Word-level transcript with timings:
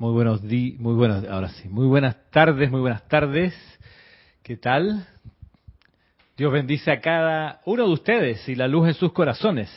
Muy 0.00 0.12
buenos 0.14 0.40
días, 0.40 0.80
muy 0.80 0.94
buenos, 0.94 1.26
ahora 1.28 1.50
sí, 1.50 1.68
muy 1.68 1.86
buenas 1.86 2.16
tardes, 2.30 2.70
muy 2.70 2.80
buenas 2.80 3.06
tardes. 3.06 3.54
¿Qué 4.42 4.56
tal? 4.56 5.06
Dios 6.38 6.50
bendice 6.50 6.90
a 6.90 7.02
cada 7.02 7.60
uno 7.66 7.86
de 7.86 7.92
ustedes 7.92 8.48
y 8.48 8.54
la 8.54 8.66
luz 8.66 8.88
en 8.88 8.94
sus 8.94 9.12
corazones. 9.12 9.70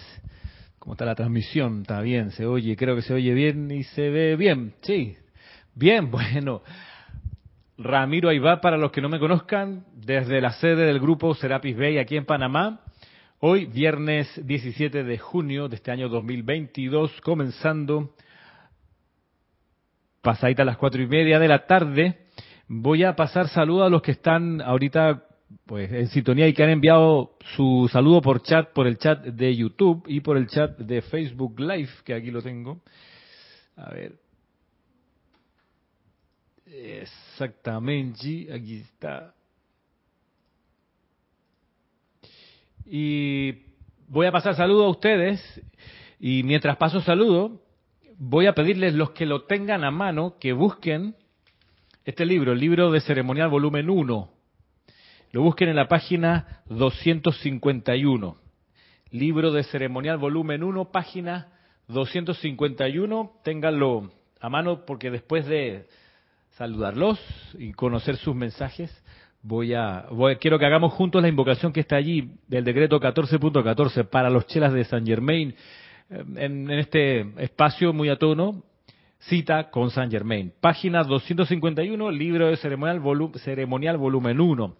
¿Cómo 0.80 0.94
está 0.94 1.04
la 1.04 1.16
transmisión? 1.16 1.82
Está 1.82 2.00
bien, 2.00 2.32
se 2.32 2.46
oye, 2.46 2.78
creo 2.78 2.96
que 2.96 3.02
se 3.02 3.14
oye 3.14 3.34
bien 3.34 3.70
y 3.70 3.84
se 3.84 4.10
ve 4.10 4.38
bien. 4.38 4.74
Sí, 4.84 5.18
bien, 5.76 6.10
bueno. 6.44 6.62
Ramiro 7.78 8.30
Aybar, 8.30 8.62
para 8.62 8.78
los 8.78 8.94
que 8.94 9.02
no 9.02 9.10
me 9.10 9.20
conozcan, 9.20 9.84
desde 9.94 10.40
la 10.40 10.54
sede 10.54 10.86
del 10.86 11.02
grupo 11.02 11.36
Serapis 11.36 11.76
Bay 11.76 11.98
aquí 11.98 12.16
en 12.16 12.26
Panamá. 12.26 12.80
Hoy, 13.40 13.66
viernes 13.66 14.30
17 14.48 15.04
de 15.04 15.18
junio 15.18 15.68
de 15.68 15.76
este 15.76 15.92
año 15.92 16.08
2022, 16.08 17.12
comenzando 17.20 18.14
pasadita 20.24 20.64
a 20.64 20.66
las 20.66 20.78
cuatro 20.78 21.02
y 21.02 21.08
media 21.08 21.38
de 21.38 21.48
la 21.48 21.68
tarde. 21.68 22.18
Voy 22.68 23.04
a 23.04 23.16
pasar 23.16 23.50
saludos 23.50 23.88
a 23.88 23.90
los 23.90 24.02
que 24.02 24.12
están 24.12 24.62
ahorita 24.62 25.26
pues 25.66 25.92
en 25.92 26.08
sintonía 26.08 26.48
y 26.48 26.54
que 26.54 26.64
han 26.64 26.70
enviado 26.70 27.38
su 27.56 27.88
saludo 27.92 28.22
por 28.22 28.42
chat, 28.42 28.72
por 28.72 28.88
el 28.88 28.98
chat 28.98 29.22
de 29.24 29.56
YouTube 29.56 30.04
y 30.08 30.22
por 30.22 30.38
el 30.38 30.48
chat 30.48 30.78
de 30.78 31.02
Facebook 31.02 31.60
Live, 31.60 31.90
que 32.06 32.14
aquí 32.14 32.32
lo 32.32 32.42
tengo. 32.42 32.82
A 33.76 33.92
ver. 33.92 34.16
Exactamente, 36.66 38.48
aquí 38.52 38.78
está. 38.78 39.36
Y 42.86 43.52
voy 44.08 44.26
a 44.26 44.32
pasar 44.32 44.56
saludo 44.56 44.86
a 44.86 44.90
ustedes 44.90 45.62
y 46.18 46.44
mientras 46.44 46.78
paso 46.78 47.02
saludo, 47.02 47.63
voy 48.18 48.48
a 48.48 48.54
pedirles 48.54 48.94
los 48.94 49.12
que 49.12 49.26
lo 49.26 49.44
tengan 49.44 49.84
a 49.84 49.92
mano 49.92 50.36
que 50.40 50.54
busquen 50.54 51.16
este 52.06 52.26
libro, 52.26 52.52
el 52.54 52.60
libro 52.60 52.92
de 52.92 53.02
ceremonial 53.02 53.50
volumen 53.50 53.90
1. 53.90 54.30
Lo 55.32 55.42
busquen 55.42 55.70
en 55.70 55.76
la 55.76 55.88
página 55.88 56.62
251. 56.68 58.38
Libro 59.12 59.52
de 59.52 59.64
ceremonial 59.64 60.18
volumen 60.18 60.64
1, 60.64 60.92
página 60.92 61.54
251. 61.88 63.32
Ténganlo 63.44 64.12
a 64.40 64.50
mano 64.50 64.86
porque 64.86 65.10
después 65.12 65.46
de 65.46 65.88
saludarlos 66.58 67.20
y 67.58 67.72
conocer 67.72 68.18
sus 68.18 68.36
mensajes, 68.36 68.92
voy 69.42 69.74
a, 69.74 70.06
voy, 70.12 70.36
quiero 70.36 70.60
que 70.60 70.66
hagamos 70.66 70.94
juntos 70.94 71.22
la 71.22 71.30
invocación 71.30 71.74
que 71.74 71.80
está 71.80 71.96
allí 71.96 72.36
del 72.48 72.64
decreto 72.64 73.00
14.14 73.00 74.08
para 74.10 74.30
los 74.30 74.46
chelas 74.48 74.74
de 74.74 74.84
San 74.84 75.06
Germain 75.06 75.56
en, 76.10 76.70
este 76.72 77.22
espacio 77.44 77.94
muy 77.94 78.10
a 78.10 78.18
tono, 78.18 78.64
cita 79.20 79.70
con 79.70 79.90
San 79.92 80.12
Germain. 80.12 80.54
Página 80.60 81.04
251, 81.04 82.12
libro 82.12 82.48
de 82.48 82.58
ceremonial, 82.58 83.02
ceremonial 83.44 83.98
volumen 83.98 84.40
1. 84.40 84.76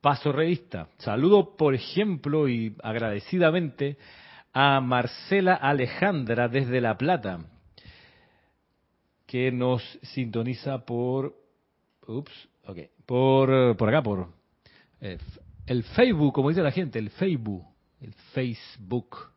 Paso 0.00 0.32
revista. 0.32 0.88
Saludo, 0.98 1.56
por 1.56 1.74
ejemplo, 1.74 2.48
y 2.48 2.74
agradecidamente 2.82 3.96
a 4.52 4.80
Marcela 4.80 5.54
Alejandra 5.54 6.48
desde 6.48 6.80
La 6.80 6.98
Plata, 6.98 7.38
que 9.26 9.50
nos 9.50 9.82
sintoniza 10.02 10.84
por, 10.84 11.34
ups, 12.06 12.48
okay, 12.66 12.90
por, 13.06 13.76
por 13.76 13.88
acá, 13.88 14.02
por 14.02 14.28
eh, 15.00 15.18
el 15.66 15.84
Facebook, 15.84 16.34
como 16.34 16.50
dice 16.50 16.62
la 16.62 16.70
gente, 16.70 16.98
el 16.98 17.10
Facebook, 17.10 17.64
el 18.00 18.12
Facebook. 18.34 19.31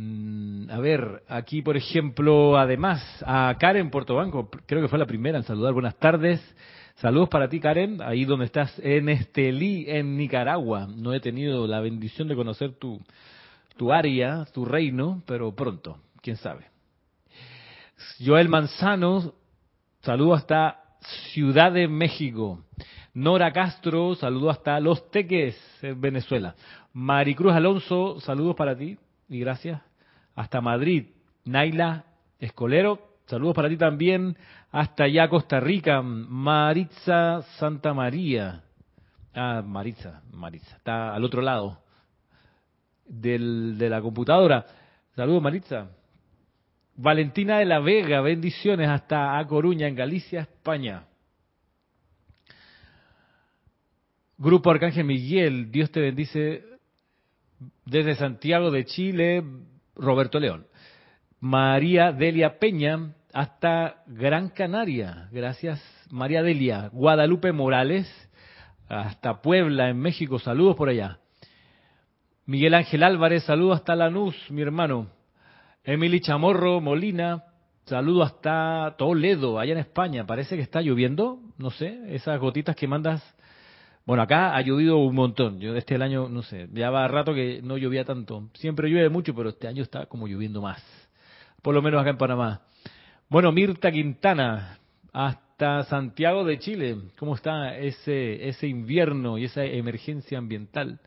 Mm, 0.00 0.70
a 0.70 0.78
ver, 0.78 1.24
aquí 1.26 1.60
por 1.60 1.76
ejemplo, 1.76 2.56
además, 2.56 3.02
a 3.26 3.56
Karen 3.58 3.90
Portobanco, 3.90 4.48
creo 4.64 4.80
que 4.80 4.86
fue 4.86 4.96
la 4.96 5.06
primera 5.06 5.38
en 5.38 5.42
saludar. 5.42 5.72
Buenas 5.72 5.96
tardes. 5.96 6.40
Saludos 6.98 7.28
para 7.28 7.48
ti, 7.48 7.58
Karen, 7.58 8.00
ahí 8.00 8.24
donde 8.24 8.44
estás, 8.44 8.78
en 8.78 9.08
Estelí, 9.08 9.86
en 9.88 10.16
Nicaragua. 10.16 10.86
No 10.86 11.14
he 11.14 11.18
tenido 11.18 11.66
la 11.66 11.80
bendición 11.80 12.28
de 12.28 12.36
conocer 12.36 12.74
tu, 12.74 13.00
tu 13.76 13.92
área, 13.92 14.44
tu 14.54 14.64
reino, 14.64 15.20
pero 15.26 15.52
pronto, 15.52 15.98
quién 16.22 16.36
sabe. 16.36 16.66
Joel 18.24 18.48
Manzano, 18.48 19.34
saludo 20.02 20.34
hasta 20.34 20.80
Ciudad 21.32 21.72
de 21.72 21.88
México. 21.88 22.62
Nora 23.14 23.52
Castro, 23.52 24.14
saludo 24.14 24.50
hasta 24.50 24.78
Los 24.78 25.10
Teques, 25.10 25.60
en 25.82 26.00
Venezuela. 26.00 26.54
Maricruz 26.92 27.52
Alonso, 27.52 28.20
saludos 28.20 28.54
para 28.54 28.76
ti 28.76 28.96
y 29.28 29.40
gracias 29.40 29.87
hasta 30.38 30.60
Madrid. 30.60 31.06
Naila 31.44 32.04
Escolero, 32.38 33.16
saludos 33.26 33.56
para 33.56 33.68
ti 33.68 33.76
también. 33.76 34.36
Hasta 34.70 35.04
allá 35.04 35.28
Costa 35.28 35.58
Rica. 35.58 36.00
Maritza 36.00 37.42
Santa 37.58 37.92
María. 37.92 38.62
Ah, 39.34 39.62
Maritza, 39.66 40.22
Maritza, 40.32 40.76
está 40.76 41.12
al 41.12 41.24
otro 41.24 41.42
lado 41.42 41.82
del, 43.04 43.76
de 43.78 43.90
la 43.90 44.00
computadora. 44.00 44.64
Saludos 45.16 45.42
Maritza. 45.42 45.90
Valentina 46.94 47.58
de 47.58 47.64
la 47.64 47.80
Vega, 47.80 48.20
bendiciones 48.20 48.88
hasta 48.88 49.38
A 49.38 49.46
Coruña, 49.46 49.88
en 49.88 49.96
Galicia, 49.96 50.42
España. 50.42 51.04
Grupo 54.36 54.70
Arcángel 54.70 55.04
Miguel, 55.04 55.72
Dios 55.72 55.90
te 55.90 56.00
bendice 56.00 56.64
desde 57.84 58.14
Santiago 58.14 58.70
de 58.70 58.84
Chile, 58.84 59.44
Roberto 59.98 60.40
León. 60.40 60.66
María 61.40 62.12
Delia 62.12 62.58
Peña, 62.58 63.14
hasta 63.32 64.02
Gran 64.06 64.48
Canaria. 64.48 65.28
Gracias, 65.30 65.82
María 66.10 66.42
Delia. 66.42 66.88
Guadalupe 66.92 67.52
Morales, 67.52 68.08
hasta 68.88 69.42
Puebla, 69.42 69.90
en 69.90 69.98
México. 69.98 70.38
Saludos 70.38 70.76
por 70.76 70.88
allá. 70.88 71.18
Miguel 72.46 72.74
Ángel 72.74 73.02
Álvarez, 73.02 73.44
saludos 73.44 73.76
hasta 73.76 73.94
Lanús, 73.94 74.34
mi 74.50 74.62
hermano. 74.62 75.08
Emily 75.84 76.20
Chamorro 76.20 76.80
Molina, 76.80 77.44
saludo 77.84 78.22
hasta 78.22 78.94
Toledo, 78.96 79.58
allá 79.58 79.72
en 79.72 79.78
España. 79.78 80.26
Parece 80.26 80.56
que 80.56 80.62
está 80.62 80.80
lloviendo, 80.80 81.40
no 81.58 81.70
sé, 81.70 82.00
esas 82.08 82.40
gotitas 82.40 82.74
que 82.74 82.88
mandas 82.88 83.22
bueno, 84.08 84.22
acá 84.22 84.56
ha 84.56 84.62
llovido 84.62 84.96
un 84.96 85.14
montón. 85.14 85.60
Yo 85.60 85.76
este 85.76 85.96
año, 85.96 86.30
no 86.30 86.40
sé, 86.40 86.66
ya 86.72 86.88
va 86.88 87.06
rato 87.08 87.34
que 87.34 87.60
no 87.62 87.76
llovía 87.76 88.06
tanto. 88.06 88.48
Siempre 88.54 88.88
llueve 88.88 89.10
mucho, 89.10 89.34
pero 89.34 89.50
este 89.50 89.68
año 89.68 89.82
está 89.82 90.06
como 90.06 90.26
lloviendo 90.26 90.62
más. 90.62 90.82
Por 91.60 91.74
lo 91.74 91.82
menos 91.82 92.00
acá 92.00 92.08
en 92.08 92.16
Panamá. 92.16 92.62
Bueno, 93.28 93.52
Mirta 93.52 93.92
Quintana, 93.92 94.78
hasta 95.12 95.82
Santiago 95.84 96.42
de 96.46 96.58
Chile. 96.58 96.96
¿Cómo 97.18 97.34
está 97.34 97.76
ese, 97.76 98.48
ese 98.48 98.66
invierno 98.66 99.36
y 99.36 99.44
esa 99.44 99.62
emergencia 99.62 100.38
ambiental? 100.38 101.00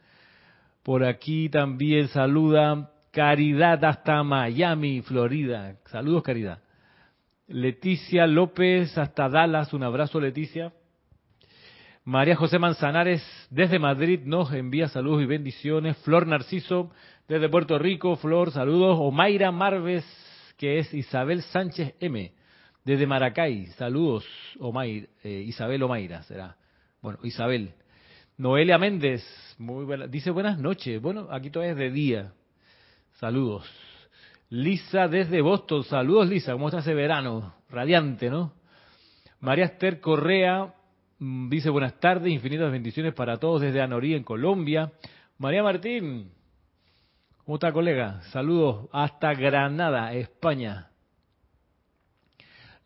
Por 0.84 1.04
aquí 1.04 1.50
también 1.50 2.08
saluda 2.10 2.92
Caridad 3.10 3.84
hasta 3.84 4.22
Miami, 4.22 5.02
Florida. 5.02 5.76
Saludos, 5.86 6.22
Caridad. 6.22 6.60
Leticia 7.48 8.28
López 8.28 8.96
hasta 8.96 9.28
Dallas. 9.28 9.74
Un 9.74 9.82
abrazo, 9.82 10.20
Leticia. 10.20 10.72
María 12.04 12.36
José 12.36 12.58
Manzanares 12.58 13.24
desde 13.52 13.78
Madrid 13.78 14.22
nos 14.26 14.52
envía 14.54 14.88
saludos 14.88 15.22
y 15.22 15.28
bendiciones. 15.28 15.98
Flor 15.98 16.26
Narciso 16.26 16.90
desde 17.28 17.48
Puerto 17.48 17.78
Rico, 17.78 18.16
Flor, 18.16 18.52
saludos. 18.52 18.98
Omaira 19.00 19.52
Marves, 19.52 20.04
que 20.58 20.80
es 20.80 20.92
Isabel 20.96 21.44
Sánchez 21.44 21.94
M, 22.00 22.34
desde 22.84 23.06
Maracay, 23.06 23.68
saludos. 23.78 24.26
Omaira, 24.60 25.08
eh, 25.24 25.44
Isabel 25.46 25.84
Omaira 25.84 26.24
será. 26.24 26.58
Bueno, 27.04 27.20
Isabel. 27.24 27.74
Noelia 28.36 28.80
Méndez, 28.80 29.24
muy 29.60 29.86
buena, 29.86 30.08
dice 30.08 30.32
buenas 30.32 30.58
noches. 30.58 31.00
Bueno, 31.00 31.28
aquí 31.30 31.52
todavía 31.52 31.74
es 31.74 31.78
de 31.78 31.92
día. 31.92 32.34
Saludos. 33.20 33.70
Lisa 34.50 35.08
desde 35.08 35.42
Boston, 35.42 35.84
saludos 35.84 36.28
Lisa, 36.28 36.54
¿cómo 36.54 36.68
está 36.70 36.80
ese 36.80 36.96
verano? 36.96 37.54
Radiante, 37.70 38.32
¿no? 38.32 38.54
María 39.40 39.66
Esther 39.66 40.02
Correa, 40.02 40.74
dice 41.22 41.70
buenas 41.70 42.00
tardes, 42.00 42.34
infinitas 42.34 42.72
bendiciones 42.72 43.14
para 43.14 43.38
todos 43.38 43.62
desde 43.62 43.80
Anorí 43.80 44.16
en 44.16 44.24
Colombia. 44.24 44.92
María 45.38 45.62
Martín, 45.62 46.32
¿cómo 47.46 47.58
está 47.58 47.72
colega? 47.72 48.22
Saludos 48.32 48.90
hasta 48.92 49.36
Granada, 49.36 50.14
España. 50.14 50.90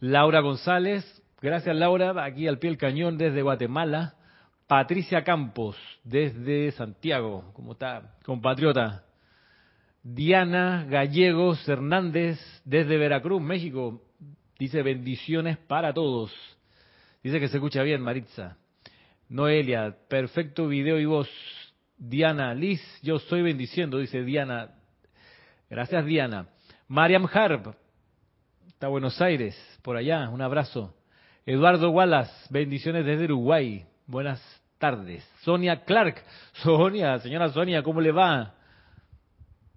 Laura 0.01 0.41
González, 0.41 1.23
gracias 1.41 1.73
Laura, 1.77 2.25
aquí 2.25 2.45
al 2.47 2.59
pie 2.59 2.71
del 2.71 2.77
cañón 2.77 3.17
desde 3.17 3.41
Guatemala. 3.41 4.15
Patricia 4.67 5.23
Campos, 5.23 5.77
desde 6.03 6.71
Santiago, 6.71 7.53
¿cómo 7.53 7.71
está? 7.73 8.17
Compatriota. 8.25 9.05
Diana 10.03 10.85
Gallegos 10.89 11.67
Hernández, 11.69 12.37
desde 12.65 12.97
Veracruz, 12.97 13.41
México, 13.41 14.01
dice 14.59 14.81
bendiciones 14.81 15.57
para 15.57 15.93
todos. 15.93 16.33
Dice 17.25 17.39
que 17.39 17.47
se 17.47 17.57
escucha 17.57 17.81
bien, 17.81 18.03
Maritza. 18.03 18.55
Noelia, 19.29 19.95
perfecto 20.07 20.67
video 20.67 20.99
y 20.99 21.05
voz. 21.05 21.27
Diana, 21.97 22.53
Liz, 22.53 22.79
yo 23.01 23.15
estoy 23.15 23.41
bendiciendo, 23.41 23.97
dice 23.97 24.21
Diana. 24.21 24.75
Gracias, 25.67 26.05
Diana. 26.05 26.49
Mariam 26.87 27.25
Harp, 27.33 27.73
hasta 28.67 28.87
Buenos 28.89 29.19
Aires, 29.21 29.57
por 29.81 29.97
allá, 29.97 30.29
un 30.29 30.39
abrazo. 30.39 30.93
Eduardo 31.47 31.89
Wallace, 31.89 32.31
bendiciones 32.51 33.03
desde 33.07 33.25
Uruguay. 33.25 33.83
Buenas 34.05 34.39
tardes. 34.77 35.27
Sonia 35.41 35.83
Clark, 35.83 36.21
Sonia, 36.61 37.17
señora 37.17 37.49
Sonia, 37.49 37.81
¿cómo 37.81 38.01
le 38.01 38.11
va? 38.11 38.53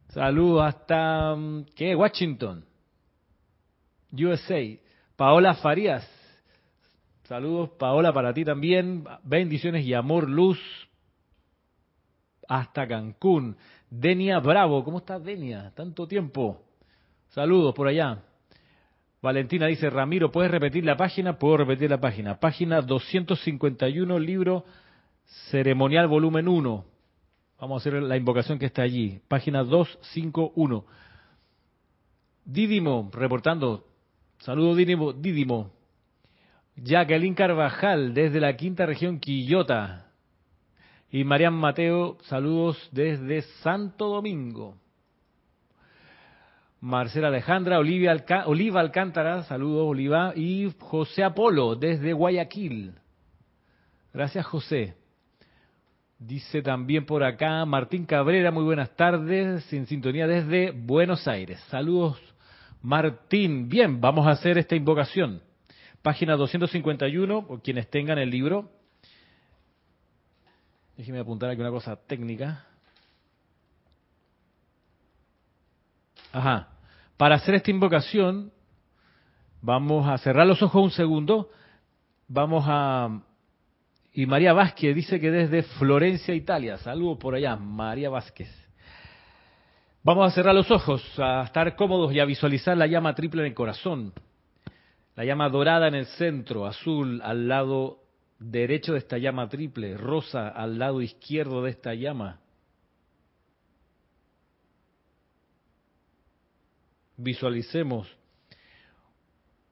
Saludos 0.09 0.67
hasta, 0.67 1.35
mm, 1.35 1.65
¿qué? 1.75 1.97
Washington, 1.97 2.63
USA. 4.13 4.61
Paola 5.17 5.55
Farías, 5.55 6.18
saludos 7.29 7.71
Paola 7.79 8.13
para 8.13 8.33
ti 8.33 8.45
también. 8.45 9.05
Bendiciones 9.23 9.85
y 9.85 9.95
amor, 9.95 10.29
luz 10.29 10.59
hasta 12.49 12.89
Cancún. 12.89 13.57
Denia 13.91 14.41
Bravo, 14.41 14.83
¿cómo 14.83 14.99
estás 14.99 15.23
Denia? 15.23 15.71
Tanto 15.77 16.09
tiempo. 16.09 16.63
Saludos 17.29 17.75
por 17.75 17.87
allá. 17.87 18.23
Valentina 19.21 19.67
dice, 19.67 19.91
Ramiro, 19.91 20.31
¿puedes 20.31 20.51
repetir 20.51 20.85
la 20.85 20.97
página? 20.97 21.39
Puedo 21.39 21.59
repetir 21.59 21.91
la 21.91 22.01
página. 22.01 22.39
Página 22.41 22.81
251, 22.81 24.19
libro 24.19 24.65
ceremonial 25.51 26.07
volumen 26.07 26.49
1. 26.49 26.85
Vamos 27.61 27.75
a 27.75 27.81
hacer 27.89 28.03
la 28.03 28.17
invocación 28.17 28.59
que 28.59 28.67
está 28.67 28.83
allí. 28.83 29.21
Página 29.29 29.65
251. 29.65 30.85
Dídimo, 32.45 33.11
reportando. 33.13 33.85
Saludo 34.39 34.75
Dídimo. 34.77 35.13
Dídimo. 35.13 35.78
Jacqueline 36.83 37.35
Carvajal, 37.35 38.15
desde 38.15 38.41
la 38.41 38.57
quinta 38.57 38.87
región 38.87 39.19
Quillota. 39.19 40.07
Y 41.11 41.25
Marian 41.25 41.55
Mateo, 41.55 42.19
saludos 42.23 42.89
desde 42.93 43.43
Santo 43.63 44.09
Domingo. 44.09 44.77
Marcela 46.81 47.29
Alejandra, 47.29 47.79
Oliva 47.79 48.81
Alcántara, 48.81 49.43
saludos 49.45 49.89
Oliva, 49.89 50.33
y 50.37 50.73
José 50.79 51.25
Apolo 51.25 51.75
desde 51.75 52.13
Guayaquil. 52.13 52.95
Gracias 54.13 54.47
José. 54.47 54.95
Dice 56.19 56.63
también 56.63 57.07
por 57.07 57.23
acá 57.25 57.65
Martín 57.65 58.05
Cabrera, 58.05 58.51
muy 58.51 58.65
buenas 58.65 58.95
tardes, 58.97 59.65
sin 59.65 59.87
sintonía 59.87 60.27
desde 60.27 60.73
Buenos 60.73 61.27
Aires. 61.27 61.61
Saludos 61.69 62.21
Martín. 62.83 63.69
Bien, 63.69 64.01
vamos 64.01 64.27
a 64.27 64.31
hacer 64.31 64.59
esta 64.59 64.77
invocación. 64.77 65.48
Página 66.03 66.37
251, 66.37 67.47
por 67.47 67.63
quienes 67.63 67.89
tengan 67.91 68.19
el 68.19 68.31
libro. 68.31 68.71
Déjeme 70.97 71.19
apuntar 71.19 71.51
aquí 71.51 71.61
una 71.61 71.71
cosa 71.71 71.97
técnica. 71.97 72.65
Ajá. 76.33 76.69
Para 77.17 77.37
hacer 77.37 77.55
esta 77.55 77.71
invocación, 77.71 78.53
vamos 79.61 80.09
a 80.09 80.19
cerrar 80.19 80.47
los 80.47 80.63
ojos 80.63 80.83
un 80.83 80.91
segundo. 80.91 81.51
Vamos 82.29 82.65
a... 82.67 83.23
Y 84.13 84.27
María 84.27 84.53
Vázquez 84.53 84.95
dice 84.95 85.21
que 85.21 85.31
desde 85.31 85.63
Florencia, 85.63 86.35
Italia. 86.35 86.79
Saludos 86.79 87.19
por 87.19 87.35
allá, 87.35 87.57
María 87.57 88.11
Vázquez. 88.11 88.49
Vamos 90.03 90.27
a 90.27 90.35
cerrar 90.35 90.55
los 90.55 90.71
ojos, 90.71 91.03
a 91.19 91.43
estar 91.43 91.77
cómodos 91.77 92.13
y 92.13 92.21
a 92.21 92.25
visualizar 92.25 92.77
la 92.77 92.87
llama 92.87 93.15
triple 93.15 93.43
en 93.43 93.49
el 93.49 93.55
corazón. 93.55 94.13
La 95.19 95.25
llama 95.25 95.49
dorada 95.49 95.89
en 95.89 95.97
el 95.97 96.07
centro, 96.07 96.65
azul 96.65 97.21
al 97.25 97.49
lado 97.49 98.05
derecho 98.39 98.93
de 98.93 98.99
esta 98.99 99.19
llama 99.19 99.49
triple, 99.49 99.97
rosa 99.97 100.47
al 100.47 100.79
lado 100.79 101.03
izquierdo 101.03 101.65
de 101.65 101.73
esta 101.73 101.93
llama, 101.93 102.39
visualicemos 107.17 108.07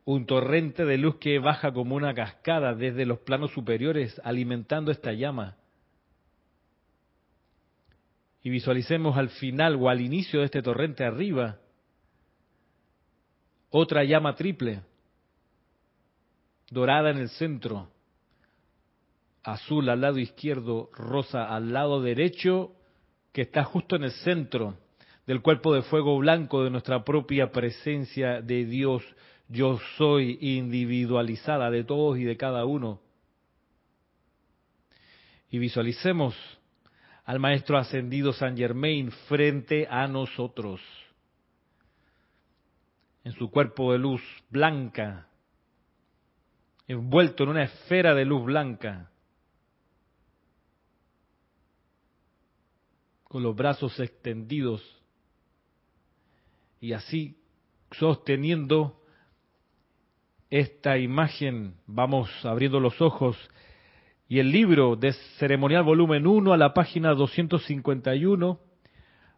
un 0.05 0.27
torrente 0.27 0.85
de 0.85 0.99
luz 0.99 1.19
que 1.19 1.39
baja 1.39 1.73
como 1.73 1.95
una 1.95 2.13
cascada 2.13 2.75
desde 2.75 3.07
los 3.07 3.21
planos 3.21 3.53
superiores 3.53 4.21
alimentando 4.25 4.91
esta 4.91 5.13
llama. 5.13 5.57
Y 8.43 8.51
visualicemos 8.51 9.17
al 9.17 9.29
final 9.29 9.77
o 9.77 9.89
al 9.89 10.01
inicio 10.01 10.41
de 10.41 10.47
este 10.47 10.61
torrente 10.61 11.05
arriba 11.05 11.61
otra 13.71 14.03
llama 14.03 14.35
triple, 14.35 14.83
dorada 16.71 17.11
en 17.11 17.19
el 17.19 17.29
centro, 17.31 17.89
azul 19.43 19.89
al 19.89 20.01
lado 20.01 20.19
izquierdo, 20.19 20.91
rosa 20.93 21.45
al 21.45 21.73
lado 21.73 22.03
derecho, 22.03 22.73
que 23.33 23.43
está 23.43 23.65
justo 23.65 23.97
en 23.97 24.05
el 24.05 24.13
centro 24.13 24.77
del 25.27 25.43
cuerpo 25.43 25.75
de 25.75 25.83
fuego 25.83 26.19
blanco 26.19 26.65
de 26.65 26.71
nuestra 26.71 27.05
propia 27.05 27.51
presencia 27.51 28.41
de 28.41 28.65
Dios. 28.65 29.03
Yo 29.49 29.79
soy 29.97 30.39
individualizada 30.41 31.71
de 31.71 31.85
todos 31.85 32.19
y 32.19 32.25
de 32.25 32.37
cada 32.37 32.65
uno. 32.65 33.01
Y 35.51 35.59
visualicemos 35.59 36.35
al 37.25 37.41
Maestro 37.41 37.79
Ascendido 37.79 38.33
San 38.33 38.57
Germain 38.57 39.11
frente 39.29 39.87
a 39.91 40.07
nosotros, 40.07 40.81
en 43.25 43.33
su 43.33 43.51
cuerpo 43.51 43.93
de 43.93 43.99
luz 43.99 44.23
blanca, 44.49 45.29
envuelto 46.87 47.45
en 47.45 47.51
una 47.51 47.65
esfera 47.65 48.15
de 48.15 48.25
luz 48.25 48.45
blanca, 48.45 49.11
con 53.25 53.43
los 53.43 53.57
brazos 53.57 53.99
extendidos 54.01 54.83
y 56.81 56.93
así, 56.93 57.37
sosteniendo 57.91 59.01
esta 60.51 60.97
imagen, 60.99 61.75
vamos 61.87 62.31
abriendo 62.45 62.79
los 62.79 63.01
ojos 63.01 63.37
y 64.29 64.39
el 64.39 64.51
libro 64.51 64.97
de 64.97 65.13
ceremonial 65.39 65.83
volumen 65.83 66.27
1 66.27 66.53
a 66.53 66.57
la 66.57 66.75
página 66.75 67.15
251 67.15 68.61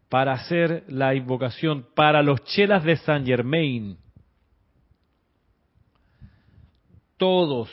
para 0.09 0.33
hacer 0.33 0.83
la 0.87 1.13
invocación 1.15 1.87
para 1.95 2.23
los 2.23 2.43
chelas 2.43 2.83
de 2.83 2.97
San 2.97 3.25
Germain. 3.25 3.97
Todos, 7.19 7.69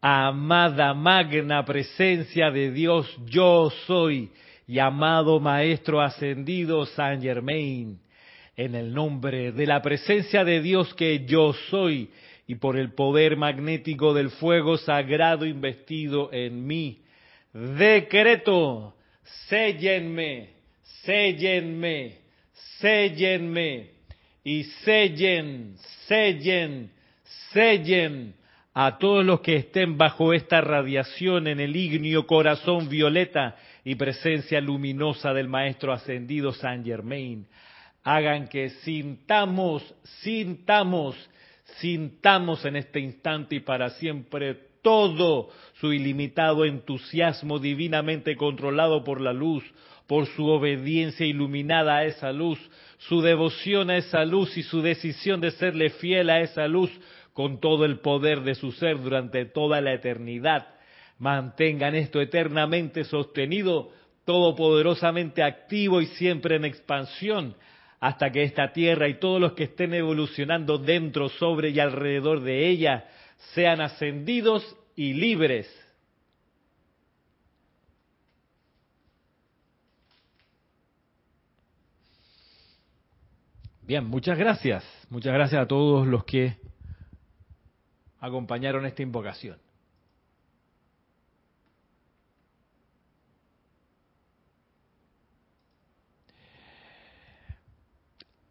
amada 0.00 0.92
magna 0.92 1.64
presencia 1.64 2.50
de 2.50 2.72
Dios, 2.72 3.06
yo 3.26 3.70
soy, 3.86 4.32
llamado 4.66 5.38
Maestro 5.38 6.00
Ascendido 6.00 6.84
San 6.86 7.22
Germain 7.22 8.00
en 8.56 8.74
el 8.74 8.92
nombre 8.92 9.52
de 9.52 9.64
la 9.64 9.80
presencia 9.80 10.42
de 10.42 10.60
Dios 10.60 10.92
que 10.94 11.24
yo 11.24 11.52
soy 11.70 12.10
y 12.48 12.56
por 12.56 12.76
el 12.76 12.94
poder 12.94 13.36
magnético 13.36 14.12
del 14.12 14.30
fuego 14.30 14.76
sagrado 14.76 15.46
investido 15.46 16.32
en 16.32 16.66
mí. 16.66 16.98
Decreto, 17.52 18.96
séllenme, 19.48 20.48
séllenme, 21.04 22.18
séllenme 22.80 23.90
y 24.42 24.64
sellen, 24.64 25.76
sellen, 26.08 26.90
sellen 27.52 28.37
a 28.80 28.96
todos 28.96 29.24
los 29.24 29.40
que 29.40 29.56
estén 29.56 29.98
bajo 29.98 30.32
esta 30.32 30.60
radiación 30.60 31.48
en 31.48 31.58
el 31.58 31.74
ignio 31.74 32.28
corazón 32.28 32.88
violeta 32.88 33.56
y 33.82 33.96
presencia 33.96 34.60
luminosa 34.60 35.34
del 35.34 35.48
Maestro 35.48 35.92
Ascendido 35.92 36.52
San 36.52 36.84
Germain. 36.84 37.48
Hagan 38.04 38.46
que 38.46 38.70
sintamos, 38.70 39.82
sintamos, 40.22 41.16
sintamos 41.80 42.64
en 42.64 42.76
este 42.76 43.00
instante 43.00 43.56
y 43.56 43.60
para 43.60 43.90
siempre 43.90 44.54
todo 44.80 45.48
su 45.80 45.92
ilimitado 45.92 46.64
entusiasmo 46.64 47.58
divinamente 47.58 48.36
controlado 48.36 49.02
por 49.02 49.20
la 49.20 49.32
luz, 49.32 49.64
por 50.06 50.26
su 50.26 50.46
obediencia 50.46 51.26
iluminada 51.26 51.96
a 51.96 52.04
esa 52.04 52.30
luz, 52.30 52.60
su 52.98 53.22
devoción 53.22 53.90
a 53.90 53.96
esa 53.96 54.24
luz 54.24 54.56
y 54.56 54.62
su 54.62 54.82
decisión 54.82 55.40
de 55.40 55.50
serle 55.50 55.90
fiel 55.90 56.30
a 56.30 56.42
esa 56.42 56.68
luz 56.68 56.92
con 57.38 57.60
todo 57.60 57.84
el 57.84 58.00
poder 58.00 58.40
de 58.40 58.56
su 58.56 58.72
ser 58.72 59.00
durante 59.00 59.44
toda 59.44 59.80
la 59.80 59.92
eternidad. 59.92 60.74
Mantengan 61.20 61.94
esto 61.94 62.20
eternamente 62.20 63.04
sostenido, 63.04 63.92
todopoderosamente 64.24 65.44
activo 65.44 66.00
y 66.00 66.06
siempre 66.06 66.56
en 66.56 66.64
expansión 66.64 67.54
hasta 68.00 68.32
que 68.32 68.42
esta 68.42 68.72
tierra 68.72 69.06
y 69.06 69.20
todos 69.20 69.40
los 69.40 69.52
que 69.52 69.62
estén 69.62 69.94
evolucionando 69.94 70.78
dentro, 70.78 71.28
sobre 71.28 71.70
y 71.70 71.78
alrededor 71.78 72.40
de 72.40 72.70
ella 72.70 73.06
sean 73.54 73.80
ascendidos 73.82 74.76
y 74.96 75.14
libres. 75.14 75.72
Bien, 83.82 84.04
muchas 84.04 84.36
gracias. 84.36 84.84
Muchas 85.08 85.32
gracias 85.32 85.62
a 85.62 85.68
todos 85.68 86.04
los 86.04 86.24
que 86.24 86.56
acompañaron 88.20 88.86
esta 88.86 89.02
invocación. 89.02 89.58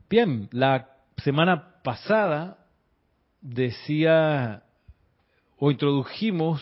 Bien, 0.09 0.47
la 0.51 0.89
semana 1.17 1.81
pasada 1.83 2.65
decía 3.41 4.63
o 5.57 5.71
introdujimos 5.71 6.62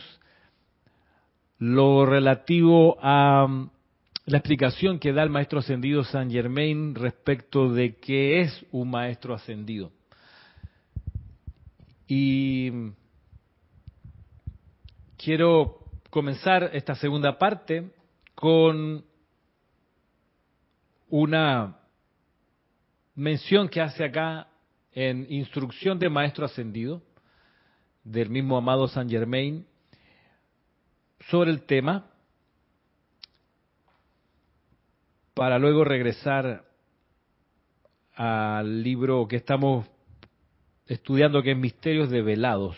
lo 1.59 2.05
relativo 2.05 2.97
a 3.01 3.47
mm, 3.47 3.69
la 4.25 4.37
explicación 4.37 4.99
que 4.99 5.13
da 5.13 5.21
el 5.21 5.29
maestro 5.29 5.59
ascendido 5.59 6.03
San 6.03 6.31
Germain 6.31 6.95
respecto 6.95 7.71
de 7.71 7.95
qué 7.97 8.41
es 8.41 8.65
un 8.71 8.89
maestro 8.89 9.35
ascendido. 9.35 9.91
Y 12.07 12.69
mm, 12.71 12.89
quiero 15.17 15.79
comenzar 16.09 16.69
esta 16.73 16.95
segunda 16.95 17.37
parte 17.37 17.91
con 18.35 19.03
una 21.09 21.79
mención 23.15 23.69
que 23.69 23.81
hace 23.81 24.03
acá 24.03 24.47
en 24.91 25.25
instrucción 25.29 25.99
de 25.99 26.09
maestro 26.09 26.45
ascendido 26.45 27.01
del 28.03 28.29
mismo 28.29 28.57
amado 28.57 28.87
San 28.87 29.09
Germain 29.09 29.65
sobre 31.29 31.51
el 31.51 31.63
tema 31.63 32.11
para 35.33 35.59
luego 35.59 35.83
regresar 35.83 36.65
al 38.15 38.83
libro 38.83 39.27
que 39.27 39.35
estamos 39.35 39.85
estudiando 40.87 41.41
que 41.41 41.51
es 41.51 41.57
Misterios 41.57 42.09
de 42.09 42.21
Velados. 42.21 42.77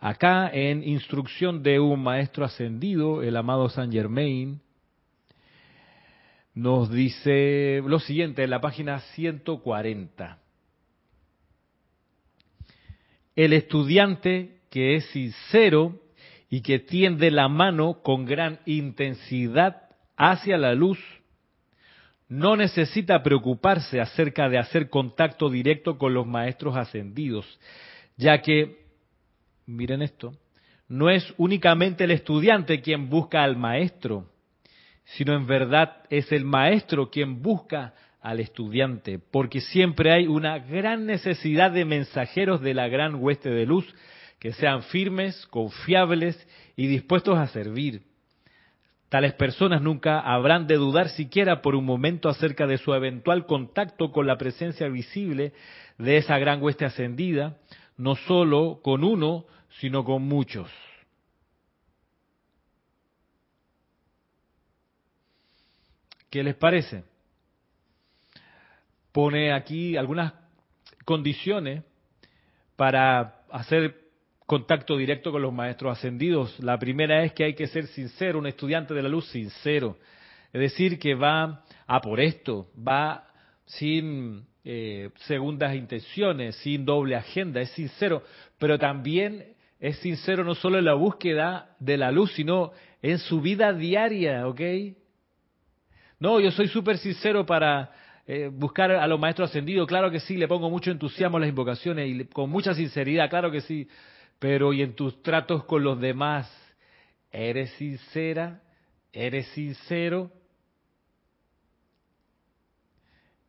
Acá 0.00 0.48
en 0.52 0.84
instrucción 0.84 1.62
de 1.62 1.80
un 1.80 2.02
maestro 2.02 2.44
ascendido, 2.44 3.22
el 3.22 3.36
amado 3.36 3.68
San 3.68 3.90
Germain, 3.90 4.60
nos 6.54 6.90
dice 6.90 7.82
lo 7.84 7.98
siguiente 7.98 8.44
en 8.44 8.50
la 8.50 8.60
página 8.60 9.00
140. 9.14 10.38
El 13.36 13.52
estudiante 13.52 14.60
que 14.70 14.96
es 14.96 15.06
sincero 15.06 16.00
y 16.50 16.62
que 16.62 16.78
tiende 16.78 17.30
la 17.30 17.48
mano 17.48 18.02
con 18.02 18.24
gran 18.24 18.60
intensidad 18.66 19.88
hacia 20.16 20.58
la 20.58 20.74
luz, 20.74 20.98
no 22.28 22.56
necesita 22.56 23.22
preocuparse 23.22 24.00
acerca 24.00 24.48
de 24.48 24.58
hacer 24.58 24.90
contacto 24.90 25.48
directo 25.48 25.96
con 25.96 26.12
los 26.12 26.26
maestros 26.26 26.76
ascendidos, 26.76 27.46
ya 28.16 28.42
que, 28.42 28.84
miren 29.66 30.02
esto, 30.02 30.34
no 30.88 31.10
es 31.10 31.34
únicamente 31.36 32.04
el 32.04 32.10
estudiante 32.10 32.80
quien 32.80 33.08
busca 33.08 33.42
al 33.42 33.56
maestro, 33.56 34.26
sino 35.04 35.34
en 35.34 35.46
verdad 35.46 36.02
es 36.10 36.30
el 36.32 36.44
maestro 36.44 37.10
quien 37.10 37.40
busca 37.42 37.94
al 38.20 38.40
estudiante, 38.40 39.18
porque 39.18 39.60
siempre 39.60 40.12
hay 40.12 40.26
una 40.26 40.58
gran 40.58 41.06
necesidad 41.06 41.70
de 41.70 41.84
mensajeros 41.84 42.60
de 42.60 42.74
la 42.74 42.88
gran 42.88 43.14
hueste 43.14 43.48
de 43.48 43.64
luz 43.64 43.86
que 44.38 44.52
sean 44.52 44.82
firmes, 44.82 45.46
confiables 45.46 46.46
y 46.76 46.86
dispuestos 46.86 47.38
a 47.38 47.46
servir. 47.48 48.02
Tales 49.08 49.32
personas 49.34 49.80
nunca 49.80 50.20
habrán 50.20 50.66
de 50.66 50.76
dudar 50.76 51.08
siquiera 51.08 51.62
por 51.62 51.74
un 51.74 51.84
momento 51.86 52.28
acerca 52.28 52.66
de 52.66 52.76
su 52.76 52.92
eventual 52.92 53.46
contacto 53.46 54.12
con 54.12 54.26
la 54.26 54.36
presencia 54.36 54.88
visible 54.88 55.54
de 55.96 56.18
esa 56.18 56.38
gran 56.38 56.62
hueste 56.62 56.84
ascendida, 56.84 57.56
no 57.96 58.16
solo 58.16 58.80
con 58.82 59.04
uno, 59.04 59.46
sino 59.80 60.04
con 60.04 60.22
muchos. 60.22 60.70
¿Qué 66.28 66.42
les 66.42 66.54
parece? 66.54 67.04
Pone 69.12 69.54
aquí 69.54 69.96
algunas 69.96 70.34
condiciones 71.06 71.82
para 72.76 73.40
hacer 73.50 74.07
contacto 74.48 74.96
directo 74.96 75.30
con 75.30 75.42
los 75.42 75.52
maestros 75.52 75.98
ascendidos. 75.98 76.58
La 76.60 76.78
primera 76.78 77.22
es 77.22 77.34
que 77.34 77.44
hay 77.44 77.54
que 77.54 77.66
ser 77.66 77.86
sincero, 77.88 78.38
un 78.38 78.46
estudiante 78.46 78.94
de 78.94 79.02
la 79.02 79.10
luz 79.10 79.28
sincero. 79.28 79.98
Es 80.54 80.60
decir, 80.62 80.98
que 80.98 81.14
va 81.14 81.62
a 81.86 82.00
por 82.00 82.18
esto, 82.18 82.66
va 82.76 83.28
sin 83.66 84.46
eh, 84.64 85.10
segundas 85.26 85.76
intenciones, 85.76 86.56
sin 86.56 86.86
doble 86.86 87.14
agenda, 87.14 87.60
es 87.60 87.68
sincero, 87.72 88.22
pero 88.58 88.78
también 88.78 89.52
es 89.80 89.98
sincero 89.98 90.42
no 90.44 90.54
solo 90.54 90.78
en 90.78 90.86
la 90.86 90.94
búsqueda 90.94 91.76
de 91.78 91.98
la 91.98 92.10
luz, 92.10 92.32
sino 92.32 92.72
en 93.02 93.18
su 93.18 93.42
vida 93.42 93.74
diaria, 93.74 94.48
¿ok? 94.48 94.60
No, 96.20 96.40
yo 96.40 96.50
soy 96.52 96.68
súper 96.68 96.96
sincero 96.96 97.44
para 97.44 97.92
eh, 98.26 98.48
buscar 98.50 98.92
a 98.92 99.06
los 99.06 99.20
maestros 99.20 99.50
ascendidos, 99.50 99.86
claro 99.86 100.10
que 100.10 100.20
sí, 100.20 100.38
le 100.38 100.48
pongo 100.48 100.70
mucho 100.70 100.90
entusiasmo 100.90 101.36
a 101.36 101.40
las 101.40 101.50
invocaciones 101.50 102.08
y 102.08 102.24
con 102.24 102.48
mucha 102.48 102.72
sinceridad, 102.72 103.28
claro 103.28 103.50
que 103.50 103.60
sí, 103.60 103.86
pero 104.38 104.72
¿y 104.72 104.82
en 104.82 104.94
tus 104.94 105.22
tratos 105.22 105.64
con 105.64 105.82
los 105.82 106.00
demás? 106.00 106.50
¿Eres 107.30 107.70
sincera? 107.72 108.62
¿Eres 109.12 109.46
sincero? 109.48 110.30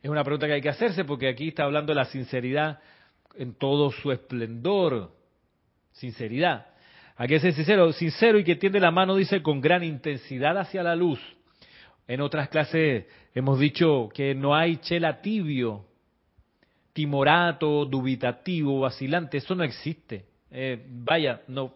Es 0.02 0.10
una 0.10 0.24
pregunta 0.24 0.48
que 0.48 0.54
hay 0.54 0.62
que 0.62 0.70
hacerse 0.70 1.04
porque 1.04 1.28
aquí 1.28 1.50
está 1.50 1.66
hablando 1.66 1.92
de 1.92 1.98
la 1.98 2.06
sinceridad 2.06 2.80
en 3.36 3.54
todo 3.54 3.92
su 3.92 4.12
esplendor. 4.12 5.12
Sinceridad. 5.92 6.68
Que 7.28 7.40
ser 7.42 7.54
sincero, 7.54 7.92
sincero 7.92 8.40
y 8.40 8.46
que 8.46 8.56
tiende 8.56 8.80
la 8.80 8.92
mano, 8.92 9.18
dice, 9.18 9.42
con 9.44 9.60
gran 9.60 9.84
intensidad 9.84 10.58
hacia 10.58 10.82
la 10.84 10.96
luz. 10.96 11.20
En 12.08 12.22
otras 12.22 12.48
clases 12.48 13.08
hemos 13.36 13.60
dicho 13.60 14.08
que 14.14 14.34
no 14.34 14.56
hay 14.56 14.78
chela 14.78 15.22
tibio, 15.22 15.86
timorato, 16.94 17.86
dubitativo, 17.86 18.80
vacilante, 18.80 19.38
eso 19.38 19.54
no 19.54 19.66
existe. 19.66 20.29
Eh, 20.52 20.84
vaya, 20.88 21.42
no. 21.48 21.74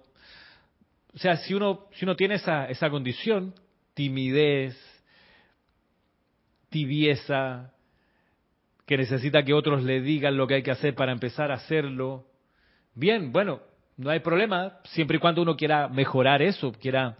O 1.13 1.17
sea, 1.17 1.37
si 1.37 1.53
uno, 1.53 1.87
si 1.93 2.05
uno 2.05 2.15
tiene 2.15 2.35
esa, 2.35 2.65
esa 2.69 2.89
condición, 2.89 3.53
timidez, 3.93 4.75
tibieza, 6.69 7.71
que 8.85 8.97
necesita 8.97 9.43
que 9.43 9.53
otros 9.53 9.83
le 9.83 10.01
digan 10.01 10.37
lo 10.37 10.47
que 10.47 10.55
hay 10.55 10.63
que 10.63 10.71
hacer 10.71 10.95
para 10.95 11.11
empezar 11.11 11.51
a 11.51 11.55
hacerlo, 11.55 12.25
bien, 12.95 13.31
bueno, 13.31 13.61
no 13.97 14.09
hay 14.09 14.19
problema, 14.19 14.79
siempre 14.85 15.17
y 15.17 15.19
cuando 15.19 15.41
uno 15.41 15.55
quiera 15.55 15.87
mejorar 15.87 16.41
eso, 16.41 16.71
quiera 16.73 17.17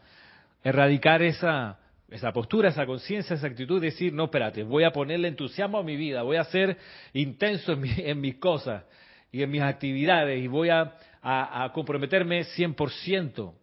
erradicar 0.64 1.22
esa, 1.22 1.78
esa 2.10 2.32
postura, 2.32 2.70
esa 2.70 2.86
conciencia, 2.86 3.36
esa 3.36 3.48
actitud, 3.48 3.82
decir, 3.82 4.14
no, 4.14 4.26
espérate, 4.26 4.64
voy 4.64 4.84
a 4.84 4.92
ponerle 4.92 5.28
entusiasmo 5.28 5.78
a 5.78 5.84
mi 5.84 5.96
vida, 5.96 6.24
voy 6.24 6.38
a 6.38 6.44
ser 6.46 6.78
intenso 7.14 7.74
en, 7.74 8.22
mis 8.22 8.36
cosas 8.36 8.84
y 9.32 9.44
en 9.44 9.52
mis 9.52 9.62
actividades 9.62 10.44
y 10.44 10.48
voy 10.48 10.70
a, 10.70 10.94
a, 11.24 11.64
a 11.64 11.74
comprometerme 11.74 12.44
100% 12.44 13.54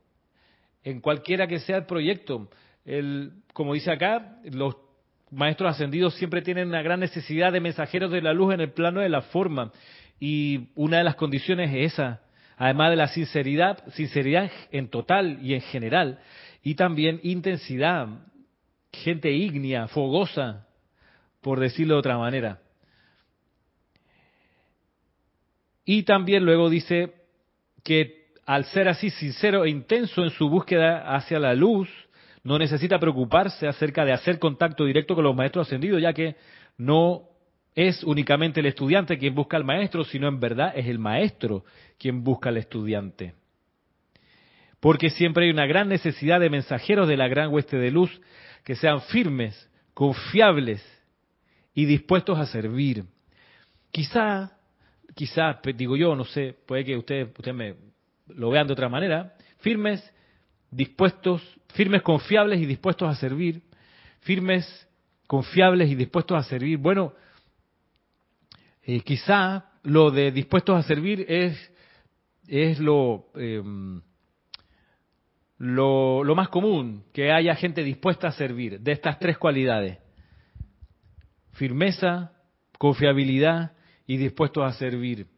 en 0.83 1.00
cualquiera 1.00 1.47
que 1.47 1.61
sea 1.61 1.76
el 1.76 1.87
proyecto. 1.87 2.50
El, 2.85 3.33
como 3.52 3.75
dice 3.75 3.93
acá, 3.93 4.38
los 4.45 4.76
maestros 5.31 5.71
ascendidos 5.71 6.14
siempre 6.14 6.43
tienen 6.43 6.69
una 6.69 6.83
gran 6.83 6.99
necesidad 6.99 7.52
de 7.52 7.61
mensajeros 7.61 8.11
de 8.11 8.23
la 8.23 8.33
luz 8.33 8.55
en 8.55 8.61
el 8.61 8.73
plano 8.73 9.00
de 9.00 9.09
la 9.09 9.21
forma 9.23 9.71
y 10.19 10.69
una 10.75 10.99
de 10.99 11.05
las 11.05 11.14
condiciones 11.14 11.71
es 11.75 11.95
esa, 11.95 12.21
además 12.57 12.90
de 12.90 12.97
la 12.97 13.09
sinceridad, 13.09 13.83
sinceridad 13.95 14.50
en 14.71 14.88
total 14.88 15.38
y 15.43 15.55
en 15.55 15.62
general, 15.62 16.21
y 16.62 16.75
también 16.75 17.21
intensidad, 17.23 18.07
gente 18.93 19.31
ígnea, 19.31 19.88
fogosa, 19.88 20.67
por 21.40 21.59
decirlo 21.59 21.95
de 21.95 22.00
otra 22.00 22.19
manera. 22.19 22.61
Y 25.87 26.02
también 26.02 26.45
luego 26.45 26.69
dice 26.69 27.14
que 27.85 28.21
al 28.47 28.65
ser 28.67 28.89
así 28.89 29.11
sincero 29.11 29.65
e 29.65 29.71
intenso 29.71 30.23
en 30.23 30.31
su 30.31 30.49
búsqueda 30.49 31.15
hacia 31.15 31.39
la 31.39 31.55
luz, 31.55 31.89
no 32.43 32.59
necesita 32.59 32.99
preocuparse 32.99 33.69
acerca 33.69 34.05
de 34.05 34.13
hacer 34.13 34.39
contacto 34.39 34.85
directo 34.85 35.15
con 35.15 35.25
los 35.25 35.37
maestros 35.37 35.67
ascendidos, 35.67 36.01
ya 36.01 36.13
que 36.13 36.37
no 36.79 37.29
es 37.75 38.03
únicamente 38.05 38.61
el 38.61 38.67
estudiante 38.67 39.19
quien 39.19 39.35
busca 39.35 39.57
al 39.57 39.65
maestro, 39.65 40.05
sino 40.05 40.29
en 40.29 40.41
verdad 40.41 40.73
es 40.75 40.87
el 40.87 40.99
maestro 40.99 41.65
quien 41.99 42.25
busca 42.25 42.49
al 42.49 42.57
estudiante. 42.57 43.35
Porque 44.81 45.11
siempre 45.11 45.45
hay 45.45 45.51
una 45.51 45.67
gran 45.67 45.89
necesidad 45.89 46.41
de 46.41 46.51
mensajeros 46.51 47.07
de 47.07 47.17
la 47.17 47.29
gran 47.29 47.53
hueste 47.53 47.77
de 47.77 47.91
luz 47.91 48.21
que 48.65 48.75
sean 48.75 49.03
firmes, 49.03 49.71
confiables 49.95 50.83
y 51.75 51.85
dispuestos 51.85 52.39
a 52.39 52.47
servir. 52.47 53.05
Quizá, 53.91 54.53
quizá, 55.14 55.61
digo 55.75 55.97
yo, 55.97 56.14
no 56.14 56.25
sé, 56.25 56.57
puede 56.67 56.85
que 56.85 56.97
ustedes 56.97 57.29
usted 57.37 57.52
me 57.52 57.75
lo 58.29 58.50
vean 58.50 58.67
de 58.67 58.73
otra 58.73 58.88
manera, 58.88 59.35
firmes, 59.59 60.02
dispuestos, 60.71 61.43
firmes, 61.75 62.02
confiables 62.02 62.61
y 62.61 62.67
dispuestos 62.67 63.09
a 63.09 63.14
servir, 63.14 63.62
firmes, 64.21 64.88
confiables 65.26 65.90
y 65.90 65.95
dispuestos 65.95 66.38
a 66.38 66.49
servir. 66.49 66.79
Bueno, 66.79 67.14
eh, 68.83 69.00
quizá 69.00 69.71
lo 69.83 70.11
de 70.11 70.31
dispuestos 70.33 70.76
a 70.76 70.83
servir 70.83 71.25
es, 71.29 71.73
es 72.47 72.79
lo, 72.79 73.26
em, 73.35 74.00
lo, 75.59 76.35
más 76.35 76.49
común, 76.49 77.05
que 77.12 77.31
haya 77.33 77.55
gente 77.55 77.83
dispuesta 77.83 78.29
a 78.29 78.33
servir, 78.33 78.81
de 78.81 78.93
estas 78.93 79.19
tres 79.19 79.38
cualidades. 79.38 79.99
Firmeza, 81.52 82.33
confiabilidad 82.79 83.73
y 84.11 84.17
dispuestos 84.17 84.64
a 84.64 84.73
servir. 84.73 85.29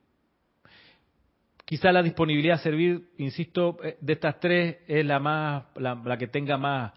quizá 1.67 1.93
la 1.93 2.03
disponibilidad 2.03 2.55
a 2.55 2.63
servir, 2.63 3.11
insisto, 3.19 3.77
eh, 3.85 3.99
de 4.01 4.15
estas 4.15 4.41
tres 4.41 4.79
es 4.89 5.05
la 5.05 5.19
más, 5.19 5.65
la, 5.77 6.17
que 6.17 6.27
tenga 6.27 6.57
más, 6.57 6.95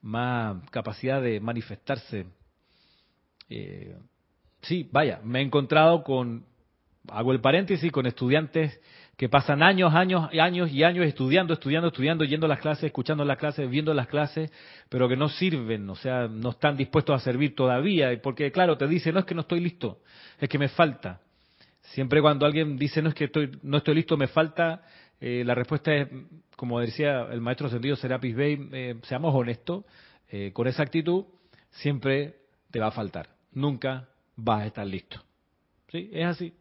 más 0.00 0.68
capacidad 0.70 1.22
de 1.22 1.38
manifestarse. 1.38 2.26
Eh, 3.48 3.96
sí, 4.62 4.88
vaya, 4.90 5.20
me 5.22 5.38
he 5.38 5.42
encontrado 5.42 6.02
con, 6.02 6.44
hago 7.08 7.32
el 7.32 7.40
paréntesis, 7.40 7.90
con 7.90 8.06
estudiantes 8.06 8.80
que 9.16 9.28
pasan 9.28 9.62
años, 9.62 9.94
años 9.94 10.28
y 10.32 10.38
años 10.38 10.70
y 10.70 10.82
años 10.84 11.06
estudiando, 11.06 11.54
estudiando, 11.54 11.88
estudiando, 11.88 12.24
yendo 12.24 12.46
a 12.46 12.48
las 12.48 12.60
clases, 12.60 12.84
escuchando 12.84 13.24
las 13.24 13.38
clases, 13.38 13.68
viendo 13.68 13.92
las 13.94 14.06
clases, 14.08 14.50
pero 14.88 15.08
que 15.08 15.16
no 15.16 15.28
sirven, 15.28 15.88
o 15.90 15.96
sea, 15.96 16.28
no 16.28 16.50
están 16.50 16.76
dispuestos 16.76 17.20
a 17.20 17.24
servir 17.24 17.54
todavía, 17.54 18.10
porque 18.22 18.50
claro, 18.50 18.76
te 18.76 18.86
dice, 18.86 19.12
no 19.12 19.20
es 19.20 19.24
que 19.24 19.34
no 19.34 19.42
estoy 19.42 19.60
listo, 19.60 20.00
es 20.40 20.48
que 20.48 20.58
me 20.58 20.68
falta. 20.68 21.20
Siempre 21.82 22.22
cuando 22.22 22.46
alguien 22.46 22.76
dice, 22.76 23.02
no 23.02 23.10
es 23.10 23.14
que 23.14 23.24
estoy, 23.24 23.58
no 23.62 23.78
estoy 23.78 23.94
listo, 23.96 24.16
me 24.16 24.28
falta, 24.28 24.82
eh, 25.20 25.42
la 25.44 25.54
respuesta 25.54 25.94
es, 25.94 26.08
como 26.56 26.80
decía 26.80 27.28
el 27.30 27.40
maestro 27.40 27.68
sentido 27.68 27.96
Serapis 27.96 28.34
Bey, 28.34 28.68
eh, 28.72 28.94
seamos 29.02 29.34
honestos, 29.34 29.84
eh, 30.30 30.52
con 30.52 30.66
esa 30.66 30.82
actitud 30.82 31.26
siempre 31.70 32.36
te 32.70 32.80
va 32.80 32.86
a 32.86 32.92
faltar, 32.92 33.28
nunca 33.52 34.08
vas 34.36 34.62
a 34.62 34.66
estar 34.66 34.86
listo. 34.86 35.20
¿Sí? 35.90 36.08
Es 36.12 36.26
así 36.26 36.54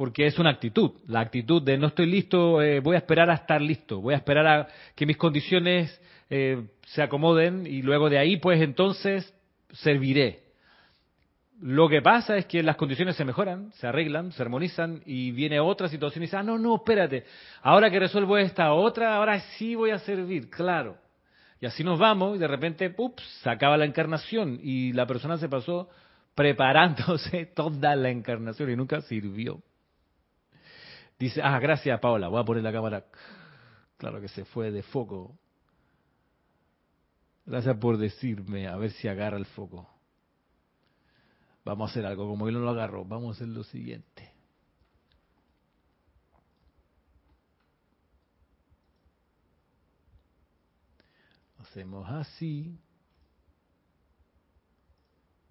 porque 0.00 0.26
es 0.26 0.38
una 0.38 0.48
actitud, 0.48 0.92
la 1.08 1.20
actitud 1.20 1.60
de 1.60 1.76
no 1.76 1.88
estoy 1.88 2.06
listo, 2.06 2.62
eh, 2.62 2.80
voy 2.80 2.94
a 2.94 3.00
esperar 3.00 3.28
a 3.28 3.34
estar 3.34 3.60
listo, 3.60 4.00
voy 4.00 4.14
a 4.14 4.16
esperar 4.16 4.46
a 4.46 4.66
que 4.94 5.04
mis 5.04 5.18
condiciones 5.18 6.00
eh, 6.30 6.68
se 6.86 7.02
acomoden 7.02 7.66
y 7.66 7.82
luego 7.82 8.08
de 8.08 8.16
ahí 8.16 8.38
pues 8.38 8.62
entonces 8.62 9.30
serviré. 9.74 10.44
Lo 11.60 11.86
que 11.90 12.00
pasa 12.00 12.38
es 12.38 12.46
que 12.46 12.62
las 12.62 12.76
condiciones 12.76 13.14
se 13.14 13.26
mejoran, 13.26 13.72
se 13.74 13.88
arreglan, 13.88 14.32
se 14.32 14.40
armonizan 14.40 15.02
y 15.04 15.32
viene 15.32 15.60
otra 15.60 15.86
situación 15.90 16.22
y 16.22 16.28
dice, 16.28 16.38
ah, 16.38 16.42
no, 16.42 16.56
no, 16.56 16.76
espérate, 16.76 17.26
ahora 17.60 17.90
que 17.90 18.00
resuelvo 18.00 18.38
esta 18.38 18.72
otra, 18.72 19.16
ahora 19.16 19.38
sí 19.58 19.74
voy 19.74 19.90
a 19.90 19.98
servir, 19.98 20.48
claro. 20.48 20.96
Y 21.60 21.66
así 21.66 21.84
nos 21.84 21.98
vamos 21.98 22.36
y 22.36 22.38
de 22.38 22.48
repente, 22.48 22.94
ups, 22.96 23.22
se 23.42 23.50
acaba 23.50 23.76
la 23.76 23.84
encarnación 23.84 24.60
y 24.62 24.94
la 24.94 25.04
persona 25.04 25.36
se 25.36 25.50
pasó 25.50 25.90
preparándose 26.34 27.44
toda 27.54 27.94
la 27.96 28.08
encarnación 28.08 28.70
y 28.70 28.76
nunca 28.76 29.02
sirvió. 29.02 29.62
Dice, 31.20 31.42
ah, 31.42 31.58
gracias 31.58 32.00
Paola, 32.00 32.28
voy 32.28 32.40
a 32.40 32.44
poner 32.44 32.62
la 32.62 32.72
cámara. 32.72 33.04
Claro 33.98 34.22
que 34.22 34.28
se 34.28 34.46
fue 34.46 34.70
de 34.70 34.82
foco. 34.82 35.38
Gracias 37.44 37.76
por 37.76 37.98
decirme, 37.98 38.66
a 38.66 38.76
ver 38.76 38.90
si 38.92 39.06
agarra 39.06 39.36
el 39.36 39.44
foco. 39.44 39.86
Vamos 41.62 41.88
a 41.88 41.90
hacer 41.90 42.06
algo, 42.06 42.26
como 42.26 42.48
él 42.48 42.54
no 42.54 42.60
lo 42.60 42.70
agarró, 42.70 43.04
vamos 43.04 43.28
a 43.28 43.36
hacer 43.36 43.48
lo 43.48 43.62
siguiente. 43.64 44.32
Hacemos 51.58 52.08
así 52.08 52.80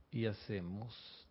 y 0.09 0.25
hacemos 0.25 1.28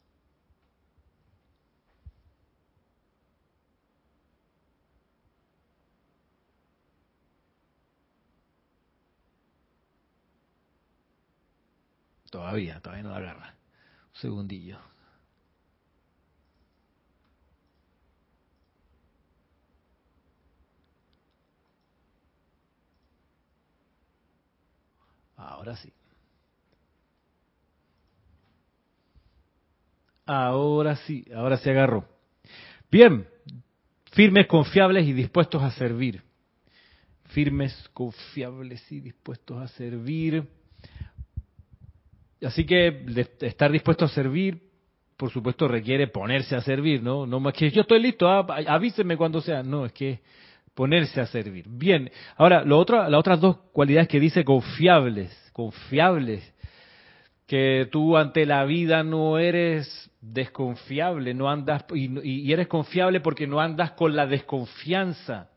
Todavía, 12.38 12.78
todavía 12.78 13.02
no 13.02 13.10
la 13.10 13.16
agarra. 13.16 13.54
Un 14.14 14.20
segundillo. 14.20 14.78
Ahora 25.36 25.74
sí. 25.74 25.92
Ahora 30.24 30.94
sí, 30.94 31.26
ahora 31.34 31.56
se 31.56 31.72
agarró. 31.72 32.08
Bien, 32.88 33.28
firmes, 34.12 34.46
confiables 34.46 35.08
y 35.08 35.12
dispuestos 35.12 35.60
a 35.60 35.72
servir. 35.72 36.22
Firmes, 37.30 37.90
confiables 37.92 38.92
y 38.92 39.00
dispuestos 39.00 39.60
a 39.60 39.66
servir. 39.66 40.48
Así 42.42 42.64
que 42.64 43.04
estar 43.40 43.70
dispuesto 43.70 44.04
a 44.04 44.08
servir, 44.08 44.60
por 45.16 45.30
supuesto, 45.30 45.66
requiere 45.66 46.06
ponerse 46.06 46.54
a 46.54 46.60
servir, 46.60 47.02
¿no? 47.02 47.26
No 47.26 47.46
es 47.48 47.54
que 47.54 47.70
yo 47.70 47.80
estoy 47.82 48.00
listo, 48.00 48.28
ah, 48.28 48.46
avísenme 48.68 49.16
cuando 49.16 49.40
sea. 49.40 49.62
No, 49.62 49.86
es 49.86 49.92
que 49.92 50.20
ponerse 50.74 51.20
a 51.20 51.26
servir. 51.26 51.66
Bien, 51.68 52.10
ahora, 52.36 52.62
lo 52.62 52.78
otro, 52.78 53.02
las 53.08 53.18
otras 53.18 53.40
dos 53.40 53.56
cualidades 53.72 54.06
que 54.06 54.20
dice 54.20 54.44
confiables, 54.44 55.36
confiables, 55.52 56.54
que 57.46 57.88
tú 57.90 58.16
ante 58.16 58.46
la 58.46 58.64
vida 58.64 59.02
no 59.02 59.38
eres 59.38 60.08
desconfiable, 60.20 61.34
no 61.34 61.50
andas 61.50 61.84
y 61.92 62.52
eres 62.52 62.68
confiable 62.68 63.20
porque 63.20 63.46
no 63.46 63.60
andas 63.60 63.92
con 63.92 64.14
la 64.14 64.26
desconfianza 64.26 65.50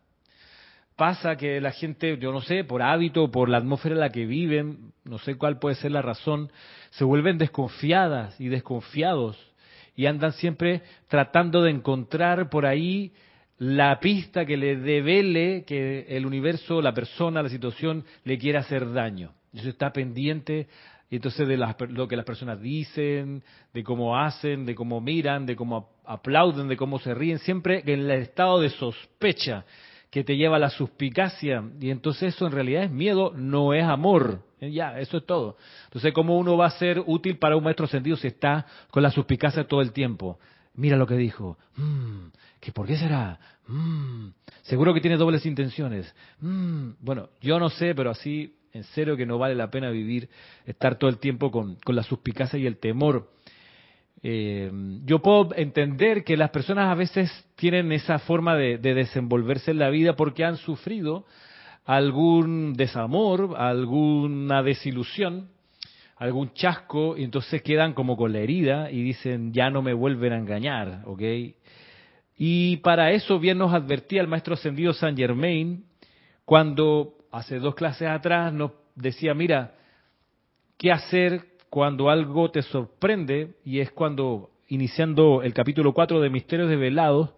pasa 1.02 1.36
que 1.36 1.60
la 1.60 1.72
gente, 1.72 2.16
yo 2.20 2.32
no 2.32 2.42
sé, 2.42 2.64
por 2.64 2.84
hábito, 2.84 3.32
por 3.32 3.50
la 3.50 3.58
atmósfera 3.58 3.96
en 3.96 4.02
la 4.02 4.12
que 4.12 4.28
viven, 4.28 4.94
no 5.04 5.18
sé 5.18 5.36
cuál 5.36 5.58
puede 5.58 5.74
ser 5.74 5.92
la 5.92 6.04
razón, 6.04 6.52
se 6.92 7.04
vuelven 7.04 7.40
desconfiadas 7.40 8.40
y 8.40 8.50
desconfiados 8.50 9.36
y 9.96 10.06
andan 10.06 10.32
siempre 10.34 10.84
tratando 11.08 11.64
de 11.64 11.72
encontrar 11.72 12.52
por 12.52 12.68
ahí 12.68 13.14
la 13.58 14.00
pista 14.00 14.46
que 14.46 14.58
le 14.58 14.76
devele 14.76 15.64
que 15.66 16.06
el 16.08 16.28
universo, 16.28 16.84
la 16.84 16.94
persona, 16.94 17.42
la 17.42 17.50
situación 17.50 18.06
le 18.24 18.38
quiere 18.38 18.60
hacer 18.60 18.94
daño. 18.94 19.32
Eso 19.56 19.70
está 19.70 19.92
pendiente 19.92 20.68
entonces 21.10 21.48
de 21.48 21.58
lo 21.58 22.08
que 22.08 22.16
las 22.16 22.26
personas 22.26 22.62
dicen, 22.62 23.44
de 23.74 23.84
cómo 23.84 24.20
hacen, 24.20 24.68
de 24.68 24.76
cómo 24.76 25.02
miran, 25.02 25.48
de 25.48 25.56
cómo 25.56 25.96
aplauden, 26.06 26.68
de 26.68 26.78
cómo 26.78 27.00
se 27.00 27.16
ríen, 27.16 27.40
siempre 27.40 27.82
en 27.88 28.02
el 28.02 28.12
estado 28.12 28.62
de 28.62 28.70
sospecha 28.70 29.66
que 30.12 30.26
te 30.26 30.36
lleva 30.36 30.58
a 30.58 30.60
la 30.60 30.70
suspicacia. 30.70 31.64
Y 31.80 31.90
entonces 31.90 32.36
eso 32.36 32.46
en 32.46 32.52
realidad 32.52 32.84
es 32.84 32.92
miedo, 32.92 33.34
no 33.36 33.74
es 33.74 33.84
amor. 33.84 34.44
Eh, 34.60 34.72
ya, 34.72 35.00
eso 35.00 35.18
es 35.18 35.26
todo. 35.26 35.58
Entonces, 35.86 36.14
¿cómo 36.14 36.38
uno 36.38 36.58
va 36.58 36.68
a 36.68 36.72
ser 36.72 37.02
útil 37.08 37.38
para 37.38 37.56
un 37.56 37.64
maestro 37.64 37.88
sentido 37.88 38.18
si 38.18 38.28
está 38.28 38.68
con 38.92 39.02
la 39.02 39.10
suspicacia 39.10 39.68
todo 39.68 39.82
el 39.82 39.94
tiempo? 39.94 40.38
Mira 40.76 40.98
lo 40.98 41.08
que 41.08 41.16
dijo. 41.16 41.58
Mm, 41.78 42.28
¿que 42.60 42.74
¿Por 42.74 42.86
qué 42.86 42.98
será? 42.98 43.40
Mm, 43.68 44.28
seguro 44.64 44.94
que 44.94 45.00
tiene 45.00 45.16
dobles 45.16 45.46
intenciones. 45.46 46.14
Mm, 46.42 46.92
bueno, 47.00 47.30
yo 47.42 47.58
no 47.58 47.70
sé, 47.70 47.96
pero 47.96 48.12
así, 48.12 48.58
en 48.74 48.84
serio 48.84 49.16
que 49.16 49.26
no 49.26 49.38
vale 49.38 49.56
la 49.56 49.72
pena 49.72 49.90
vivir, 49.92 50.30
estar 50.66 50.98
todo 50.98 51.10
el 51.10 51.20
tiempo 51.20 51.52
con, 51.52 51.76
con 51.76 51.96
la 51.96 52.04
suspicacia 52.04 52.60
y 52.60 52.68
el 52.68 52.78
temor 52.78 53.30
eh, 54.24 54.72
yo 55.06 55.20
puedo 55.20 55.50
entender 55.56 56.24
que 56.24 56.38
las 56.38 56.52
personas 56.52 56.92
a 56.92 56.96
veces 56.96 57.32
tienen 57.56 57.92
esa 57.92 58.20
forma 58.20 58.56
de, 58.56 58.78
desenvolverse 58.78 59.72
en 59.72 59.80
la 59.80 59.90
vida 59.90 60.16
porque 60.16 60.46
han 60.46 60.58
sufrido 60.58 61.26
algún 61.86 62.74
desamor, 62.74 63.56
alguna 63.58 64.62
desilusión, 64.62 65.50
algún 66.18 66.54
chasco, 66.54 67.18
y 67.18 67.24
entonces 67.24 67.64
quedan 67.64 67.94
como 67.94 68.16
con 68.16 68.32
la 68.32 68.40
herida 68.40 68.92
y 68.92 69.02
dicen, 69.02 69.54
ya 69.54 69.72
no 69.72 69.82
me 69.82 69.94
vuelven 69.94 70.34
a 70.34 70.38
engañar, 70.38 71.02
¿ok? 71.06 71.22
Y 72.38 72.78
para 72.78 73.12
eso 73.12 73.40
bien 73.40 73.58
nos 73.58 73.74
advertía 73.74 74.22
el 74.22 74.28
maestro 74.28 74.54
ascendido 74.54 74.94
San 74.94 75.18
Germain 75.18 75.84
cuando 76.46 77.16
hace 77.32 77.58
dos 77.60 77.74
clases 77.74 78.08
atrás 78.08 78.54
nos 78.54 78.72
decía, 78.96 79.34
mira, 79.34 79.74
¿qué 80.78 80.92
hacer 80.92 81.51
cuando 81.72 82.10
algo 82.10 82.52
te 82.52 82.64
sorprende, 82.64 83.54
y 83.64 83.80
es 83.80 83.92
cuando, 83.92 84.50
iniciando 84.68 85.42
el 85.42 85.54
capítulo 85.54 85.94
4 85.94 86.20
de 86.20 86.30
Misterios 86.30 86.68
de 86.68 86.76
Velados, 86.76 87.30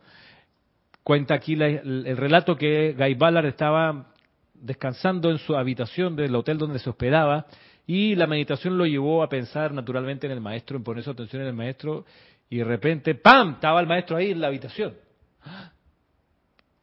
cuenta 1.03 1.35
aquí 1.35 1.53
el, 1.53 2.17
relato 2.17 2.55
que 2.55 2.95
Guy 2.97 3.13
Ballard 3.13 3.45
estaba 3.45 4.11
descansando 4.55 5.29
en 5.29 5.37
su 5.37 5.55
habitación 5.55 6.15
del 6.15 6.35
hotel 6.35 6.57
donde 6.57 6.79
se 6.79 6.89
hospedaba, 6.89 7.45
y 7.85 8.15
la 8.15 8.25
meditación 8.25 8.75
lo 8.75 8.87
llevó 8.87 9.21
a 9.21 9.29
pensar 9.29 9.71
naturalmente 9.71 10.25
en 10.25 10.33
el 10.33 10.41
maestro, 10.41 10.77
en 10.77 10.83
poner 10.83 11.03
su 11.03 11.11
atención 11.11 11.43
en 11.43 11.49
el 11.49 11.53
maestro, 11.53 12.03
y 12.49 12.57
de 12.57 12.63
repente, 12.63 13.13
¡pam!, 13.13 13.51
estaba 13.51 13.81
el 13.81 13.87
maestro 13.87 14.17
ahí 14.17 14.31
en 14.31 14.41
la 14.41 14.47
habitación. 14.47 14.95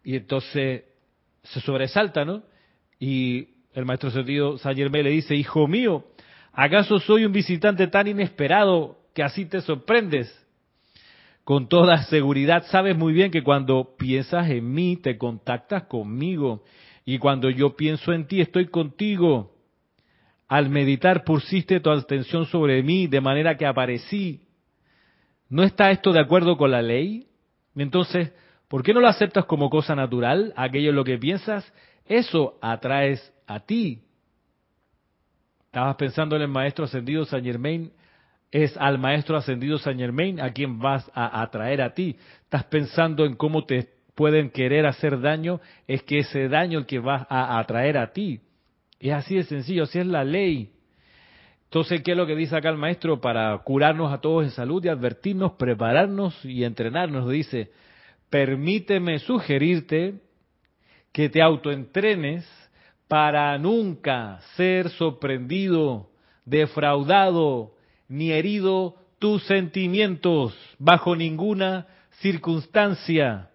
Y 0.04 0.14
entonces 0.14 0.84
se 1.42 1.60
sobresalta, 1.62 2.24
¿no? 2.24 2.44
Y 3.00 3.48
el 3.74 3.86
maestro 3.86 4.12
sentido 4.12 4.56
Saint 4.58 4.78
le 4.78 5.10
dice, 5.10 5.34
hijo 5.34 5.66
mío, 5.66 6.04
¿Acaso 6.52 6.98
soy 6.98 7.24
un 7.24 7.32
visitante 7.32 7.86
tan 7.86 8.06
inesperado 8.08 8.98
que 9.14 9.22
así 9.22 9.46
te 9.46 9.60
sorprendes? 9.60 10.34
Con 11.44 11.68
toda 11.68 12.02
seguridad 12.04 12.64
sabes 12.66 12.96
muy 12.96 13.12
bien 13.12 13.30
que 13.30 13.42
cuando 13.42 13.96
piensas 13.96 14.50
en 14.50 14.72
mí 14.72 14.96
te 14.96 15.16
contactas 15.18 15.84
conmigo 15.84 16.62
y 17.04 17.18
cuando 17.18 17.50
yo 17.50 17.76
pienso 17.76 18.12
en 18.12 18.26
ti 18.26 18.40
estoy 18.40 18.66
contigo. 18.66 19.54
Al 20.48 20.68
meditar 20.68 21.24
pusiste 21.24 21.80
tu 21.80 21.90
atención 21.90 22.46
sobre 22.46 22.82
mí 22.82 23.06
de 23.06 23.20
manera 23.20 23.56
que 23.56 23.66
aparecí. 23.66 24.42
¿No 25.48 25.62
está 25.62 25.90
esto 25.90 26.12
de 26.12 26.20
acuerdo 26.20 26.56
con 26.56 26.70
la 26.70 26.82
ley? 26.82 27.28
Entonces, 27.74 28.32
¿Por 28.70 28.84
qué 28.84 28.94
no 28.94 29.00
lo 29.00 29.08
aceptas 29.08 29.46
como 29.46 29.68
cosa 29.68 29.96
natural? 29.96 30.54
Aquello 30.54 30.90
en 30.90 30.96
lo 30.96 31.02
que 31.02 31.18
piensas, 31.18 31.70
eso 32.06 32.56
atraes 32.62 33.20
a 33.48 33.58
ti. 33.58 34.04
Estabas 35.70 35.94
pensando 35.94 36.34
en 36.34 36.42
el 36.42 36.48
maestro 36.48 36.86
ascendido 36.86 37.24
San 37.24 37.44
Germain, 37.44 37.92
es 38.50 38.76
al 38.76 38.98
maestro 38.98 39.36
ascendido 39.36 39.78
San 39.78 39.98
Germain 39.98 40.40
a 40.40 40.52
quien 40.52 40.80
vas 40.80 41.08
a 41.14 41.42
atraer 41.42 41.80
a 41.80 41.94
ti. 41.94 42.16
Estás 42.42 42.64
pensando 42.64 43.24
en 43.24 43.36
cómo 43.36 43.64
te 43.64 43.88
pueden 44.16 44.50
querer 44.50 44.84
hacer 44.84 45.20
daño, 45.20 45.60
es 45.86 46.02
que 46.02 46.18
ese 46.18 46.48
daño 46.48 46.80
el 46.80 46.86
que 46.86 46.98
vas 46.98 47.24
a 47.30 47.60
atraer 47.60 47.98
a 47.98 48.12
ti. 48.12 48.40
Es 48.98 49.12
así 49.12 49.36
de 49.36 49.44
sencillo, 49.44 49.84
así 49.84 50.00
es 50.00 50.06
la 50.08 50.24
ley. 50.24 50.72
Entonces, 51.66 52.02
¿qué 52.02 52.10
es 52.10 52.16
lo 52.16 52.26
que 52.26 52.34
dice 52.34 52.56
acá 52.56 52.68
el 52.68 52.76
maestro? 52.76 53.20
Para 53.20 53.56
curarnos 53.58 54.12
a 54.12 54.20
todos 54.20 54.42
en 54.42 54.50
salud 54.50 54.84
y 54.84 54.88
advertirnos, 54.88 55.52
prepararnos 55.52 56.44
y 56.44 56.64
entrenarnos. 56.64 57.30
Dice, 57.30 57.70
permíteme 58.28 59.20
sugerirte 59.20 60.14
que 61.12 61.28
te 61.28 61.40
autoentrenes 61.40 62.44
para 63.10 63.58
nunca 63.58 64.38
ser 64.54 64.88
sorprendido, 64.90 66.10
defraudado, 66.44 67.72
ni 68.06 68.30
herido 68.30 68.94
tus 69.18 69.42
sentimientos 69.46 70.56
bajo 70.78 71.16
ninguna 71.16 71.88
circunstancia, 72.20 73.50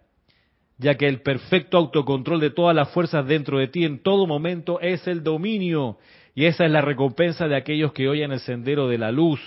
ya 0.78 0.96
que 0.96 1.08
el 1.08 1.22
perfecto 1.22 1.78
autocontrol 1.78 2.42
de 2.42 2.50
todas 2.50 2.76
las 2.76 2.90
fuerzas 2.90 3.26
dentro 3.26 3.58
de 3.58 3.70
ti 3.70 3.86
en 3.86 4.04
todo 4.04 4.28
momento 4.28 4.82
es 4.82 5.08
el 5.08 5.24
dominio, 5.24 6.00
y 6.34 6.48
esa 6.48 6.66
es 6.66 6.72
la 6.72 6.82
recompensa 6.82 7.48
de 7.48 7.56
aquellos 7.56 7.94
que 7.94 8.10
oyen 8.10 8.34
el 8.34 8.42
sendero 8.42 8.90
de 8.90 8.98
la 8.98 9.14
luz, 9.14 9.40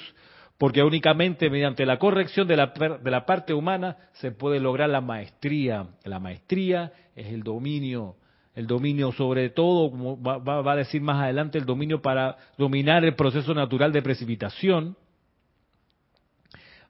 porque 0.56 0.82
únicamente 0.82 1.50
mediante 1.50 1.84
la 1.84 1.98
corrección 1.98 2.48
de 2.48 2.56
la, 2.56 2.68
de 2.68 3.10
la 3.10 3.26
parte 3.26 3.52
humana 3.52 3.98
se 4.14 4.32
puede 4.32 4.58
lograr 4.58 4.88
la 4.88 5.02
maestría. 5.02 5.86
La 6.04 6.18
maestría 6.18 6.94
es 7.14 7.26
el 7.26 7.42
dominio 7.42 8.16
el 8.58 8.66
dominio 8.66 9.12
sobre 9.12 9.50
todo, 9.50 9.88
como 9.88 10.20
va, 10.20 10.72
a 10.72 10.76
decir 10.76 11.00
más 11.00 11.22
adelante, 11.22 11.58
el 11.58 11.64
dominio 11.64 12.02
para 12.02 12.36
dominar 12.56 13.04
el 13.04 13.14
proceso 13.14 13.54
natural 13.54 13.92
de 13.92 14.02
precipitación, 14.02 14.96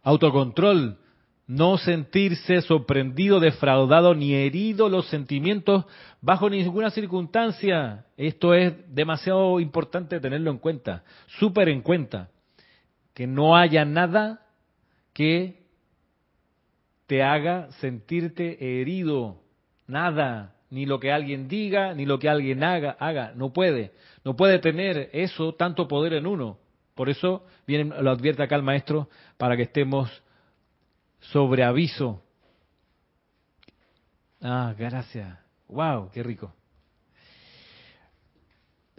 autocontrol, 0.03 0.97
no 1.47 1.77
sentirse 1.77 2.63
sorprendido, 2.63 3.39
defraudado 3.39 4.15
ni 4.15 4.33
herido 4.33 4.89
los 4.89 5.09
sentimientos 5.09 5.85
bajo 6.23 6.49
ninguna 6.49 6.89
circunstancia. 6.89 8.07
Esto 8.17 8.55
es 8.55 8.73
demasiado 8.95 9.61
importante 9.61 10.21
tenerlo 10.21 10.51
en 10.51 10.59
cuenta, 10.59 11.05
súper 11.39 11.69
en 11.69 11.83
cuenta, 11.83 12.31
que 13.13 13.27
no 13.27 13.59
haya 13.59 13.85
nada 13.85 14.41
que 15.13 15.67
te 17.07 17.23
haga 17.23 17.71
sentirte 17.73 18.81
herido, 18.81 19.43
nada, 19.87 20.55
ni 20.71 20.87
lo 20.87 21.01
que 21.01 21.13
alguien 21.13 21.49
diga, 21.49 21.95
ni 21.95 22.05
lo 22.05 22.19
que 22.19 22.29
alguien 22.29 22.63
haga, 22.63 22.97
haga, 22.99 23.33
no 23.35 23.53
puede, 23.53 23.93
no 24.25 24.37
puede 24.37 24.59
tener 24.59 25.11
eso 25.13 25.55
tanto 25.55 25.89
poder 25.89 26.13
en 26.13 26.27
uno. 26.27 26.59
Por 26.95 27.09
eso 27.09 27.47
viene, 27.67 27.95
lo 28.01 28.11
advierte 28.11 28.43
acá 28.43 28.57
el 28.57 28.63
maestro, 28.63 29.09
para 29.37 29.57
que 29.57 29.63
estemos 29.63 30.11
sobre 31.21 31.65
aviso. 31.65 32.23
Ah, 34.43 34.75
gracias. 34.77 35.39
Wow, 35.69 36.11
qué 36.13 36.23
rico. 36.23 36.53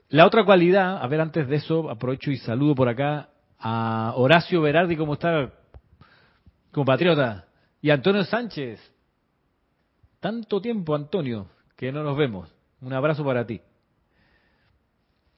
La 0.10 0.26
otra 0.26 0.44
cualidad, 0.44 1.04
a 1.04 1.08
ver, 1.08 1.22
antes 1.22 1.48
de 1.48 1.58
eso, 1.58 1.90
aprovecho 1.90 2.32
y 2.32 2.38
saludo 2.38 2.74
por 2.74 2.90
acá 2.90 3.30
a 3.60 4.14
Horacio 4.16 4.62
Berardi, 4.62 4.96
¿cómo 4.96 5.14
está, 5.14 5.52
compatriota? 6.72 7.46
Y 7.82 7.92
Antonio 7.92 8.24
Sánchez. 8.24 8.80
Tanto 10.20 10.60
tiempo, 10.60 10.96
Antonio 10.96 11.48
que 11.80 11.94
no 11.94 12.04
nos 12.04 12.18
vemos. 12.18 12.54
Un 12.82 12.92
abrazo 12.92 13.24
para 13.24 13.48
ti. 13.48 13.62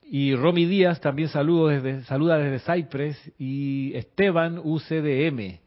Y 0.02 0.34
Romy 0.34 0.66
Díaz 0.66 1.00
también 1.00 1.28
saludo 1.28 1.68
desde, 1.68 2.02
saluda 2.02 2.36
desde 2.36 2.58
Cypress 2.58 3.32
y 3.38 3.94
Esteban 3.94 4.58
UCDM 4.58 5.60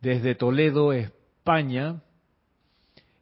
desde 0.00 0.36
Toledo, 0.36 0.92
España. 0.92 2.00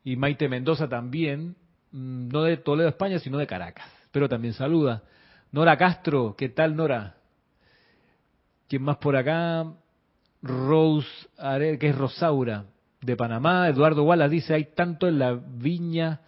Y 0.04 0.16
Maite 0.16 0.50
Mendoza 0.50 0.86
también, 0.86 1.56
mm, 1.92 2.28
no 2.28 2.42
de 2.42 2.58
Toledo, 2.58 2.90
España, 2.90 3.18
sino 3.20 3.38
de 3.38 3.46
Caracas, 3.46 3.90
pero 4.12 4.28
también 4.28 4.52
saluda. 4.52 5.02
Nora 5.52 5.78
Castro, 5.78 6.34
¿qué 6.36 6.50
tal 6.50 6.76
Nora? 6.76 7.16
¿Quién 8.68 8.82
más 8.82 8.98
por 8.98 9.16
acá? 9.16 9.64
Rose 10.42 11.08
que 11.78 11.88
es 11.88 11.96
Rosaura, 11.96 12.66
de 13.00 13.16
Panamá. 13.16 13.66
Eduardo 13.70 14.04
Wallace 14.04 14.34
dice, 14.34 14.54
hay 14.54 14.64
tanto 14.74 15.08
en 15.08 15.18
la 15.18 15.32
viña 15.32 16.20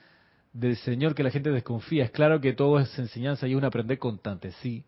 del 0.52 0.76
Señor 0.76 1.14
que 1.14 1.22
la 1.22 1.30
gente 1.30 1.50
desconfía. 1.50 2.04
Es 2.04 2.10
claro 2.10 2.40
que 2.40 2.52
todo 2.52 2.78
es 2.78 2.98
enseñanza 2.98 3.46
y 3.46 3.54
un 3.54 3.64
aprender 3.64 3.98
constante, 3.98 4.52
sí. 4.62 4.84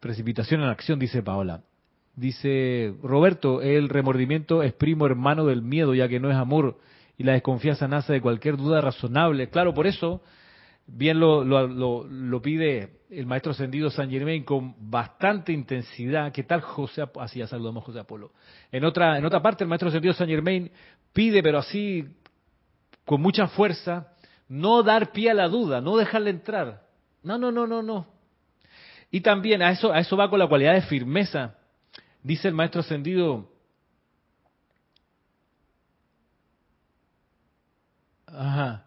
Precipitación 0.00 0.62
en 0.62 0.68
acción, 0.68 0.98
dice 0.98 1.22
Paola. 1.22 1.62
Dice 2.14 2.94
Roberto, 3.02 3.62
el 3.62 3.88
remordimiento 3.88 4.62
es 4.62 4.74
primo 4.74 5.06
hermano 5.06 5.46
del 5.46 5.62
miedo, 5.62 5.94
ya 5.94 6.08
que 6.08 6.20
no 6.20 6.30
es 6.30 6.36
amor 6.36 6.78
y 7.16 7.24
la 7.24 7.32
desconfianza 7.32 7.88
nace 7.88 8.14
de 8.14 8.20
cualquier 8.20 8.56
duda 8.56 8.80
razonable. 8.80 9.48
Claro, 9.48 9.74
por 9.74 9.86
eso, 9.86 10.22
bien 10.86 11.20
lo, 11.20 12.42
pide 12.42 13.00
el 13.10 13.26
maestro 13.26 13.52
ascendido 13.52 13.90
San 13.90 14.10
Germain 14.10 14.44
con 14.44 14.74
bastante 14.90 15.52
intensidad. 15.52 16.32
¿Qué 16.32 16.42
tal 16.42 16.62
José? 16.62 17.04
Así 17.20 17.38
ya 17.38 17.46
saludamos 17.46 17.84
José 17.84 18.00
Apolo. 18.00 18.32
En 18.70 18.84
otra, 18.84 19.18
en 19.18 19.24
otra 19.24 19.40
parte, 19.42 19.64
el 19.64 19.68
maestro 19.68 19.88
ascendido 19.88 20.14
San 20.14 20.28
Germain 20.28 20.70
pide, 21.12 21.42
pero 21.42 21.58
así 21.58 22.06
con 23.04 23.20
mucha 23.20 23.48
fuerza, 23.48 24.12
no 24.48 24.82
dar 24.82 25.12
pie 25.12 25.30
a 25.30 25.34
la 25.34 25.48
duda, 25.48 25.80
no 25.80 25.96
dejarle 25.96 26.30
entrar. 26.30 26.82
No, 27.22 27.38
no, 27.38 27.50
no, 27.50 27.66
no, 27.66 27.82
no. 27.82 28.06
Y 29.10 29.20
también 29.20 29.62
a 29.62 29.70
eso, 29.70 29.92
a 29.92 30.00
eso 30.00 30.16
va 30.16 30.30
con 30.30 30.38
la 30.38 30.48
cualidad 30.48 30.74
de 30.74 30.82
firmeza. 30.82 31.54
Dice 32.22 32.48
el 32.48 32.54
maestro 32.54 32.80
ascendido, 32.80 33.52
Ajá. 38.32 38.84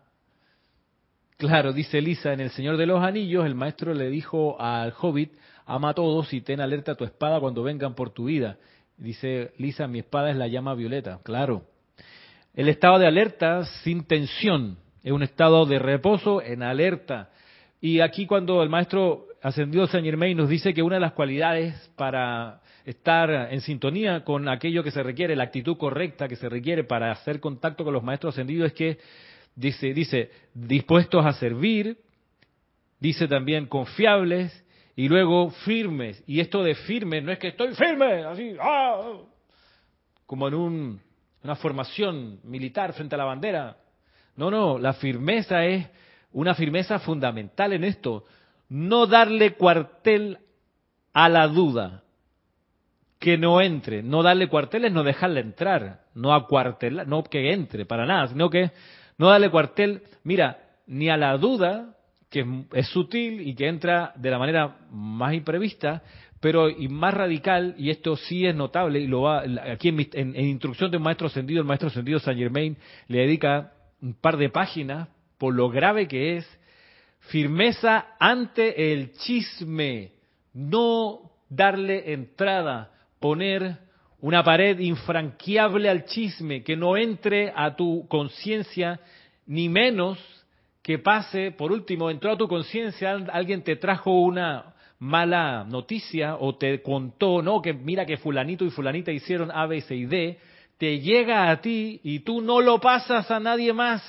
Claro, 1.38 1.74
dice 1.74 2.02
Lisa, 2.02 2.34
en 2.34 2.40
El 2.40 2.50
Señor 2.52 2.78
de 2.78 2.86
los 2.86 3.04
Anillos, 3.04 3.46
el 3.46 3.56
maestro 3.56 3.94
le 3.94 4.10
dijo 4.10 4.60
al 4.60 4.94
hobbit, 5.00 5.34
ama 5.66 5.90
a 5.90 5.94
todos 5.94 6.34
y 6.34 6.42
ten 6.42 6.62
alerta 6.62 6.96
tu 6.96 7.04
espada 7.04 7.40
cuando 7.40 7.62
vengan 7.62 7.94
por 7.94 8.10
tu 8.10 8.26
vida. 8.26 8.58
Dice 8.98 9.54
Lisa, 9.58 9.88
mi 9.88 10.00
espada 10.00 10.32
es 10.32 10.38
la 10.38 10.48
llama 10.48 10.74
violeta. 10.74 11.20
Claro, 11.24 11.64
el 12.56 12.70
estado 12.70 13.00
de 13.00 13.08
alerta 13.08 13.66
sin 13.84 14.06
tensión 14.06 14.78
es 15.04 15.12
un 15.12 15.24
estado 15.24 15.66
de 15.66 15.78
reposo 15.78 16.42
en 16.42 16.64
alerta. 16.64 17.30
Y 17.82 18.00
aquí 18.00 18.26
cuando 18.26 18.64
el 18.64 18.70
maestro 18.70 19.28
ascendido 19.42 19.86
Saint 19.88 20.06
Germain 20.06 20.36
nos 20.36 20.50
dice 20.50 20.74
que 20.74 20.82
una 20.82 20.96
de 20.96 21.02
las 21.02 21.14
cualidades 21.14 21.76
para 21.98 22.62
estar 22.86 23.30
en 23.52 23.62
sintonía 23.62 24.24
con 24.24 24.48
aquello 24.48 24.84
que 24.84 24.92
se 24.92 25.04
requiere, 25.04 25.36
la 25.36 25.44
actitud 25.44 25.78
correcta 25.78 26.28
que 26.28 26.38
se 26.38 26.48
requiere 26.48 26.84
para 26.86 27.12
hacer 27.12 27.40
contacto 27.40 27.84
con 27.84 27.94
los 27.94 28.04
maestros 28.04 28.34
ascendidos 28.34 28.68
es 28.68 28.74
que 28.74 28.98
dice, 29.56 29.94
dice 29.94 30.32
dispuestos 30.54 31.26
a 31.26 31.34
servir, 31.34 31.98
dice 33.00 33.28
también 33.28 33.68
confiables 33.68 34.64
y 34.96 35.10
luego 35.10 35.52
firmes. 35.52 36.24
Y 36.26 36.40
esto 36.40 36.64
de 36.64 36.74
firmes 36.74 37.22
no 37.22 37.34
es 37.34 37.38
que 37.38 37.50
estoy 37.50 37.76
firme, 37.76 38.24
así, 38.24 38.56
¡ah! 38.62 39.20
como 40.26 40.48
en 40.48 40.54
un 40.54 41.05
una 41.46 41.56
formación 41.56 42.40
militar 42.44 42.94
frente 42.94 43.14
a 43.14 43.20
la 43.20 43.24
bandera. 43.24 43.78
No, 44.36 44.50
no, 44.50 44.80
la 44.80 44.94
firmeza 44.94 45.64
es 45.64 45.88
una 46.34 46.56
firmeza 46.56 46.98
fundamental 46.98 47.72
en 47.74 47.84
esto. 47.84 48.26
No 48.68 49.06
darle 49.06 49.54
cuartel 49.54 50.40
a 51.14 51.30
la 51.30 51.48
duda. 51.48 52.02
Que 53.20 53.38
no 53.38 53.62
entre. 53.62 54.02
No 54.02 54.24
darle 54.24 54.50
cuartel 54.50 54.86
es 54.86 54.92
no 54.92 55.04
dejarle 55.04 55.42
entrar. 55.42 56.02
No 56.16 56.34
acuartelar, 56.34 57.08
no 57.08 57.24
que 57.24 57.54
entre 57.54 57.86
para 57.86 58.08
nada, 58.08 58.28
sino 58.28 58.50
que 58.50 58.72
no 59.20 59.30
darle 59.30 59.52
cuartel, 59.52 60.02
mira, 60.24 60.60
ni 60.88 61.10
a 61.10 61.18
la 61.18 61.38
duda, 61.38 61.96
que 62.30 62.44
es 62.74 62.88
sutil 62.88 63.42
y 63.42 63.54
que 63.54 63.68
entra 63.68 64.14
de 64.16 64.32
la 64.32 64.40
manera 64.40 64.78
más 64.90 65.34
imprevista, 65.34 66.02
pero 66.46 66.70
y 66.70 66.88
más 66.90 67.12
radical, 67.12 67.74
y 67.76 67.90
esto 67.90 68.16
sí 68.16 68.46
es 68.46 68.54
notable, 68.54 69.00
y 69.00 69.08
lo 69.08 69.24
va, 69.24 69.44
aquí 69.72 69.90
en, 69.90 70.36
instrucción 70.36 70.92
de 70.92 70.98
un 70.98 71.02
maestro 71.02 71.26
ascendido, 71.26 71.60
el 71.60 71.66
maestro 71.66 71.88
ascendido 71.88 72.20
Saint 72.20 72.40
Germain 72.40 72.78
le 73.08 73.22
dedica 73.22 73.74
un 74.00 74.14
par 74.14 74.38
de 74.38 74.50
páginas 74.50 75.08
por 75.40 75.56
lo 75.56 75.72
grave 75.72 76.08
que 76.08 76.38
es, 76.38 76.60
firmeza 77.18 78.10
ante 78.20 78.94
el 78.94 79.14
chisme, 79.14 80.12
no 80.54 81.32
darle 81.50 82.14
entrada, 82.14 82.92
poner 83.20 83.80
una 84.20 84.44
pared 84.44 84.78
infranqueable 84.78 85.90
al 85.90 86.06
chisme, 86.06 86.64
que 86.64 86.78
no 86.78 86.96
entre 86.96 87.54
a 87.56 87.76
tu 87.76 88.08
conciencia, 88.08 89.00
ni 89.48 89.68
menos 89.68 90.20
que 90.84 91.00
pase, 91.00 91.50
por 91.50 91.72
último, 91.72 92.12
entró 92.12 92.34
a 92.34 92.38
tu 92.38 92.48
conciencia, 92.48 93.14
alguien 93.34 93.64
te 93.64 93.78
trajo 93.78 94.12
una, 94.12 94.75
mala 95.00 95.66
noticia 95.66 96.38
o 96.38 96.56
te 96.56 96.82
contó, 96.82 97.42
no, 97.42 97.62
que 97.62 97.74
mira 97.74 98.06
que 98.06 98.18
fulanito 98.18 98.66
y 98.66 98.70
fulanita 98.70 99.12
hicieron 99.12 99.52
A, 99.52 99.66
B, 99.66 99.82
C 99.82 99.96
y 99.96 100.06
D, 100.06 100.40
te 100.78 101.00
llega 101.00 101.50
a 101.50 101.62
ti 101.62 102.00
y 102.04 102.20
tú 102.20 102.42
no 102.42 102.62
lo 102.62 102.80
pasas 102.80 103.30
a 103.32 103.40
nadie 103.40 103.74
más. 103.74 104.04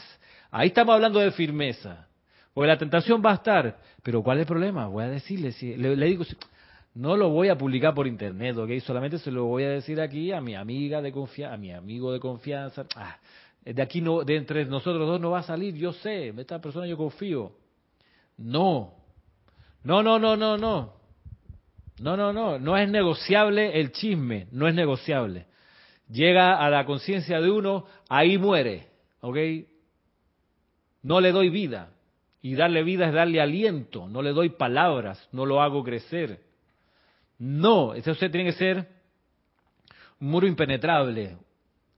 Ahí 0.51 0.69
estamos 0.69 0.95
hablando 0.95 1.21
de 1.21 1.31
firmeza. 1.33 2.07
Porque 2.55 2.69
la 2.69 2.79
tentación 2.79 3.23
va 3.25 3.33
a 3.33 3.35
estar. 3.35 3.79
Pero 4.03 4.23
¿cuál 4.23 4.39
es 4.39 4.43
el 4.43 4.47
problema? 4.47 4.87
Voy 4.87 5.05
a 5.05 5.09
decirle, 5.09 5.53
si, 5.53 5.77
le, 5.77 5.95
digo, 5.95 6.25
no 6.95 7.17
lo 7.17 7.29
voy 7.29 7.49
a 7.49 7.59
publicar 7.59 7.95
por 7.95 8.07
internet, 8.07 8.57
¿ok? 8.57 8.71
Solamente 8.81 9.19
se 9.19 9.31
lo 9.31 9.45
voy 9.45 9.65
a 9.65 9.71
decir 9.71 10.01
aquí 10.01 10.33
a 10.33 10.41
mi 10.41 10.55
amiga 10.55 11.03
de 11.03 11.13
confianza, 11.13 11.55
a 11.55 11.59
mi 11.59 11.73
amigo 11.73 12.13
de 12.13 12.21
confianza. 12.21 12.87
Ah, 12.95 13.19
de 13.63 13.83
aquí 13.83 14.01
no, 14.01 14.23
de 14.23 14.37
entre 14.37 14.65
nosotros 14.65 15.07
dos 15.07 15.21
no 15.21 15.33
va 15.33 15.41
a 15.41 15.43
salir, 15.43 15.75
yo 15.75 15.93
sé, 15.93 16.29
esta 16.29 16.61
persona 16.61 16.87
yo 16.87 16.97
confío. 16.97 17.53
No, 18.39 18.95
no, 19.87 20.03
no, 20.03 20.19
no, 20.19 20.37
no, 20.37 20.59
no. 20.59 20.95
No, 22.01 22.17
no, 22.17 22.33
no, 22.33 22.59
no 22.59 22.77
es 22.77 22.91
negociable 22.91 23.79
el 23.79 23.93
chisme, 23.93 24.49
no 24.51 24.67
es 24.67 24.75
negociable. 24.75 25.47
Llega 26.11 26.59
a 26.59 26.69
la 26.69 26.85
conciencia 26.85 27.41
de 27.41 27.49
uno, 27.49 27.87
ahí 28.09 28.37
muere, 28.37 28.89
¿ok? 29.21 29.37
No 31.03 31.21
le 31.21 31.31
doy 31.31 31.51
vida. 31.51 31.91
Y 32.43 32.57
darle 32.57 32.83
vida 32.83 33.07
es 33.07 33.15
darle 33.15 33.41
aliento, 33.41 34.09
no 34.09 34.23
le 34.23 34.33
doy 34.33 34.49
palabras, 34.49 35.29
no 35.31 35.47
lo 35.47 35.63
hago 35.63 35.85
crecer. 35.85 36.41
No, 37.39 37.95
eso 37.95 38.13
tiene 38.17 38.47
que 38.47 38.53
ser 38.53 38.89
un 40.19 40.31
muro 40.31 40.49
impenetrable, 40.49 41.37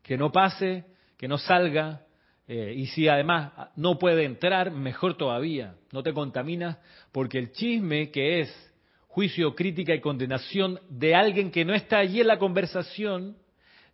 que 0.03 0.19
no 0.19 0.31
pase, 0.31 0.85
que 1.17 1.27
no 1.27 1.39
salga, 1.39 2.03
eh, 2.49 2.73
y 2.75 2.87
si 2.87 3.09
además 3.09 3.53
no 3.77 3.99
puede 3.99 4.25
entrar, 4.25 4.71
mejor 4.71 5.19
todavía, 5.19 5.75
no 5.93 6.03
te 6.03 6.15
contaminas, 6.15 6.79
porque 7.13 7.39
el 7.39 7.53
chisme 7.53 8.11
que 8.11 8.41
es 8.41 8.75
juicio, 9.07 9.55
crítica 9.55 9.95
y 9.95 10.01
condenación 10.01 10.81
de 10.89 11.15
alguien 11.15 11.51
que 11.51 11.67
no 11.67 11.75
está 11.75 11.99
allí 11.99 12.23
en 12.23 12.27
la 12.27 12.39
conversación, 12.39 13.37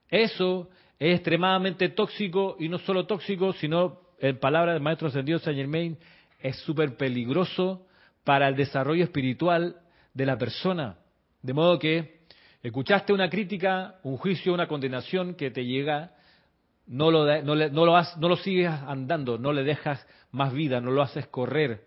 eso 0.09 0.71
es 1.01 1.17
extremadamente 1.17 1.89
tóxico 1.89 2.57
y 2.61 2.69
no 2.69 2.79
solo 2.79 3.07
tóxico, 3.07 3.53
sino, 3.55 4.01
en 4.21 4.39
palabras 4.39 4.77
del 4.77 4.83
maestro 4.83 5.09
ascendido 5.09 5.41
Saint 5.41 5.59
Germain, 5.59 5.99
es 6.41 6.57
súper 6.59 6.97
peligroso 6.97 7.87
para 8.23 8.47
el 8.47 8.55
desarrollo 8.55 9.03
espiritual 9.03 9.81
de 10.13 10.27
la 10.27 10.39
persona. 10.39 10.99
De 11.43 11.53
modo 11.53 11.81
que 11.81 12.21
escuchaste 12.63 13.13
una 13.13 13.29
crítica, 13.29 13.97
un 14.05 14.17
juicio, 14.17 14.55
una 14.55 14.69
condenación 14.69 15.35
que 15.35 15.51
te 15.51 15.65
llega 15.65 16.14
no 16.87 17.11
lo, 17.11 17.25
no, 17.43 17.55
lo 17.55 17.71
no 17.71 18.29
lo 18.29 18.37
sigues 18.37 18.69
andando, 18.69 19.39
no 19.39 19.53
le 19.53 19.65
dejas 19.65 20.07
más 20.31 20.53
vida, 20.53 20.81
no 20.81 20.91
lo 20.91 21.03
haces 21.03 21.27
correr. 21.29 21.85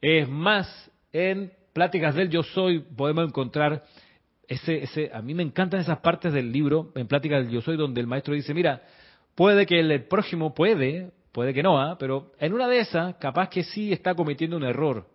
Es 0.00 0.28
más, 0.28 0.90
en 1.12 1.52
Pláticas 1.72 2.14
del 2.14 2.30
Yo 2.30 2.42
Soy 2.42 2.80
podemos 2.80 3.28
encontrar 3.28 3.84
ese, 4.46 4.82
ese, 4.82 5.10
a 5.12 5.22
mí 5.22 5.34
me 5.34 5.42
encantan 5.42 5.80
esas 5.80 5.98
partes 5.98 6.32
del 6.32 6.50
libro, 6.50 6.92
en 6.94 7.06
Pláticas 7.06 7.44
del 7.44 7.52
Yo 7.52 7.60
Soy, 7.60 7.76
donde 7.76 8.00
el 8.00 8.06
maestro 8.06 8.34
dice, 8.34 8.52
mira, 8.52 8.82
puede 9.34 9.64
que 9.66 9.78
el 9.78 10.04
próximo 10.04 10.54
puede, 10.54 11.12
puede 11.32 11.54
que 11.54 11.62
no, 11.62 11.80
¿ah? 11.80 11.96
pero 11.98 12.32
en 12.38 12.52
una 12.52 12.68
de 12.68 12.80
esas, 12.80 13.14
capaz 13.16 13.48
que 13.48 13.62
sí 13.62 13.92
está 13.92 14.14
cometiendo 14.14 14.56
un 14.56 14.64
error. 14.64 15.06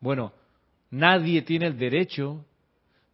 Bueno, 0.00 0.32
nadie 0.90 1.42
tiene 1.42 1.66
el 1.66 1.78
derecho 1.78 2.44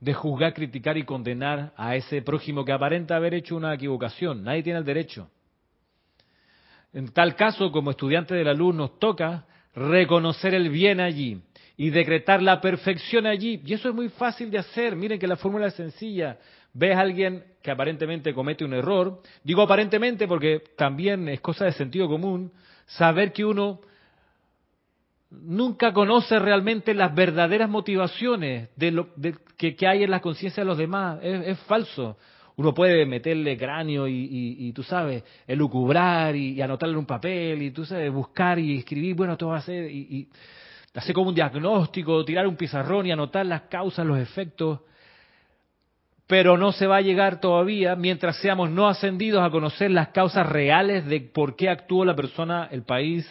de 0.01 0.15
juzgar, 0.15 0.55
criticar 0.55 0.97
y 0.97 1.05
condenar 1.05 1.73
a 1.77 1.95
ese 1.95 2.23
prójimo 2.23 2.65
que 2.65 2.73
aparenta 2.73 3.17
haber 3.17 3.35
hecho 3.35 3.57
una 3.57 3.75
equivocación. 3.75 4.43
Nadie 4.43 4.63
tiene 4.63 4.79
el 4.79 4.85
derecho. 4.85 5.31
En 6.93 7.13
tal 7.13 7.37
caso, 7.37 7.71
como 7.71 7.91
estudiante 7.91 8.35
de 8.35 8.45
la 8.45 8.55
luz, 8.55 8.75
nos 8.75 8.99
toca 8.99 9.45
reconocer 9.75 10.55
el 10.55 10.71
bien 10.71 11.01
allí 11.01 11.41
y 11.77 11.91
decretar 11.91 12.43
la 12.43 12.61
perfección 12.61 13.27
allí. 13.27 13.61
Y 13.65 13.75
eso 13.75 13.91
es 13.91 13.95
muy 13.95 14.09
fácil 14.09 14.51
de 14.51 14.59
hacer. 14.59 14.97
Miren 14.97 15.19
que 15.19 15.27
la 15.27 15.37
fórmula 15.37 15.69
es 15.69 15.75
sencilla. 15.75 16.39
Ves 16.73 16.97
a 16.97 17.01
alguien 17.01 17.45
que 17.63 17.71
aparentemente 17.71 18.35
comete 18.35 18.65
un 18.65 18.75
error. 18.75 19.23
Digo 19.45 19.63
aparentemente 19.63 20.27
porque 20.27 20.63
también 20.77 21.29
es 21.29 21.41
cosa 21.41 21.67
de 21.67 21.73
sentido 21.73 22.09
común 22.09 22.53
saber 22.87 23.33
que 23.33 23.45
uno 23.45 23.81
nunca 25.31 25.93
conoce 25.93 26.39
realmente 26.39 26.95
las 26.95 27.15
verdaderas 27.15 27.71
motivaciones 27.71 28.69
de 28.77 28.91
lo 28.91 29.09
que, 29.57 29.77
hay 29.87 30.03
en 30.03 30.11
la 30.11 30.21
conciencia 30.21 30.63
de 30.63 30.67
los 30.67 30.79
demás. 30.79 31.19
Es, 31.23 31.59
falso. 31.61 32.17
Uno 32.57 32.75
puede 32.75 33.07
meterle 33.07 33.57
cráneo 33.57 34.07
y, 34.09 34.73
tú 34.75 34.83
sabes, 34.83 35.25
elucubrar 35.47 36.37
y, 36.37 36.53
y, 36.55 36.61
anotarle 36.61 36.97
un 36.97 37.07
papel 37.07 37.63
y 37.63 37.71
tú 37.71 37.85
sabes, 37.85 38.13
buscar 38.13 38.59
y 38.59 38.79
escribir, 38.79 39.15
bueno, 39.15 39.37
todo 39.37 39.51
va 39.51 39.59
a 39.59 39.63
ser, 39.63 39.91
y, 39.91 39.99
y 39.99 40.29
hacer 40.95 41.15
como 41.15 41.31
un 41.31 41.35
diagnóstico, 41.35 42.25
tirar 42.25 42.47
un 42.47 42.57
pizarrón 42.57 43.07
y 43.07 43.13
anotar 43.13 43.47
las 43.47 43.63
causas, 43.63 44.05
los 44.05 44.19
efectos. 44.19 44.81
Pero 46.27 46.57
no 46.57 46.73
se 46.73 46.87
va 46.87 46.99
a 46.99 47.01
llegar 47.01 47.41
todavía 47.41 47.97
mientras 47.97 48.37
seamos 48.37 48.71
no 48.71 48.89
ascendidos 48.89 49.43
a 49.43 49.51
conocer 49.51 49.91
las 49.91 50.09
causas 50.09 50.47
reales 50.47 51.07
de 51.07 51.21
por 51.21 51.57
qué 51.57 51.69
actuó 51.69 52.05
la 52.05 52.15
persona, 52.15 52.69
el 52.71 52.83
país, 52.83 53.27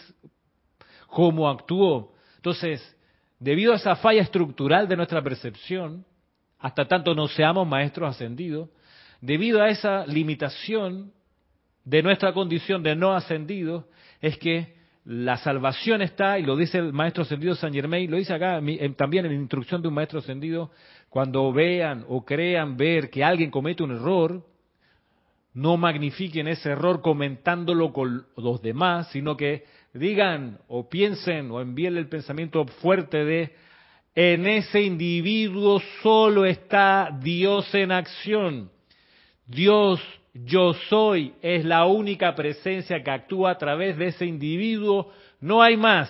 cómo 1.09 1.49
actuó. 1.49 2.13
Entonces, 2.37 2.95
debido 3.39 3.73
a 3.73 3.77
esa 3.77 3.95
falla 3.95 4.21
estructural 4.21 4.87
de 4.87 4.97
nuestra 4.97 5.21
percepción, 5.21 6.05
hasta 6.59 6.87
tanto 6.87 7.15
no 7.15 7.27
seamos 7.27 7.67
maestros 7.67 8.09
ascendidos, 8.09 8.69
debido 9.21 9.61
a 9.61 9.69
esa 9.69 10.05
limitación 10.05 11.11
de 11.83 12.03
nuestra 12.03 12.33
condición 12.33 12.83
de 12.83 12.95
no 12.95 13.13
ascendidos, 13.13 13.85
es 14.21 14.37
que 14.37 14.77
la 15.05 15.37
salvación 15.37 16.01
está, 16.01 16.37
y 16.37 16.43
lo 16.43 16.55
dice 16.55 16.77
el 16.77 16.93
maestro 16.93 17.23
ascendido 17.23 17.55
San 17.55 17.73
Germain, 17.73 18.11
lo 18.11 18.17
dice 18.17 18.33
acá 18.33 18.61
también 18.95 19.25
en 19.25 19.31
la 19.31 19.39
instrucción 19.39 19.81
de 19.81 19.87
un 19.87 19.93
maestro 19.93 20.19
ascendido, 20.19 20.71
cuando 21.09 21.51
vean 21.51 22.05
o 22.07 22.23
crean 22.23 22.77
ver 22.77 23.09
que 23.09 23.23
alguien 23.23 23.49
comete 23.49 23.81
un 23.81 23.91
error, 23.91 24.45
no 25.53 25.77
magnifiquen 25.77 26.47
ese 26.47 26.69
error 26.69 27.01
comentándolo 27.01 27.91
con 27.91 28.27
los 28.37 28.61
demás, 28.61 29.09
sino 29.11 29.35
que 29.35 29.65
digan 29.93 30.59
o 30.67 30.89
piensen 30.89 31.51
o 31.51 31.61
envíen 31.61 31.97
el 31.97 32.07
pensamiento 32.07 32.65
fuerte 32.65 33.25
de 33.25 33.55
en 34.15 34.47
ese 34.47 34.81
individuo 34.81 35.81
solo 36.01 36.45
está 36.45 37.17
Dios 37.21 37.73
en 37.73 37.91
acción. 37.91 38.71
Dios 39.45 40.01
yo 40.33 40.73
soy 40.89 41.33
es 41.41 41.65
la 41.65 41.85
única 41.85 42.35
presencia 42.35 43.03
que 43.03 43.11
actúa 43.11 43.51
a 43.51 43.57
través 43.57 43.97
de 43.97 44.07
ese 44.07 44.25
individuo, 44.25 45.11
no 45.39 45.61
hay 45.61 45.77
más. 45.77 46.09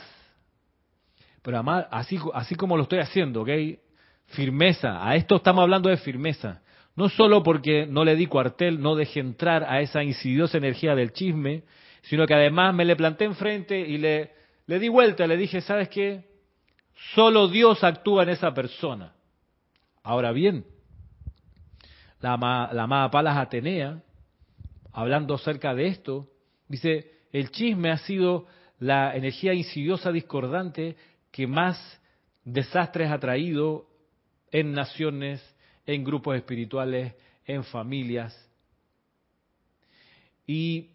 Pero 1.41 1.57
además, 1.57 1.87
así, 1.91 2.19
así 2.33 2.55
como 2.55 2.75
lo 2.77 2.83
estoy 2.83 2.99
haciendo, 2.99 3.41
¿ok? 3.41 3.49
Firmeza, 4.27 5.07
a 5.07 5.15
esto 5.15 5.37
estamos 5.37 5.61
hablando 5.63 5.89
de 5.89 5.97
firmeza. 5.97 6.61
No 6.95 7.09
solo 7.09 7.43
porque 7.43 7.85
no 7.87 8.03
le 8.03 8.15
di 8.15 8.25
cuartel, 8.25 8.81
no 8.81 8.95
dejé 8.95 9.21
entrar 9.21 9.63
a 9.63 9.81
esa 9.81 10.03
insidiosa 10.03 10.57
energía 10.57 10.95
del 10.95 11.13
chisme, 11.13 11.63
sino 12.09 12.25
que 12.25 12.33
además 12.33 12.73
me 12.73 12.85
le 12.85 12.95
planté 12.95 13.25
enfrente 13.25 13.79
y 13.79 13.99
le, 13.99 14.31
le 14.65 14.79
di 14.79 14.89
vuelta, 14.89 15.27
le 15.27 15.37
dije, 15.37 15.61
¿sabes 15.61 15.89
qué? 15.89 16.23
Solo 17.13 17.47
Dios 17.47 17.83
actúa 17.83 18.23
en 18.23 18.29
esa 18.29 18.51
persona. 18.51 19.13
Ahora 20.01 20.31
bien, 20.31 20.65
la, 22.19 22.35
la 22.73 22.83
amada 22.83 23.11
Palas 23.11 23.37
Atenea, 23.37 24.01
hablando 24.91 25.35
acerca 25.35 25.75
de 25.75 25.85
esto, 25.85 26.27
dice, 26.67 27.11
el 27.31 27.51
chisme 27.51 27.91
ha 27.91 27.97
sido 27.97 28.47
la 28.79 29.15
energía 29.15 29.53
insidiosa 29.53 30.11
discordante 30.11 30.95
que 31.31 31.45
más 31.45 32.01
desastres 32.43 33.11
ha 33.11 33.19
traído 33.19 33.85
en 34.49 34.71
naciones, 34.71 35.43
en 35.85 36.03
grupos 36.03 36.37
espirituales, 36.37 37.13
en 37.45 37.63
familias. 37.65 38.49
Y 40.47 40.89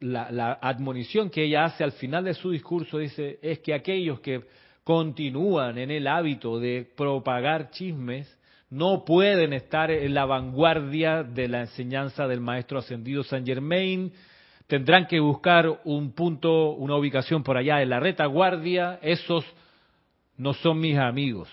la, 0.00 0.30
la, 0.30 0.58
admonición 0.60 1.30
que 1.30 1.44
ella 1.44 1.64
hace 1.64 1.84
al 1.84 1.92
final 1.92 2.24
de 2.24 2.34
su 2.34 2.50
discurso 2.50 2.98
dice 2.98 3.38
es 3.42 3.58
que 3.60 3.74
aquellos 3.74 4.20
que 4.20 4.44
continúan 4.84 5.76
en 5.78 5.90
el 5.90 6.06
hábito 6.06 6.58
de 6.58 6.88
propagar 6.96 7.70
chismes 7.70 8.38
no 8.70 9.04
pueden 9.04 9.52
estar 9.52 9.90
en 9.90 10.14
la 10.14 10.26
vanguardia 10.26 11.22
de 11.22 11.48
la 11.48 11.60
enseñanza 11.60 12.26
del 12.26 12.40
maestro 12.40 12.78
ascendido 12.78 13.24
Saint 13.24 13.46
Germain, 13.46 14.12
tendrán 14.66 15.06
que 15.06 15.20
buscar 15.20 15.80
un 15.84 16.12
punto, 16.12 16.72
una 16.72 16.96
ubicación 16.96 17.42
por 17.42 17.56
allá 17.56 17.80
en 17.82 17.88
la 17.88 18.00
retaguardia, 18.00 18.98
esos 19.02 19.44
no 20.36 20.52
son 20.52 20.78
mis 20.78 20.98
amigos. 20.98 21.48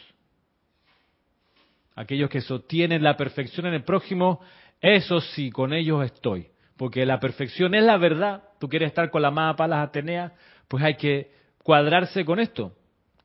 Aquellos 1.96 2.30
que 2.30 2.42
sostienen 2.42 3.02
la 3.02 3.16
perfección 3.16 3.66
en 3.68 3.74
el 3.74 3.84
prójimo, 3.84 4.42
eso 4.82 5.22
sí, 5.22 5.50
con 5.50 5.74
ellos 5.74 6.04
estoy. 6.04 6.48
Porque 6.78 7.06
la 7.06 7.20
perfección 7.20 7.74
es 7.74 7.84
la 7.84 7.98
verdad. 7.98 8.44
Tú 8.60 8.68
quieres 8.68 8.88
estar 8.88 9.10
con 9.10 9.22
la 9.22 9.30
amada 9.30 9.56
Palas 9.56 9.88
Atenea, 9.88 10.34
pues 10.68 10.84
hay 10.84 10.96
que 10.96 11.32
cuadrarse 11.64 12.26
con 12.26 12.40
esto, 12.40 12.76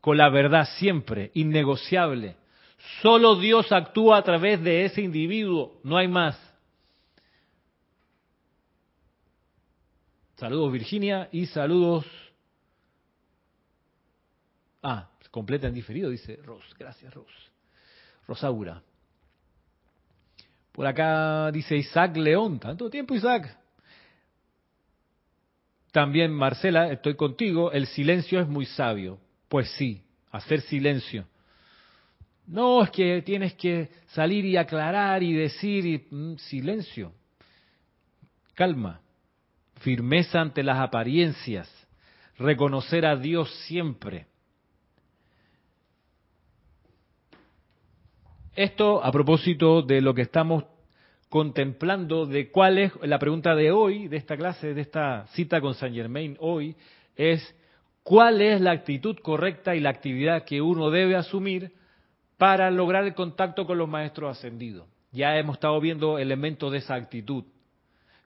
con 0.01 0.17
la 0.17 0.29
verdad 0.29 0.69
siempre, 0.79 1.31
innegociable. 1.35 2.37
Solo 3.03 3.37
Dios 3.37 3.71
actúa 3.73 4.19
a 4.19 4.23
través 4.23 4.63
de 4.63 4.85
ese 4.85 5.03
individuo, 5.03 5.81
no 5.85 5.97
hay 5.97 6.09
más. 6.09 6.39
Saludos 10.37 10.73
Virginia 10.73 11.29
y 11.33 11.45
saludos. 11.47 12.07
Ah, 14.83 15.11
completa 15.31 15.67
en 15.67 15.75
diferido, 15.75 16.09
dice 16.09 16.37
Ros. 16.43 16.65
Gracias, 16.79 17.13
Ros. 17.13 17.31
Rosaura. 18.27 18.83
Por 20.81 20.87
acá 20.87 21.53
dice 21.53 21.77
Isaac 21.77 22.17
León. 22.17 22.59
¿Tanto 22.59 22.89
tiempo, 22.89 23.15
Isaac? 23.15 23.55
También 25.93 26.33
Marcela, 26.33 26.91
estoy 26.91 27.17
contigo. 27.17 27.71
El 27.71 27.87
silencio 27.87 28.41
es 28.41 28.49
muy 28.49 28.65
sabio. 28.65 29.19
Pues 29.51 29.71
sí, 29.73 30.03
hacer 30.31 30.63
silencio. 30.63 31.27
No, 32.47 32.83
es 32.83 32.89
que 32.93 33.21
tienes 33.21 33.53
que 33.57 33.91
salir 34.07 34.47
y 34.47 34.57
aclarar 34.57 35.23
y 35.23 35.35
decir 35.35 35.85
y, 35.85 36.07
mm, 36.11 36.39
silencio. 36.39 37.13
Calma. 38.55 39.03
Firmeza 39.81 40.41
ante 40.41 40.63
las 40.63 40.79
apariencias. 40.79 41.71
Reconocer 42.39 43.05
a 43.05 43.17
Dios 43.17 43.55
siempre. 43.67 44.29
Esto 48.61 49.03
a 49.03 49.11
propósito 49.11 49.81
de 49.81 50.03
lo 50.03 50.13
que 50.13 50.21
estamos 50.21 50.65
contemplando, 51.31 52.27
de 52.27 52.51
cuál 52.51 52.77
es 52.77 52.93
la 53.01 53.19
pregunta 53.19 53.55
de 53.55 53.73
hoy, 53.73 54.07
de 54.07 54.19
esta 54.19 54.37
clase, 54.37 54.75
de 54.75 54.83
esta 54.83 55.27
cita 55.29 55.63
con 55.63 55.73
Saint 55.73 55.97
Germain 55.97 56.37
hoy, 56.41 56.77
es 57.17 57.57
cuál 58.03 58.43
es 58.43 58.61
la 58.61 58.73
actitud 58.73 59.17
correcta 59.23 59.75
y 59.75 59.81
la 59.81 59.89
actividad 59.89 60.45
que 60.45 60.61
uno 60.61 60.91
debe 60.91 61.17
asumir 61.17 61.73
para 62.37 62.71
lograr 62.71 63.05
el 63.05 63.15
contacto 63.15 63.65
con 63.65 63.79
los 63.79 63.89
maestros 63.89 64.37
ascendidos. 64.37 64.87
Ya 65.11 65.39
hemos 65.39 65.55
estado 65.57 65.81
viendo 65.81 66.19
elementos 66.19 66.71
de 66.71 66.79
esa 66.81 66.97
actitud, 66.97 67.45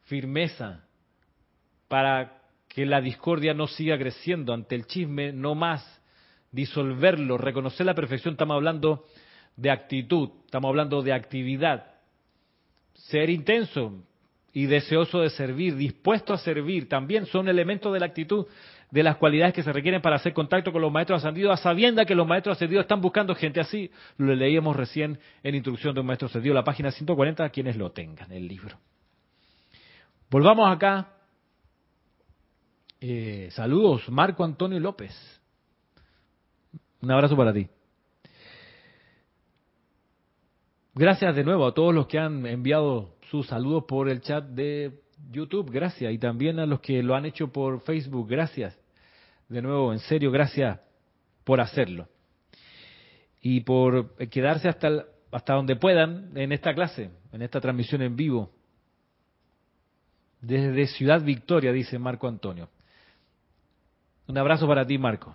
firmeza, 0.02 0.84
para 1.86 2.42
que 2.66 2.86
la 2.86 3.00
discordia 3.00 3.54
no 3.54 3.68
siga 3.68 3.96
creciendo 3.96 4.52
ante 4.52 4.74
el 4.74 4.88
chisme, 4.88 5.32
no 5.32 5.54
más, 5.54 6.02
disolverlo, 6.50 7.38
reconocer 7.38 7.86
la 7.86 7.94
perfección, 7.94 8.34
estamos 8.34 8.56
hablando 8.56 9.04
de 9.56 9.70
actitud, 9.70 10.30
estamos 10.44 10.68
hablando 10.68 11.02
de 11.02 11.12
actividad. 11.12 11.86
Ser 12.94 13.30
intenso 13.30 14.04
y 14.52 14.66
deseoso 14.66 15.20
de 15.20 15.30
servir, 15.30 15.76
dispuesto 15.76 16.32
a 16.32 16.38
servir, 16.38 16.88
también 16.88 17.26
son 17.26 17.48
elementos 17.48 17.92
de 17.92 18.00
la 18.00 18.06
actitud 18.06 18.46
de 18.90 19.02
las 19.02 19.16
cualidades 19.16 19.52
que 19.52 19.64
se 19.64 19.72
requieren 19.72 20.00
para 20.00 20.16
hacer 20.16 20.32
contacto 20.32 20.70
con 20.70 20.80
los 20.80 20.92
maestros 20.92 21.24
ascendidos, 21.24 21.58
sabiendo 21.60 22.04
que 22.06 22.14
los 22.14 22.28
maestros 22.28 22.56
ascendidos 22.56 22.84
están 22.84 23.00
buscando 23.00 23.34
gente 23.34 23.58
así. 23.58 23.90
Lo 24.16 24.32
leíamos 24.36 24.76
recién 24.76 25.18
en 25.42 25.56
Introducción 25.56 25.94
de 25.94 26.00
un 26.00 26.06
Maestro 26.06 26.28
Ascendido, 26.28 26.54
la 26.54 26.62
página 26.62 26.92
140, 26.92 27.48
quienes 27.50 27.76
lo 27.76 27.90
tengan, 27.90 28.30
el 28.30 28.46
libro. 28.46 28.78
Volvamos 30.30 30.70
acá. 30.70 31.08
Eh, 33.00 33.48
saludos, 33.50 34.08
Marco 34.08 34.44
Antonio 34.44 34.78
López. 34.78 35.12
Un 37.02 37.10
abrazo 37.10 37.36
para 37.36 37.52
ti. 37.52 37.68
Gracias 40.96 41.34
de 41.34 41.42
nuevo 41.42 41.66
a 41.66 41.74
todos 41.74 41.92
los 41.92 42.06
que 42.06 42.20
han 42.20 42.46
enviado 42.46 43.16
sus 43.28 43.48
saludos 43.48 43.82
por 43.88 44.08
el 44.08 44.20
chat 44.20 44.44
de 44.44 45.00
YouTube, 45.32 45.68
gracias. 45.68 46.12
Y 46.12 46.18
también 46.18 46.60
a 46.60 46.66
los 46.66 46.80
que 46.80 47.02
lo 47.02 47.16
han 47.16 47.26
hecho 47.26 47.48
por 47.48 47.80
Facebook, 47.80 48.28
gracias. 48.28 48.78
De 49.48 49.60
nuevo, 49.60 49.92
en 49.92 49.98
serio, 49.98 50.30
gracias 50.30 50.78
por 51.42 51.60
hacerlo. 51.60 52.06
Y 53.40 53.62
por 53.62 54.14
quedarse 54.28 54.68
hasta, 54.68 55.04
hasta 55.32 55.54
donde 55.54 55.74
puedan 55.74 56.30
en 56.36 56.52
esta 56.52 56.72
clase, 56.72 57.10
en 57.32 57.42
esta 57.42 57.60
transmisión 57.60 58.00
en 58.02 58.14
vivo. 58.14 58.52
Desde 60.40 60.86
Ciudad 60.86 61.20
Victoria, 61.24 61.72
dice 61.72 61.98
Marco 61.98 62.28
Antonio. 62.28 62.68
Un 64.28 64.38
abrazo 64.38 64.68
para 64.68 64.86
ti, 64.86 64.96
Marco. 64.96 65.34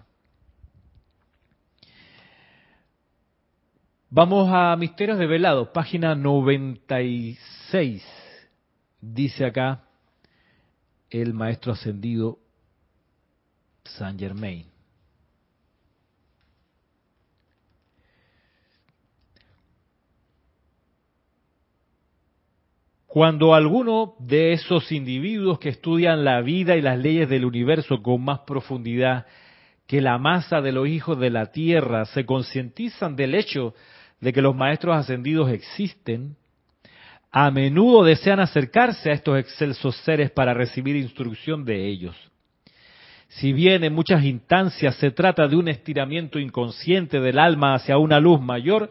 Vamos 4.11 4.49
a 4.51 4.75
Misterios 4.75 5.19
de 5.19 5.27
Velado, 5.27 5.71
página 5.71 6.15
96. 6.15 8.03
Dice 8.99 9.45
acá 9.45 9.83
el 11.11 11.35
maestro 11.35 11.73
ascendido 11.73 12.39
Saint 13.83 14.19
Germain. 14.19 14.65
Cuando 23.05 23.53
alguno 23.53 24.15
de 24.17 24.53
esos 24.53 24.91
individuos 24.91 25.59
que 25.59 25.69
estudian 25.69 26.25
la 26.25 26.41
vida 26.41 26.75
y 26.75 26.81
las 26.81 26.97
leyes 26.97 27.29
del 27.29 27.45
universo 27.45 28.01
con 28.01 28.25
más 28.25 28.39
profundidad 28.39 29.27
que 29.85 30.01
la 30.01 30.17
masa 30.17 30.61
de 30.61 30.71
los 30.71 30.87
hijos 30.87 31.19
de 31.19 31.29
la 31.29 31.51
tierra 31.51 32.05
se 32.05 32.25
concientizan 32.25 33.15
del 33.15 33.35
hecho 33.35 33.75
de 34.21 34.33
que 34.33 34.41
los 34.41 34.55
maestros 34.55 34.95
ascendidos 34.95 35.49
existen, 35.51 36.35
a 37.31 37.51
menudo 37.51 38.03
desean 38.03 38.39
acercarse 38.39 39.11
a 39.11 39.13
estos 39.13 39.37
excelsos 39.37 39.95
seres 39.97 40.31
para 40.31 40.53
recibir 40.53 40.95
instrucción 40.95 41.63
de 41.63 41.87
ellos. 41.87 42.15
Si 43.27 43.53
bien 43.53 43.83
en 43.83 43.93
muchas 43.93 44.23
instancias 44.23 44.95
se 44.95 45.11
trata 45.11 45.47
de 45.47 45.55
un 45.55 45.67
estiramiento 45.67 46.39
inconsciente 46.39 47.19
del 47.19 47.37
alma 47.37 47.75
hacia 47.75 47.99
una 47.99 48.19
luz 48.19 48.41
mayor, 48.41 48.89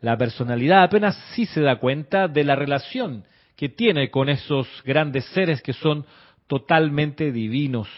la 0.00 0.16
personalidad 0.16 0.84
apenas 0.84 1.16
sí 1.34 1.44
se 1.46 1.60
da 1.60 1.76
cuenta 1.76 2.28
de 2.28 2.44
la 2.44 2.54
relación 2.54 3.24
que 3.56 3.68
tiene 3.68 4.10
con 4.10 4.28
esos 4.28 4.68
grandes 4.84 5.24
seres 5.34 5.60
que 5.60 5.72
son 5.72 6.06
totalmente 6.46 7.32
divinos. 7.32 7.88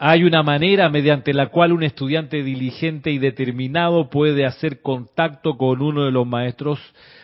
Hay 0.00 0.22
una 0.22 0.44
manera 0.44 0.88
mediante 0.90 1.34
la 1.34 1.48
cual 1.48 1.72
un 1.72 1.82
estudiante 1.82 2.44
diligente 2.44 3.10
y 3.10 3.18
determinado 3.18 4.08
puede 4.08 4.46
hacer 4.46 4.80
contacto 4.80 5.58
con 5.58 5.82
uno 5.82 6.04
de 6.04 6.12
los 6.12 6.24
maestros, 6.24 6.78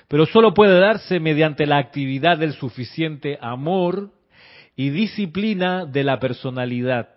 pero 0.08 0.26
solo 0.26 0.54
puede 0.54 0.80
darse 0.80 1.20
mediante 1.20 1.66
la 1.66 1.78
actividad 1.78 2.37
del 2.37 2.52
suficiente 2.54 3.38
amor 3.40 4.10
y 4.74 4.90
disciplina 4.90 5.87
de 5.87 6.02
la 6.02 6.18
personalidad. 6.18 7.10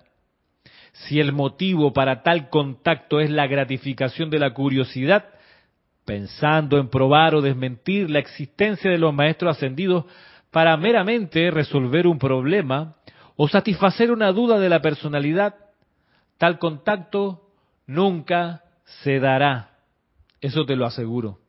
Si 0.93 1.19
el 1.19 1.33
motivo 1.33 1.91
para 1.91 2.21
tal 2.21 2.49
contacto 2.49 3.19
es 3.19 3.31
la 3.31 3.47
gratificación 3.47 4.29
de 4.29 4.37
la 4.37 4.53
curiosidad, 4.53 5.25
pensando 6.05 6.77
en 6.77 6.89
probar 6.89 7.33
o 7.33 7.41
desmentir 7.41 8.11
la 8.11 8.19
existencia 8.19 8.91
de 8.91 8.99
los 8.99 9.11
maestros 9.11 9.57
ascendidos 9.57 10.05
para 10.51 10.77
meramente 10.77 11.49
resolver 11.49 12.05
un 12.05 12.19
problema, 12.19 12.96
o 13.37 13.47
satisfacer 13.47 14.11
una 14.11 14.31
duda 14.31 14.59
de 14.59 14.67
la 14.67 14.81
personalidad, 14.81 15.55
tal 16.37 16.57
contacto 16.57 17.43
nunca 17.85 18.63
se 19.03 19.19
dará. 19.19 19.77
Eso 20.41 20.65
te 20.65 20.75
lo 20.75 20.85
aseguro. 20.85 21.39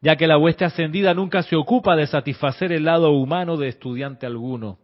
Ya 0.00 0.16
que 0.16 0.26
la 0.26 0.38
hueste 0.38 0.64
ascendida 0.64 1.14
nunca 1.14 1.42
se 1.42 1.54
ocupa 1.54 1.94
de 1.96 2.06
satisfacer 2.06 2.72
el 2.72 2.84
lado 2.84 3.12
humano 3.12 3.58
de 3.58 3.68
estudiante 3.68 4.26
alguno. 4.26 4.78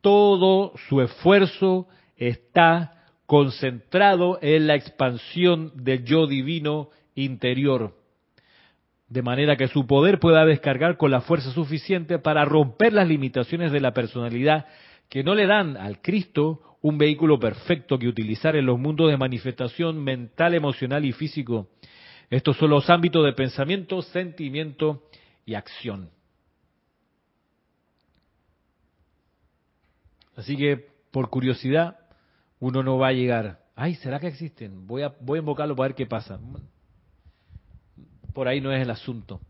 Todo 0.00 0.72
su 0.88 1.02
esfuerzo 1.02 1.86
está 2.16 3.04
concentrado 3.26 4.38
en 4.40 4.66
la 4.66 4.74
expansión 4.74 5.72
del 5.74 6.04
yo 6.04 6.26
divino 6.26 6.88
interior 7.14 7.97
de 9.08 9.22
manera 9.22 9.56
que 9.56 9.68
su 9.68 9.86
poder 9.86 10.18
pueda 10.18 10.44
descargar 10.44 10.96
con 10.96 11.10
la 11.10 11.22
fuerza 11.22 11.50
suficiente 11.52 12.18
para 12.18 12.44
romper 12.44 12.92
las 12.92 13.08
limitaciones 13.08 13.72
de 13.72 13.80
la 13.80 13.94
personalidad 13.94 14.66
que 15.08 15.24
no 15.24 15.34
le 15.34 15.46
dan 15.46 15.76
al 15.76 16.02
Cristo 16.02 16.60
un 16.82 16.98
vehículo 16.98 17.40
perfecto 17.40 17.98
que 17.98 18.06
utilizar 18.06 18.54
en 18.54 18.66
los 18.66 18.78
mundos 18.78 19.10
de 19.10 19.16
manifestación 19.16 20.04
mental, 20.04 20.54
emocional 20.54 21.04
y 21.04 21.12
físico. 21.12 21.68
Estos 22.30 22.58
son 22.58 22.70
los 22.70 22.90
ámbitos 22.90 23.24
de 23.24 23.32
pensamiento, 23.32 24.02
sentimiento 24.02 25.02
y 25.46 25.54
acción. 25.54 26.10
Así 30.36 30.56
que, 30.56 30.86
por 31.10 31.30
curiosidad, 31.30 31.98
uno 32.60 32.82
no 32.82 32.98
va 32.98 33.08
a 33.08 33.12
llegar. 33.12 33.60
Ay, 33.74 33.94
¿será 33.96 34.20
que 34.20 34.28
existen? 34.28 34.86
Voy 34.86 35.02
a, 35.02 35.14
voy 35.20 35.38
a 35.38 35.40
invocarlo 35.40 35.74
para 35.74 35.88
ver 35.88 35.96
qué 35.96 36.06
pasa 36.06 36.38
por 38.38 38.46
ahí 38.46 38.60
no 38.60 38.70
es 38.70 38.80
el 38.80 38.90
asunto. 38.92 39.40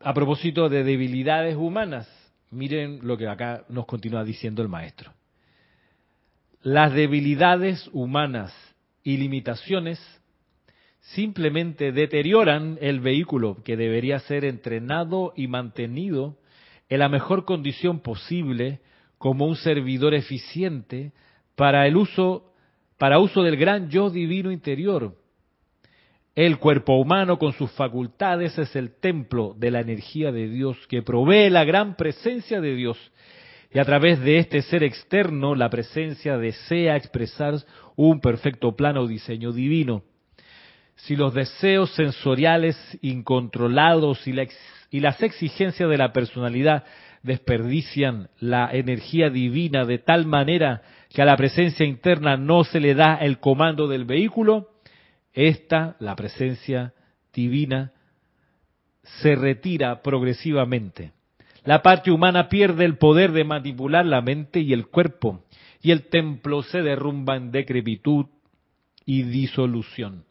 A 0.00 0.12
propósito 0.12 0.68
de 0.68 0.82
debilidades 0.82 1.54
humanas, 1.54 2.08
miren 2.50 2.98
lo 3.06 3.16
que 3.16 3.28
acá 3.28 3.64
nos 3.68 3.86
continúa 3.86 4.24
diciendo 4.24 4.62
el 4.62 4.68
maestro. 4.68 5.12
Las 6.60 6.92
debilidades 6.92 7.88
humanas 7.92 8.52
y 9.04 9.16
limitaciones 9.16 10.00
simplemente 11.14 11.92
deterioran 11.92 12.78
el 12.80 12.98
vehículo 12.98 13.62
que 13.62 13.76
debería 13.76 14.18
ser 14.18 14.44
entrenado 14.44 15.32
y 15.36 15.46
mantenido 15.46 16.36
en 16.88 16.98
la 16.98 17.08
mejor 17.08 17.44
condición 17.44 18.00
posible 18.00 18.80
como 19.18 19.46
un 19.46 19.54
servidor 19.54 20.14
eficiente 20.14 21.12
para 21.54 21.86
el 21.86 21.96
uso 21.96 22.48
para 22.98 23.20
uso 23.20 23.42
del 23.42 23.56
gran 23.56 23.88
yo 23.88 24.10
divino 24.10 24.50
interior. 24.50 25.14
El 26.34 26.58
cuerpo 26.58 26.94
humano 26.94 27.38
con 27.38 27.52
sus 27.52 27.70
facultades 27.72 28.58
es 28.58 28.76
el 28.76 29.00
templo 29.00 29.54
de 29.56 29.70
la 29.70 29.80
energía 29.80 30.30
de 30.30 30.48
Dios 30.48 30.76
que 30.88 31.02
provee 31.02 31.50
la 31.50 31.64
gran 31.64 31.96
presencia 31.96 32.60
de 32.60 32.74
Dios 32.74 32.98
y 33.72 33.78
a 33.78 33.84
través 33.84 34.20
de 34.20 34.38
este 34.38 34.62
ser 34.62 34.82
externo 34.82 35.54
la 35.54 35.68
presencia 35.68 36.38
desea 36.38 36.96
expresar 36.96 37.54
un 37.96 38.20
perfecto 38.20 38.74
plano 38.76 39.02
o 39.02 39.06
diseño 39.06 39.52
divino. 39.52 40.02
Si 40.96 41.16
los 41.16 41.34
deseos 41.34 41.90
sensoriales 41.94 42.76
incontrolados 43.02 44.26
y, 44.26 44.34
y 44.90 45.00
las 45.00 45.22
exigencias 45.22 45.88
de 45.88 45.98
la 45.98 46.12
personalidad 46.12 46.84
desperdician 47.22 48.30
la 48.40 48.70
energía 48.72 49.28
divina 49.28 49.84
de 49.84 49.98
tal 49.98 50.26
manera 50.26 50.82
que 51.10 51.22
a 51.22 51.24
la 51.24 51.36
presencia 51.36 51.86
interna 51.86 52.36
no 52.36 52.64
se 52.64 52.80
le 52.80 52.94
da 52.94 53.16
el 53.16 53.38
comando 53.38 53.88
del 53.88 54.04
vehículo, 54.04 54.68
esta, 55.32 55.96
la 56.00 56.16
presencia 56.16 56.92
divina, 57.32 57.92
se 59.02 59.34
retira 59.34 60.02
progresivamente. 60.02 61.12
La 61.64 61.82
parte 61.82 62.10
humana 62.10 62.48
pierde 62.48 62.84
el 62.84 62.98
poder 62.98 63.32
de 63.32 63.44
manipular 63.44 64.04
la 64.04 64.20
mente 64.20 64.60
y 64.60 64.72
el 64.72 64.88
cuerpo, 64.88 65.44
y 65.80 65.90
el 65.90 66.08
templo 66.08 66.62
se 66.62 66.82
derrumba 66.82 67.36
en 67.36 67.52
decrepitud 67.52 68.26
y 69.04 69.22
disolución. 69.22 70.24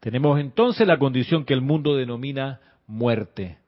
Tenemos 0.00 0.40
entonces 0.40 0.86
la 0.86 0.98
condición 0.98 1.44
que 1.44 1.54
el 1.54 1.60
mundo 1.60 1.96
denomina 1.96 2.60
muerte. 2.86 3.58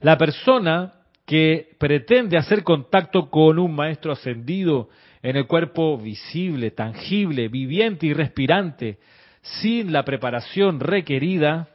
La 0.00 0.16
persona 0.16 0.94
que 1.26 1.76
pretende 1.78 2.36
hacer 2.36 2.64
contacto 2.64 3.28
con 3.30 3.58
un 3.58 3.74
maestro 3.74 4.12
ascendido 4.12 4.88
en 5.22 5.36
el 5.36 5.46
cuerpo 5.46 5.98
visible, 5.98 6.70
tangible, 6.70 7.48
viviente 7.48 8.06
y 8.06 8.14
respirante, 8.14 8.98
sin 9.42 9.92
la 9.92 10.04
preparación 10.04 10.80
requerida 10.80 11.68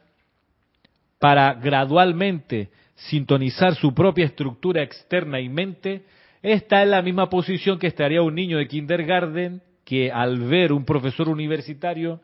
para 1.18 1.54
gradualmente 1.54 2.70
sintonizar 2.94 3.74
su 3.74 3.94
propia 3.94 4.24
estructura 4.24 4.82
externa 4.82 5.40
y 5.40 5.48
mente, 5.48 6.04
está 6.42 6.82
en 6.82 6.90
la 6.90 7.02
misma 7.02 7.28
posición 7.28 7.78
que 7.78 7.86
estaría 7.86 8.22
un 8.22 8.34
niño 8.34 8.58
de 8.58 8.68
kindergarten 8.68 9.62
que 9.84 10.10
al 10.10 10.40
ver 10.40 10.72
un 10.72 10.84
profesor 10.84 11.28
universitario 11.28 12.20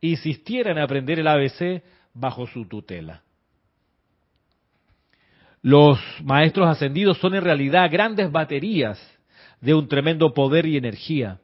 insistiera 0.00 0.72
en 0.72 0.78
aprender 0.78 1.18
el 1.18 1.28
ABC 1.28 1.82
bajo 2.12 2.46
su 2.46 2.66
tutela. 2.66 3.22
Los 5.62 5.98
maestros 6.22 6.68
ascendidos 6.68 7.18
son 7.18 7.34
en 7.34 7.42
realidad 7.42 7.90
grandes 7.90 8.30
baterías 8.30 9.15
de 9.60 9.74
un 9.74 9.88
tremendo 9.88 10.32
poder 10.34 10.66
y 10.66 10.76
energía. 10.76 11.40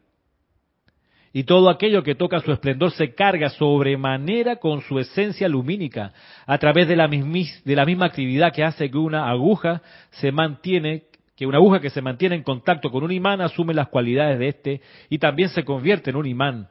Y 1.32 1.44
todo 1.44 1.70
aquello 1.70 2.02
que 2.02 2.14
toca 2.14 2.40
su 2.40 2.52
esplendor 2.52 2.90
se 2.92 3.14
carga 3.14 3.48
sobremanera 3.50 4.56
con 4.56 4.82
su 4.82 4.98
esencia 4.98 5.48
lumínica, 5.48 6.12
a 6.46 6.58
través 6.58 6.88
de 6.88 6.96
la, 6.96 7.08
de 7.08 7.76
la 7.76 7.86
misma 7.86 8.06
actividad 8.06 8.52
que 8.52 8.64
hace 8.64 8.90
que 8.90 8.98
una 8.98 9.30
aguja 9.30 9.80
se 10.10 10.30
mantiene, 10.30 11.04
que 11.34 11.46
una 11.46 11.56
aguja 11.56 11.80
que 11.80 11.88
se 11.88 12.02
mantiene 12.02 12.36
en 12.36 12.42
contacto 12.42 12.90
con 12.90 13.02
un 13.02 13.12
imán 13.12 13.40
asume 13.40 13.72
las 13.72 13.88
cualidades 13.88 14.38
de 14.38 14.48
éste 14.48 14.80
y 15.08 15.18
también 15.18 15.48
se 15.48 15.64
convierte 15.64 16.10
en 16.10 16.16
un 16.16 16.26
imán. 16.26 16.68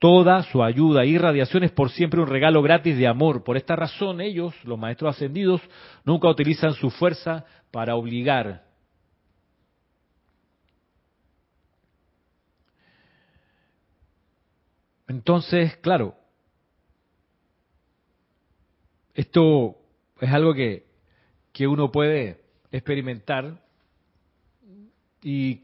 Toda 0.00 0.42
su 0.42 0.62
ayuda 0.62 1.04
y 1.04 1.16
radiación 1.16 1.62
es 1.62 1.70
por 1.70 1.90
siempre 1.90 2.20
un 2.20 2.26
regalo 2.26 2.60
gratis 2.62 2.98
de 2.98 3.06
amor. 3.06 3.44
Por 3.44 3.56
esta 3.56 3.76
razón 3.76 4.20
ellos, 4.20 4.52
los 4.64 4.78
maestros 4.78 5.14
ascendidos, 5.14 5.62
nunca 6.04 6.28
utilizan 6.28 6.74
su 6.74 6.90
fuerza 6.90 7.46
para 7.70 7.94
obligar, 7.94 8.65
Entonces, 15.08 15.76
claro, 15.76 16.14
esto 19.14 19.76
es 20.20 20.30
algo 20.30 20.52
que, 20.54 20.86
que 21.52 21.66
uno 21.66 21.90
puede 21.90 22.40
experimentar 22.70 23.62
y 25.22 25.62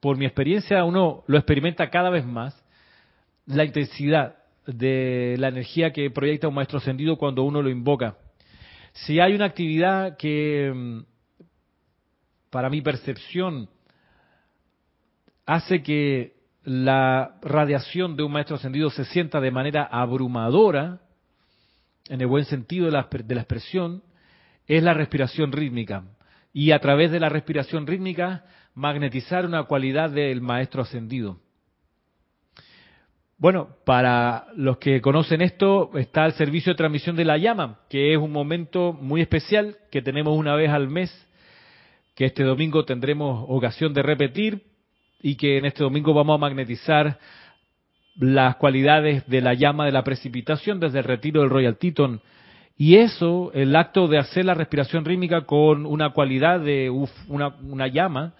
por 0.00 0.16
mi 0.16 0.24
experiencia 0.26 0.84
uno 0.84 1.24
lo 1.26 1.38
experimenta 1.38 1.90
cada 1.90 2.10
vez 2.10 2.24
más, 2.24 2.60
la 3.46 3.64
intensidad 3.64 4.36
de 4.66 5.36
la 5.38 5.48
energía 5.48 5.92
que 5.92 6.10
proyecta 6.10 6.48
un 6.48 6.54
maestro 6.54 6.78
ascendido 6.78 7.16
cuando 7.16 7.42
uno 7.42 7.62
lo 7.62 7.70
invoca. 7.70 8.16
Si 8.92 9.20
hay 9.20 9.34
una 9.34 9.46
actividad 9.46 10.16
que, 10.16 10.72
mm, 10.74 11.00
para 12.50 12.68
mi 12.68 12.82
percepción, 12.82 13.68
hace 15.46 15.82
que 15.82 16.41
la 16.64 17.38
radiación 17.42 18.16
de 18.16 18.22
un 18.22 18.32
maestro 18.32 18.56
ascendido 18.56 18.90
se 18.90 19.04
sienta 19.04 19.40
de 19.40 19.50
manera 19.50 19.84
abrumadora, 19.84 21.00
en 22.08 22.20
el 22.20 22.26
buen 22.26 22.44
sentido 22.44 22.86
de 22.86 22.92
la, 22.92 23.08
de 23.10 23.34
la 23.34 23.40
expresión, 23.40 24.02
es 24.66 24.82
la 24.82 24.94
respiración 24.94 25.52
rítmica. 25.52 26.04
Y 26.52 26.72
a 26.72 26.78
través 26.80 27.10
de 27.10 27.20
la 27.20 27.28
respiración 27.28 27.86
rítmica, 27.86 28.44
magnetizar 28.74 29.46
una 29.46 29.64
cualidad 29.64 30.10
del 30.10 30.40
maestro 30.40 30.82
ascendido. 30.82 31.38
Bueno, 33.38 33.70
para 33.84 34.46
los 34.54 34.78
que 34.78 35.00
conocen 35.00 35.42
esto, 35.42 35.90
está 35.96 36.26
el 36.26 36.32
servicio 36.34 36.72
de 36.72 36.76
transmisión 36.76 37.16
de 37.16 37.24
la 37.24 37.38
llama, 37.38 37.80
que 37.88 38.12
es 38.12 38.18
un 38.18 38.30
momento 38.30 38.92
muy 38.92 39.20
especial 39.20 39.78
que 39.90 40.00
tenemos 40.00 40.38
una 40.38 40.54
vez 40.54 40.70
al 40.70 40.88
mes, 40.88 41.10
que 42.14 42.26
este 42.26 42.44
domingo 42.44 42.84
tendremos 42.84 43.44
ocasión 43.48 43.94
de 43.94 44.02
repetir 44.02 44.71
y 45.22 45.36
que 45.36 45.58
en 45.58 45.64
este 45.64 45.84
domingo 45.84 46.12
vamos 46.12 46.34
a 46.34 46.38
magnetizar 46.38 47.18
las 48.16 48.56
cualidades 48.56 49.26
de 49.26 49.40
la 49.40 49.54
llama 49.54 49.86
de 49.86 49.92
la 49.92 50.04
precipitación 50.04 50.80
desde 50.80 50.98
el 50.98 51.04
retiro 51.04 51.40
del 51.40 51.50
Royal 51.50 51.78
Teton. 51.78 52.20
Y 52.76 52.96
eso, 52.96 53.52
el 53.54 53.76
acto 53.76 54.08
de 54.08 54.18
hacer 54.18 54.44
la 54.44 54.54
respiración 54.54 55.04
rítmica 55.04 55.42
con 55.42 55.86
una 55.86 56.10
cualidad 56.10 56.60
de 56.60 56.90
una, 56.90 57.86
llama, 57.86 58.34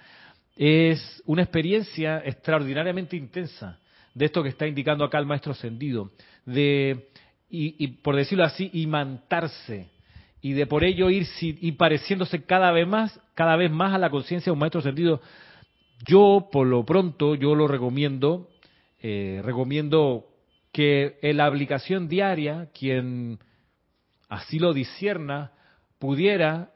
es 0.56 1.22
una 1.26 1.42
experiencia 1.42 2.20
extraordinariamente 2.24 3.16
intensa 3.16 3.78
de 4.14 4.26
esto 4.26 4.42
que 4.42 4.48
está 4.48 4.66
indicando 4.66 5.04
acá 5.04 5.18
el 5.18 5.26
maestro 5.26 5.52
ascendido, 5.52 6.10
de, 6.44 7.08
y, 7.48 7.86
por 7.88 8.16
decirlo 8.16 8.44
así, 8.44 8.68
imantarse, 8.74 9.88
y 10.42 10.52
de 10.52 10.66
por 10.66 10.84
ello 10.84 11.08
ir, 11.08 11.26
ir 11.40 11.76
pareciéndose 11.76 12.42
cada 12.44 12.72
vez 12.72 12.86
más, 12.86 13.18
cada 13.34 13.56
vez 13.56 13.70
más 13.70 13.94
a 13.94 13.98
la 13.98 14.10
conciencia 14.10 14.50
de 14.50 14.54
un 14.54 14.58
maestro 14.58 14.80
ascendido 14.80 15.22
yo, 16.06 16.48
por 16.50 16.66
lo 16.66 16.84
pronto, 16.84 17.34
yo 17.34 17.54
lo 17.54 17.68
recomiendo, 17.68 18.48
eh, 19.00 19.40
recomiendo 19.44 20.26
que 20.72 21.18
en 21.22 21.36
la 21.36 21.46
aplicación 21.46 22.08
diaria, 22.08 22.70
quien 22.78 23.38
así 24.28 24.58
lo 24.58 24.72
disierna, 24.72 25.52
pudiera, 25.98 26.70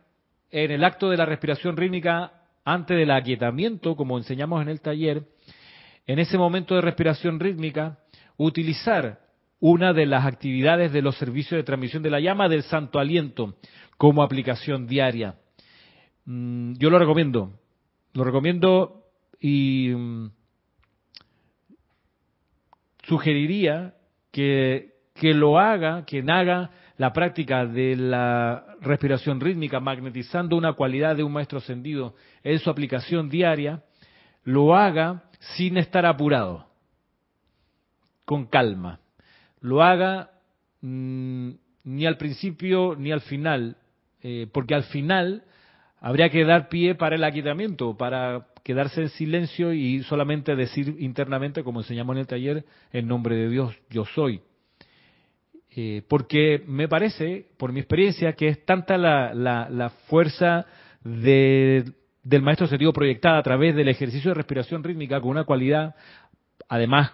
en 0.50 0.70
el 0.70 0.84
acto 0.84 1.10
de 1.10 1.16
la 1.16 1.26
respiración 1.26 1.76
rítmica, 1.76 2.32
antes 2.64 2.96
del 2.96 3.10
aquietamiento, 3.10 3.96
como 3.96 4.18
enseñamos 4.18 4.60
en 4.62 4.68
el 4.68 4.80
taller, 4.80 5.24
en 6.06 6.18
ese 6.18 6.36
momento 6.38 6.74
de 6.74 6.82
respiración 6.82 7.40
rítmica, 7.40 7.98
utilizar 8.36 9.20
una 9.58 9.92
de 9.92 10.06
las 10.06 10.26
actividades 10.26 10.92
de 10.92 11.02
los 11.02 11.16
servicios 11.16 11.58
de 11.58 11.64
transmisión 11.64 12.02
de 12.02 12.10
la 12.10 12.20
llama 12.20 12.48
del 12.48 12.62
santo 12.62 12.98
aliento 12.98 13.56
como 13.96 14.22
aplicación 14.22 14.86
diaria. 14.86 15.36
Mm, 16.26 16.74
yo 16.74 16.90
lo 16.90 16.98
recomiendo. 16.98 17.52
Lo 18.12 18.24
recomiendo 18.24 18.95
y 19.40 19.90
mm, 19.94 20.30
sugeriría 23.04 23.94
que, 24.30 24.94
que 25.14 25.34
lo 25.34 25.58
haga, 25.58 26.04
quien 26.04 26.30
haga 26.30 26.70
la 26.96 27.12
práctica 27.12 27.66
de 27.66 27.96
la 27.96 28.76
respiración 28.80 29.40
rítmica, 29.40 29.80
magnetizando 29.80 30.56
una 30.56 30.72
cualidad 30.72 31.16
de 31.16 31.22
un 31.22 31.32
maestro 31.32 31.58
ascendido 31.58 32.14
en 32.42 32.58
su 32.58 32.70
aplicación 32.70 33.28
diaria, 33.28 33.82
lo 34.44 34.74
haga 34.74 35.24
sin 35.56 35.76
estar 35.76 36.06
apurado, 36.06 36.66
con 38.24 38.46
calma. 38.46 39.00
Lo 39.60 39.82
haga 39.82 40.30
mm, 40.80 41.50
ni 41.84 42.06
al 42.06 42.16
principio 42.16 42.94
ni 42.96 43.12
al 43.12 43.20
final, 43.20 43.76
eh, 44.22 44.48
porque 44.52 44.74
al 44.74 44.84
final 44.84 45.44
habría 46.00 46.30
que 46.30 46.44
dar 46.44 46.68
pie 46.68 46.94
para 46.94 47.16
el 47.16 47.24
aquitamiento, 47.24 47.96
para 47.96 48.46
quedarse 48.66 49.00
en 49.00 49.10
silencio 49.10 49.72
y 49.72 50.02
solamente 50.02 50.56
decir 50.56 50.96
internamente, 50.98 51.62
como 51.62 51.82
enseñamos 51.82 52.16
en 52.16 52.20
el 52.22 52.26
taller, 52.26 52.64
en 52.92 53.06
nombre 53.06 53.36
de 53.36 53.48
Dios, 53.48 53.78
yo 53.90 54.04
soy. 54.06 54.40
Eh, 55.70 56.02
porque 56.08 56.64
me 56.66 56.88
parece, 56.88 57.46
por 57.58 57.70
mi 57.70 57.78
experiencia, 57.78 58.32
que 58.32 58.48
es 58.48 58.64
tanta 58.64 58.98
la, 58.98 59.32
la, 59.32 59.90
fuerza 60.08 60.66
del 61.04 61.94
maestro 62.42 62.66
sentido 62.66 62.92
proyectada 62.92 63.38
a 63.38 63.42
través 63.44 63.76
del 63.76 63.86
ejercicio 63.86 64.30
de 64.30 64.34
respiración 64.34 64.82
rítmica 64.82 65.20
con 65.20 65.30
una 65.30 65.44
cualidad, 65.44 65.94
además 66.68 67.12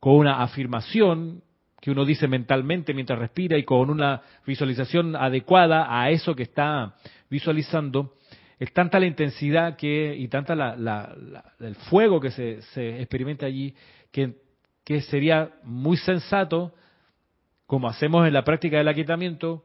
con 0.00 0.14
una 0.14 0.42
afirmación 0.42 1.42
que 1.82 1.90
uno 1.90 2.06
dice 2.06 2.28
mentalmente 2.28 2.94
mientras 2.94 3.18
respira 3.18 3.58
y 3.58 3.64
con 3.64 3.90
una 3.90 4.22
visualización 4.46 5.16
adecuada 5.16 6.00
a 6.00 6.08
eso 6.08 6.34
que 6.34 6.44
está 6.44 6.94
visualizando, 7.28 8.14
es 8.58 8.72
tanta 8.72 9.00
la 9.00 9.06
intensidad 9.06 9.76
que 9.76 10.14
y 10.16 10.28
tanta 10.28 10.54
la, 10.54 11.44
el 11.60 11.74
fuego 11.74 12.20
que 12.20 12.30
se, 12.30 13.00
experimenta 13.00 13.46
allí 13.46 13.74
que, 14.10 15.00
sería 15.02 15.50
muy 15.64 15.96
sensato, 15.96 16.74
como 17.66 17.88
hacemos 17.88 18.26
en 18.26 18.34
la 18.34 18.44
práctica 18.44 18.78
del 18.78 18.88
aquietamiento, 18.88 19.64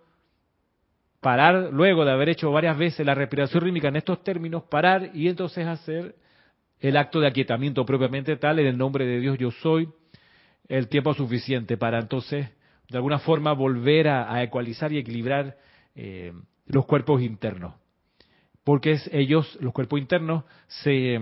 parar 1.19 1.69
luego 1.71 2.05
de 2.05 2.11
haber 2.11 2.29
hecho 2.29 2.51
varias 2.51 2.77
veces 2.77 3.05
la 3.05 3.13
respiración 3.13 3.63
rítmica 3.63 3.89
en 3.89 3.97
estos 3.97 4.23
términos, 4.23 4.63
parar 4.63 5.11
y 5.13 5.27
entonces 5.27 5.67
hacer 5.67 6.15
el 6.79 6.95
acto 6.97 7.19
de 7.19 7.27
aquietamiento 7.27 7.85
propiamente 7.85 8.37
tal 8.37 8.59
en 8.59 8.67
el 8.67 8.77
nombre 8.77 9.05
de 9.05 9.19
Dios 9.19 9.37
yo 9.37 9.51
soy, 9.51 9.89
el 10.67 10.87
tiempo 10.87 11.13
suficiente 11.13 11.77
para 11.77 11.99
entonces 11.99 12.49
de 12.89 12.97
alguna 12.97 13.19
forma 13.19 13.53
volver 13.53 14.07
a, 14.07 14.41
ecualizar 14.41 14.91
y 14.91 14.97
equilibrar 14.97 15.57
eh, 15.95 16.33
los 16.65 16.85
cuerpos 16.85 17.21
internos. 17.21 17.73
Porque 18.70 18.99
ellos, 19.13 19.57
los 19.61 19.74
cuerpos 19.74 19.99
internos, 19.99 20.43
se, 20.67 21.20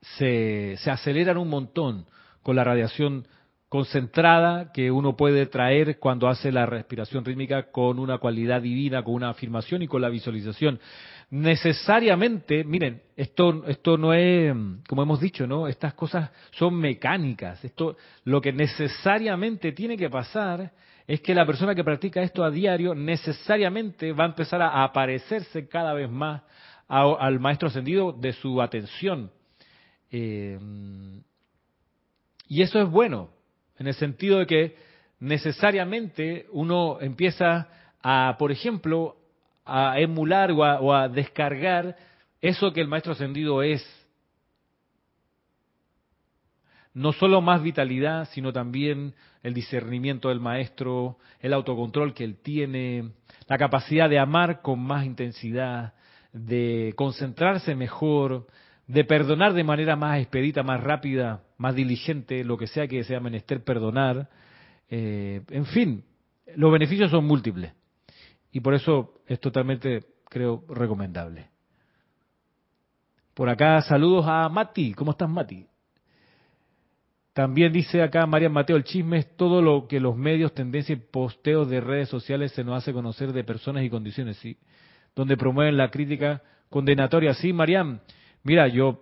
se, 0.00 0.76
se 0.76 0.90
aceleran 0.92 1.38
un 1.38 1.48
montón 1.48 2.06
con 2.40 2.54
la 2.54 2.62
radiación 2.62 3.26
concentrada 3.68 4.70
que 4.70 4.92
uno 4.92 5.16
puede 5.16 5.46
traer 5.46 5.98
cuando 5.98 6.28
hace 6.28 6.52
la 6.52 6.66
respiración 6.66 7.24
rítmica 7.24 7.72
con 7.72 7.98
una 7.98 8.18
cualidad 8.18 8.62
divina, 8.62 9.02
con 9.02 9.14
una 9.14 9.30
afirmación 9.30 9.82
y 9.82 9.88
con 9.88 10.02
la 10.02 10.08
visualización. 10.08 10.78
Necesariamente, 11.30 12.62
miren, 12.62 13.02
esto, 13.16 13.64
esto 13.66 13.98
no 13.98 14.14
es, 14.14 14.54
como 14.88 15.02
hemos 15.02 15.18
dicho, 15.18 15.48
¿no? 15.48 15.66
Estas 15.66 15.94
cosas 15.94 16.30
son 16.52 16.76
mecánicas. 16.76 17.64
Esto, 17.64 17.96
lo 18.22 18.40
que 18.40 18.52
necesariamente 18.52 19.72
tiene 19.72 19.96
que 19.96 20.08
pasar 20.08 20.70
es 21.06 21.20
que 21.20 21.34
la 21.34 21.46
persona 21.46 21.74
que 21.74 21.84
practica 21.84 22.22
esto 22.22 22.44
a 22.44 22.50
diario 22.50 22.94
necesariamente 22.94 24.12
va 24.12 24.24
a 24.24 24.28
empezar 24.28 24.62
a 24.62 24.82
aparecerse 24.82 25.68
cada 25.68 25.92
vez 25.92 26.10
más 26.10 26.42
al 26.88 27.40
maestro 27.40 27.68
ascendido 27.68 28.12
de 28.12 28.32
su 28.32 28.60
atención. 28.60 29.30
Eh, 30.10 30.58
y 32.48 32.62
eso 32.62 32.80
es 32.80 32.88
bueno, 32.88 33.30
en 33.78 33.88
el 33.88 33.94
sentido 33.94 34.38
de 34.38 34.46
que 34.46 34.76
necesariamente 35.18 36.46
uno 36.52 36.98
empieza 37.00 37.68
a, 38.02 38.36
por 38.38 38.52
ejemplo, 38.52 39.16
a 39.64 39.98
emular 39.98 40.52
o 40.52 40.94
a, 40.94 41.08
descargar 41.08 41.96
eso 42.40 42.72
que 42.72 42.80
el 42.80 42.88
maestro 42.88 43.12
ascendido 43.12 43.62
es. 43.62 43.82
No 46.94 47.12
solo 47.12 47.40
más 47.40 47.62
vitalidad, 47.62 48.28
sino 48.30 48.52
también 48.52 49.14
el 49.42 49.52
discernimiento 49.52 50.28
del 50.28 50.40
maestro, 50.40 51.18
el 51.40 51.52
autocontrol 51.52 52.14
que 52.14 52.24
él 52.24 52.36
tiene, 52.40 53.10
la 53.48 53.58
capacidad 53.58 54.08
de 54.08 54.20
amar 54.20 54.62
con 54.62 54.80
más 54.80 55.04
intensidad, 55.04 55.94
de 56.32 56.94
concentrarse 56.96 57.74
mejor, 57.74 58.46
de 58.86 59.04
perdonar 59.04 59.54
de 59.54 59.64
manera 59.64 59.96
más 59.96 60.20
expedita, 60.20 60.62
más 60.62 60.82
rápida, 60.82 61.42
más 61.58 61.74
diligente, 61.74 62.44
lo 62.44 62.56
que 62.56 62.68
sea 62.68 62.86
que 62.86 63.02
sea 63.04 63.20
menester 63.20 63.64
perdonar. 63.64 64.28
Eh, 64.88 65.42
en 65.50 65.66
fin, 65.66 66.04
los 66.56 66.72
beneficios 66.72 67.10
son 67.10 67.24
múltiples. 67.24 67.72
Y 68.52 68.60
por 68.60 68.74
eso 68.74 69.14
es 69.26 69.40
totalmente, 69.40 70.04
creo, 70.28 70.64
recomendable. 70.68 71.48
Por 73.34 73.48
acá, 73.48 73.80
saludos 73.82 74.26
a 74.28 74.48
Mati. 74.48 74.94
¿Cómo 74.94 75.10
estás, 75.10 75.28
Mati? 75.28 75.66
También 77.34 77.72
dice 77.72 78.00
acá 78.00 78.26
María 78.26 78.48
Mateo, 78.48 78.76
el 78.76 78.84
chisme 78.84 79.18
es 79.18 79.36
todo 79.36 79.60
lo 79.60 79.86
que 79.86 80.00
los 80.00 80.16
medios, 80.16 80.54
tendencias 80.54 80.98
y 80.98 81.02
posteos 81.02 81.68
de 81.68 81.80
redes 81.80 82.08
sociales 82.08 82.52
se 82.52 82.64
nos 82.64 82.78
hace 82.78 82.92
conocer 82.92 83.32
de 83.32 83.44
personas 83.44 83.84
y 83.84 83.90
condiciones, 83.90 84.38
¿sí? 84.38 84.56
Donde 85.14 85.36
promueven 85.36 85.76
la 85.76 85.90
crítica 85.90 86.42
condenatoria. 86.70 87.34
Sí, 87.34 87.52
Mariam, 87.52 88.00
Mira, 88.44 88.68
yo 88.68 89.00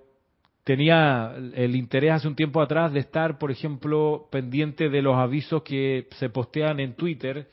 tenía 0.62 1.34
el 1.54 1.74
interés 1.74 2.12
hace 2.12 2.28
un 2.28 2.36
tiempo 2.36 2.62
atrás 2.62 2.92
de 2.92 3.00
estar, 3.00 3.38
por 3.38 3.50
ejemplo, 3.50 4.28
pendiente 4.30 4.88
de 4.88 5.02
los 5.02 5.16
avisos 5.16 5.62
que 5.64 6.06
se 6.12 6.30
postean 6.30 6.78
en 6.78 6.94
Twitter, 6.94 7.50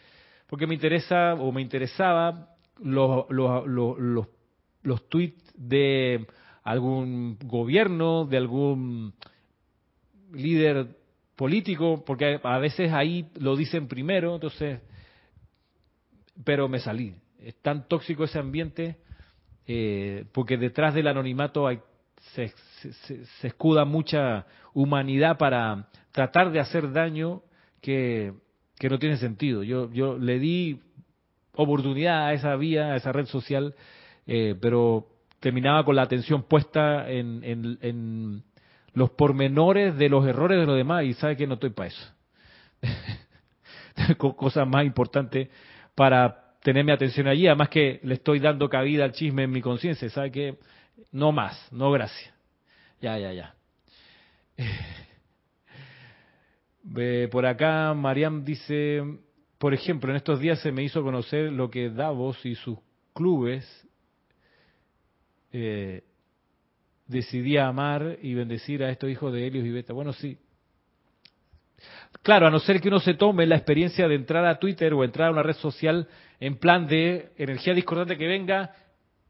porque 0.47 0.67
me 0.67 0.75
interesa 0.75 1.33
o 1.33 1.51
me 1.51 1.63
interesaba 1.63 2.55
los, 2.79 3.25
los, 3.29 3.65
los, 3.67 4.27
los, 4.83 5.09
tweets 5.09 5.51
de 5.55 6.27
algún 6.63 7.39
gobierno, 7.43 8.25
de 8.25 8.37
algún 8.37 9.15
líder 10.31 10.87
político, 11.35 12.03
porque 12.05 12.39
a 12.43 12.57
veces 12.57 12.91
ahí 12.91 13.29
lo 13.39 13.55
dicen 13.55 13.87
primero, 13.87 14.35
entonces, 14.35 14.79
pero 16.43 16.67
me 16.67 16.79
salí. 16.79 17.15
Es 17.39 17.55
tan 17.61 17.87
tóxico 17.87 18.25
ese 18.25 18.39
ambiente 18.39 18.97
eh, 19.71 20.25
porque 20.31 20.57
detrás 20.57 20.95
del 20.95 21.07
anonimato 21.07 21.67
hay, 21.67 21.79
se, 22.33 22.51
escuda 23.43 23.85
mucha 23.85 24.47
humanidad 24.73 25.37
para 25.37 25.87
tratar 26.11 26.51
de 26.51 26.59
hacer 26.59 26.91
daño 26.91 27.43
que, 27.79 28.33
no 28.81 28.97
tiene 28.97 29.17
sentido. 29.17 29.61
Yo, 29.61 29.91
yo 29.91 30.17
le 30.17 30.39
di 30.39 30.81
oportunidad 31.53 32.25
a 32.25 32.33
esa 32.33 32.55
vía, 32.55 32.93
a 32.93 32.95
esa 32.95 33.11
red 33.11 33.27
social, 33.27 33.75
eh, 34.25 34.55
pero 34.59 35.07
terminaba 35.39 35.85
con 35.85 35.95
la 35.95 36.01
atención 36.01 36.41
puesta 36.43 37.07
en, 37.07 37.43
en, 37.43 38.43
los 38.99 39.11
pormenores 39.11 39.97
de 39.97 40.09
los 40.09 40.27
errores 40.27 40.59
de 40.59 40.65
los 40.65 40.75
demás 40.75 41.05
y 41.05 41.13
sabe 41.13 41.37
que 41.37 41.47
no 41.47 41.53
estoy 41.53 41.69
para 41.69 41.87
eso. 41.87 42.13
Cosas 44.17 44.67
más 44.67 44.85
importantes 44.85 45.47
para 45.95 46.57
tener 46.61 46.83
mi 46.83 46.91
atención 46.91 47.27
allí, 47.27 47.47
además 47.47 47.69
que 47.69 48.01
le 48.03 48.15
estoy 48.15 48.39
dando 48.39 48.67
cabida 48.67 49.05
al 49.05 49.13
chisme 49.13 49.43
en 49.43 49.51
mi 49.51 49.61
conciencia, 49.61 50.09
¿sabe 50.09 50.31
qué? 50.31 50.57
No 51.13 51.31
más, 51.31 51.71
no 51.71 51.91
gracias. 51.91 52.33
Ya, 53.01 53.17
ya, 53.17 53.31
ya. 53.31 53.55
por 57.31 57.45
acá, 57.45 57.93
Mariam 57.93 58.43
dice, 58.43 59.01
por 59.57 59.73
ejemplo, 59.73 60.11
en 60.11 60.17
estos 60.17 60.41
días 60.41 60.59
se 60.59 60.73
me 60.73 60.83
hizo 60.83 61.01
conocer 61.03 61.53
lo 61.53 61.69
que 61.69 61.89
Davos 61.89 62.45
y 62.45 62.55
sus 62.55 62.77
clubes 63.13 63.65
eh, 65.53 66.03
decidía 67.09 67.67
amar 67.67 68.17
y 68.21 68.33
bendecir 68.35 68.83
a 68.83 68.89
estos 68.89 69.09
hijos 69.09 69.33
de 69.33 69.45
Helios 69.45 69.65
y 69.65 69.71
Beta. 69.71 69.93
Bueno, 69.93 70.13
sí, 70.13 70.37
Claro, 72.21 72.47
a 72.47 72.49
no 72.51 72.59
ser 72.59 72.81
que 72.81 72.89
uno 72.89 72.99
se 72.99 73.13
tome 73.13 73.45
la 73.45 73.55
experiencia 73.55 74.07
de 74.07 74.15
entrar 74.15 74.45
a 74.45 74.59
Twitter 74.59 74.93
o 74.93 75.03
entrar 75.03 75.29
a 75.29 75.31
una 75.31 75.43
red 75.43 75.55
social 75.55 76.07
en 76.39 76.57
plan 76.57 76.87
de 76.87 77.31
energía 77.37 77.73
discordante 77.73 78.17
que 78.17 78.27
venga, 78.27 78.73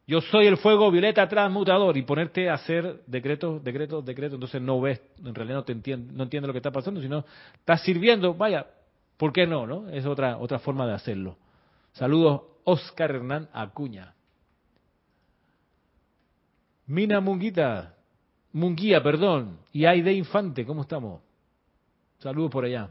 yo 0.07 0.21
soy 0.21 0.47
el 0.47 0.57
fuego 0.57 0.89
violeta 0.89 1.27
transmutador 1.27 1.95
y 1.97 2.01
ponerte 2.01 2.49
a 2.49 2.55
hacer 2.55 3.01
decretos, 3.05 3.63
decretos, 3.63 4.03
decretos, 4.03 4.35
entonces 4.35 4.61
no 4.61 4.81
ves, 4.81 5.01
en 5.23 5.35
realidad 5.35 5.57
no 5.57 5.63
te 5.63 5.73
entiende, 5.73 6.13
no 6.13 6.23
entiende 6.23 6.47
lo 6.47 6.53
que 6.53 6.59
está 6.59 6.71
pasando, 6.71 6.99
sino 6.99 7.25
estás 7.53 7.83
sirviendo, 7.83 8.33
vaya, 8.33 8.65
¿por 9.17 9.31
qué 9.31 9.45
no, 9.45 9.67
no? 9.67 9.89
Es 9.89 10.05
otra 10.05 10.37
otra 10.37 10.57
forma 10.59 10.87
de 10.87 10.93
hacerlo. 10.93 11.37
Saludos 11.91 12.41
Oscar 12.63 13.11
Hernán 13.11 13.49
Acuña. 13.53 14.15
Mina 16.89 17.19
Munguita, 17.19 17.95
Munguía, 18.51 19.03
perdón, 19.03 19.59
y 19.71 19.85
Aide 19.85 20.11
Infante, 20.11 20.65
¿cómo 20.65 20.81
estamos? 20.81 21.21
Saludos 22.17 22.49
por 22.49 22.65
allá. 22.65 22.89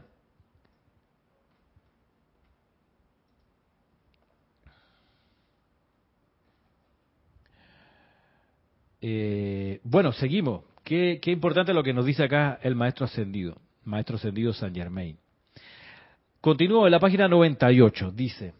Eh, 9.01 9.81
bueno, 9.83 10.13
seguimos. 10.13 10.63
Qué, 10.85 11.19
qué, 11.21 11.31
importante 11.31 11.73
lo 11.73 11.83
que 11.83 11.93
nos 11.93 12.05
dice 12.05 12.23
acá 12.23 12.57
el 12.63 12.75
maestro 12.75 13.03
ascendido, 13.03 13.57
maestro 13.83 14.15
ascendido 14.15 14.53
San 14.53 14.73
Germain. 14.73 15.17
Continúo 16.39 16.85
en 16.85 16.91
la 16.93 17.01
página 17.01 17.27
98, 17.27 18.11
dice, 18.11 18.53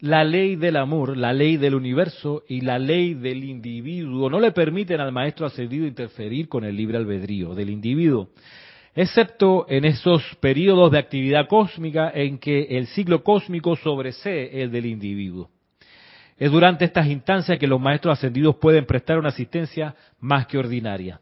la 0.00 0.24
ley 0.24 0.56
del 0.56 0.76
amor, 0.76 1.16
la 1.16 1.32
ley 1.32 1.56
del 1.56 1.74
universo 1.74 2.42
y 2.48 2.60
la 2.60 2.78
ley 2.78 3.14
del 3.14 3.44
individuo 3.44 4.28
no 4.28 4.40
le 4.40 4.52
permiten 4.52 5.00
al 5.00 5.12
maestro 5.12 5.46
ascendido 5.46 5.86
interferir 5.86 6.48
con 6.48 6.64
el 6.64 6.76
libre 6.76 6.98
albedrío 6.98 7.54
del 7.54 7.70
individuo, 7.70 8.28
excepto 8.94 9.66
en 9.68 9.84
esos 9.84 10.22
periodos 10.40 10.90
de 10.90 10.98
actividad 10.98 11.48
cósmica 11.48 12.10
en 12.14 12.38
que 12.38 12.62
el 12.76 12.86
ciclo 12.88 13.22
cósmico 13.22 13.76
sobresee 13.76 14.62
el 14.62 14.70
del 14.70 14.86
individuo. 14.86 15.50
Es 16.36 16.50
durante 16.50 16.84
estas 16.84 17.06
instancias 17.06 17.58
que 17.58 17.68
los 17.68 17.80
maestros 17.80 18.18
ascendidos 18.18 18.56
pueden 18.56 18.86
prestar 18.86 19.18
una 19.18 19.28
asistencia 19.28 19.94
más 20.18 20.46
que 20.46 20.58
ordinaria. 20.58 21.20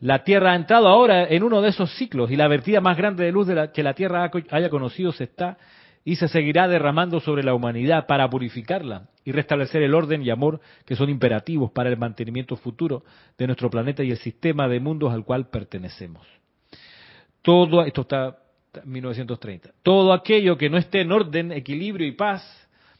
La 0.00 0.22
Tierra 0.24 0.52
ha 0.52 0.56
entrado 0.56 0.88
ahora 0.88 1.24
en 1.28 1.42
uno 1.42 1.60
de 1.60 1.70
esos 1.70 1.90
ciclos 1.96 2.30
y 2.30 2.36
la 2.36 2.48
vertida 2.48 2.80
más 2.80 2.96
grande 2.96 3.24
de 3.24 3.32
luz 3.32 3.46
de 3.46 3.54
la, 3.54 3.72
que 3.72 3.82
la 3.82 3.94
Tierra 3.94 4.30
haya 4.50 4.70
conocido 4.70 5.12
se 5.12 5.24
está 5.24 5.58
y 6.08 6.16
se 6.16 6.26
seguirá 6.28 6.66
derramando 6.66 7.20
sobre 7.20 7.42
la 7.42 7.52
humanidad 7.52 8.06
para 8.06 8.30
purificarla 8.30 9.10
y 9.26 9.32
restablecer 9.32 9.82
el 9.82 9.94
orden 9.94 10.22
y 10.22 10.30
amor 10.30 10.58
que 10.86 10.96
son 10.96 11.10
imperativos 11.10 11.70
para 11.70 11.90
el 11.90 11.98
mantenimiento 11.98 12.56
futuro 12.56 13.04
de 13.36 13.46
nuestro 13.46 13.68
planeta 13.68 14.02
y 14.02 14.10
el 14.10 14.16
sistema 14.16 14.68
de 14.68 14.80
mundos 14.80 15.12
al 15.12 15.26
cual 15.26 15.50
pertenecemos. 15.50 16.26
Todo 17.42 17.84
esto 17.84 18.00
está 18.00 18.38
1930. 18.86 19.72
Todo 19.82 20.14
aquello 20.14 20.56
que 20.56 20.70
no 20.70 20.78
esté 20.78 21.02
en 21.02 21.12
orden, 21.12 21.52
equilibrio 21.52 22.06
y 22.06 22.12
paz 22.12 22.42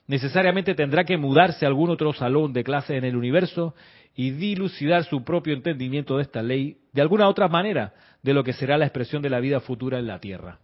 necesariamente 0.07 0.75
tendrá 0.75 1.05
que 1.05 1.17
mudarse 1.17 1.65
a 1.65 1.69
algún 1.69 1.89
otro 1.89 2.13
salón 2.13 2.53
de 2.53 2.63
clase 2.63 2.99
en 2.99 3.05
el 3.07 3.17
universo 3.17 3.75
y 4.15 4.33
dilucidar 4.33 5.05
su 5.05 5.25
propio 5.25 5.55
entendimiento 5.55 6.19
de 6.19 6.25
esta 6.25 6.43
ley 6.43 6.77
de 6.93 7.01
alguna 7.01 7.27
otra 7.27 7.49
manera 7.49 7.95
de 8.23 8.35
lo 8.35 8.45
que 8.45 8.53
será 8.53 8.77
la 8.77 8.85
expresión 8.85 9.23
de 9.23 9.31
la 9.31 9.41
vida 9.41 9.61
futura 9.61 9.99
en 9.99 10.09
la 10.09 10.21
Tierra. 10.21 10.59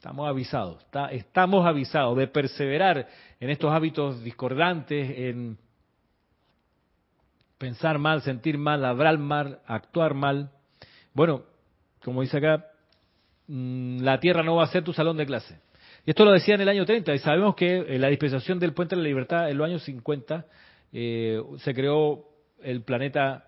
Estamos 0.00 0.26
avisados, 0.26 0.86
estamos 1.10 1.66
avisados 1.66 2.16
de 2.16 2.26
perseverar 2.26 3.06
en 3.38 3.50
estos 3.50 3.70
hábitos 3.70 4.24
discordantes, 4.24 5.10
en 5.14 5.58
pensar 7.58 7.98
mal, 7.98 8.22
sentir 8.22 8.56
mal, 8.56 8.82
hablar 8.86 9.18
mal, 9.18 9.60
actuar 9.66 10.14
mal. 10.14 10.52
Bueno, 11.12 11.42
como 12.02 12.22
dice 12.22 12.38
acá, 12.38 12.64
mm, 13.46 14.00
la 14.00 14.18
tierra 14.20 14.42
no 14.42 14.56
va 14.56 14.64
a 14.64 14.68
ser 14.68 14.82
tu 14.82 14.94
salón 14.94 15.18
de 15.18 15.26
clase. 15.26 15.60
Y 16.06 16.12
esto 16.12 16.24
lo 16.24 16.32
decía 16.32 16.54
en 16.54 16.62
el 16.62 16.70
año 16.70 16.86
30, 16.86 17.12
y 17.14 17.18
sabemos 17.18 17.54
que 17.54 17.76
en 17.76 17.92
eh, 17.92 17.98
la 17.98 18.08
dispensación 18.08 18.58
del 18.58 18.72
Puente 18.72 18.96
de 18.96 19.02
la 19.02 19.08
Libertad 19.08 19.50
en 19.50 19.58
los 19.58 19.66
años 19.66 19.82
50 19.82 20.46
eh, 20.94 21.42
se 21.58 21.74
creó 21.74 22.24
el 22.62 22.84
planeta 22.84 23.44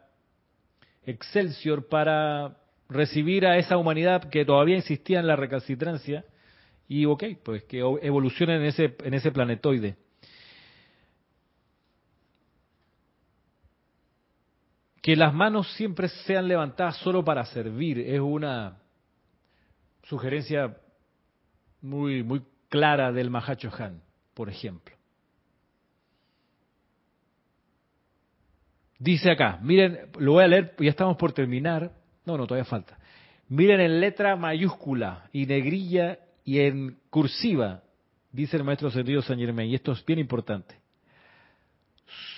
Excelsior 1.07 1.89
para 1.89 2.59
recibir 2.91 3.47
a 3.47 3.57
esa 3.57 3.79
humanidad 3.79 4.29
que 4.29 4.45
todavía 4.45 4.77
insistía 4.77 5.19
en 5.19 5.27
la 5.27 5.37
recalcitrancia 5.37 6.27
y 6.93 7.07
ok, 7.07 7.25
pues 7.43 7.65
que 7.65 7.79
evolucione 7.79 8.57
en 8.57 8.65
ese, 8.65 8.95
en 9.03 9.15
ese 9.15 9.33
planetoide. 9.33 9.97
Que 15.01 15.17
las 15.17 15.33
manos 15.33 15.73
siempre 15.73 16.09
sean 16.09 16.47
levantadas 16.49 16.99
solo 16.99 17.25
para 17.25 17.47
servir 17.47 17.99
es 17.99 18.21
una 18.21 18.77
sugerencia 20.03 20.77
muy, 21.81 22.23
muy 22.23 22.43
clara 22.69 23.11
del 23.11 23.31
Mahacho 23.31 23.71
Han, 23.79 24.03
por 24.35 24.51
ejemplo. 24.51 24.95
Dice 28.99 29.31
acá, 29.31 29.59
miren, 29.63 30.11
lo 30.19 30.33
voy 30.33 30.45
a 30.45 30.49
leer, 30.49 30.77
ya 30.79 30.91
estamos 30.91 31.17
por 31.17 31.33
terminar. 31.33 31.91
No, 32.27 32.37
no, 32.37 32.47
todavía 32.47 32.67
falta. 32.67 32.99
Miren 33.49 33.81
en 33.81 33.99
letra 33.99 34.37
mayúscula 34.37 35.31
y 35.33 35.47
negrilla 35.47 36.19
y 36.45 36.61
en 36.61 36.99
cursiva, 37.11 37.83
dice 38.31 38.57
el 38.57 38.65
maestro 38.65 38.91
Sentido 38.91 39.23
San 39.23 39.39
Germain, 39.39 39.71
y 39.71 39.75
esto 39.75 39.93
es 39.93 40.05
bien 40.05 40.19
importante. 40.19 40.75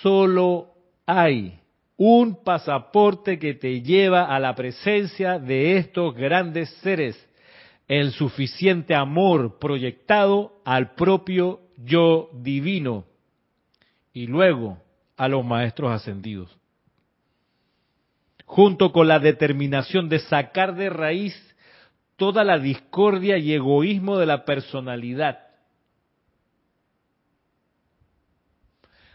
Solo 0.01 0.69
hay 1.05 1.59
un 1.97 2.43
pasaporte 2.43 3.39
que 3.39 3.53
te 3.53 3.81
lleva 3.81 4.25
a 4.25 4.39
la 4.39 4.53
presencia 4.55 5.39
de 5.39 5.77
estos 5.77 6.13
grandes 6.13 6.69
seres, 6.81 7.17
el 7.87 8.11
suficiente 8.11 8.95
amor 8.95 9.59
proyectado 9.59 10.61
al 10.65 10.95
propio 10.95 11.61
yo 11.77 12.29
divino. 12.33 13.05
Y 14.13 14.27
luego, 14.27 14.77
a 15.17 15.27
los 15.27 15.45
maestros 15.45 15.91
ascendidos. 15.91 16.55
Junto 18.45 18.91
con 18.91 19.07
la 19.07 19.19
determinación 19.19 20.09
de 20.09 20.19
sacar 20.19 20.75
de 20.75 20.89
raíz 20.89 21.54
toda 22.15 22.43
la 22.43 22.59
discordia 22.59 23.37
y 23.37 23.53
egoísmo 23.53 24.17
de 24.17 24.25
la 24.25 24.45
personalidad. 24.45 25.39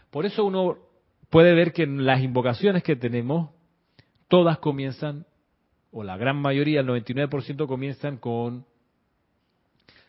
Por 0.09 0.25
eso 0.25 0.43
uno 0.43 0.77
puede 1.29 1.53
ver 1.53 1.71
que 1.71 1.83
en 1.83 2.05
las 2.05 2.21
invocaciones 2.21 2.83
que 2.83 2.95
tenemos, 2.95 3.49
todas 4.27 4.59
comienzan, 4.59 5.25
o 5.91 6.03
la 6.03 6.17
gran 6.17 6.37
mayoría, 6.37 6.81
el 6.81 6.87
99% 6.87 7.67
comienzan 7.67 8.17
con 8.17 8.65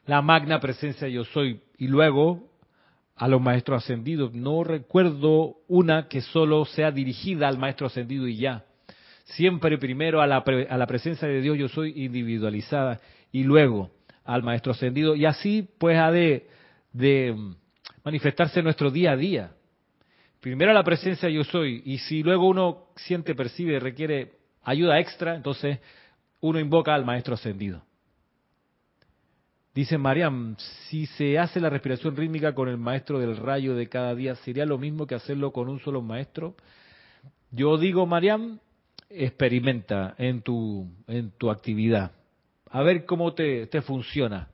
la 0.07 0.21
magna 0.21 0.61
presencia 0.61 1.09
yo 1.09 1.25
soy, 1.25 1.63
y 1.79 1.87
luego 1.87 2.51
a 3.17 3.29
los 3.29 3.41
maestros 3.41 3.85
ascendidos. 3.85 4.33
No 4.33 4.65
recuerdo 4.65 5.57
una 5.69 6.09
que 6.09 6.21
solo 6.21 6.65
sea 6.65 6.91
dirigida 6.91 7.47
al 7.47 7.59
maestro 7.59 7.87
ascendido 7.87 8.27
y 8.27 8.37
ya. 8.37 8.65
Siempre 9.37 9.79
primero 9.79 10.21
a 10.21 10.27
la, 10.27 10.39
a 10.39 10.77
la 10.77 10.87
presencia 10.87 11.27
de 11.27 11.41
Dios 11.41 11.57
yo 11.59 11.69
soy 11.69 12.05
individualizada 12.05 13.01
y 13.31 13.45
luego 13.45 13.91
al 14.25 14.43
maestro 14.43 14.73
ascendido. 14.73 15.15
Y 15.15 15.25
así 15.25 15.69
pues 15.79 15.99
ha 15.99 16.11
de, 16.11 16.49
de 16.93 17.35
manifestarse 18.05 18.63
nuestro 18.63 18.91
día 18.91 19.13
a 19.13 19.17
día. 19.17 19.53
Primero 20.41 20.73
a 20.73 20.75
la 20.75 20.85
presencia 20.85 21.29
yo 21.29 21.45
soy 21.45 21.83
y 21.85 21.99
si 21.99 22.23
luego 22.23 22.49
uno 22.49 22.89
siente, 22.97 23.35
percibe, 23.35 23.79
requiere 23.79 24.33
ayuda 24.63 24.99
extra, 24.99 25.35
entonces 25.37 25.79
uno 26.41 26.59
invoca 26.59 26.95
al 26.95 27.05
maestro 27.05 27.35
ascendido. 27.35 27.83
Dice 29.75 29.97
Mariam, 29.97 30.57
si 30.89 31.07
se 31.07 31.39
hace 31.39 31.59
la 31.59 31.71
respiración 31.71 32.15
rítmica 32.17 32.55
con 32.55 32.69
el 32.69 32.77
maestro 32.77 33.19
del 33.19 33.37
rayo 33.39 33.75
de 33.75 33.89
cada 33.89 34.15
día, 34.15 34.35
¿sería 34.35 34.67
lo 34.67 34.77
mismo 34.77 35.07
que 35.07 35.15
hacerlo 35.15 35.53
con 35.53 35.71
un 35.71 35.81
solo 35.81 36.03
maestro? 36.03 36.55
Yo 37.51 37.79
digo, 37.79 38.05
Mariam, 38.05 38.59
experimenta 39.15 40.15
en 40.19 40.43
tu, 40.43 40.89
en 41.07 41.31
tu 41.33 41.51
actividad. 41.51 42.13
A 42.71 42.83
ver 42.83 43.05
cómo 43.05 43.35
te, 43.35 43.67
te 43.67 43.83
funciona. 43.83 44.49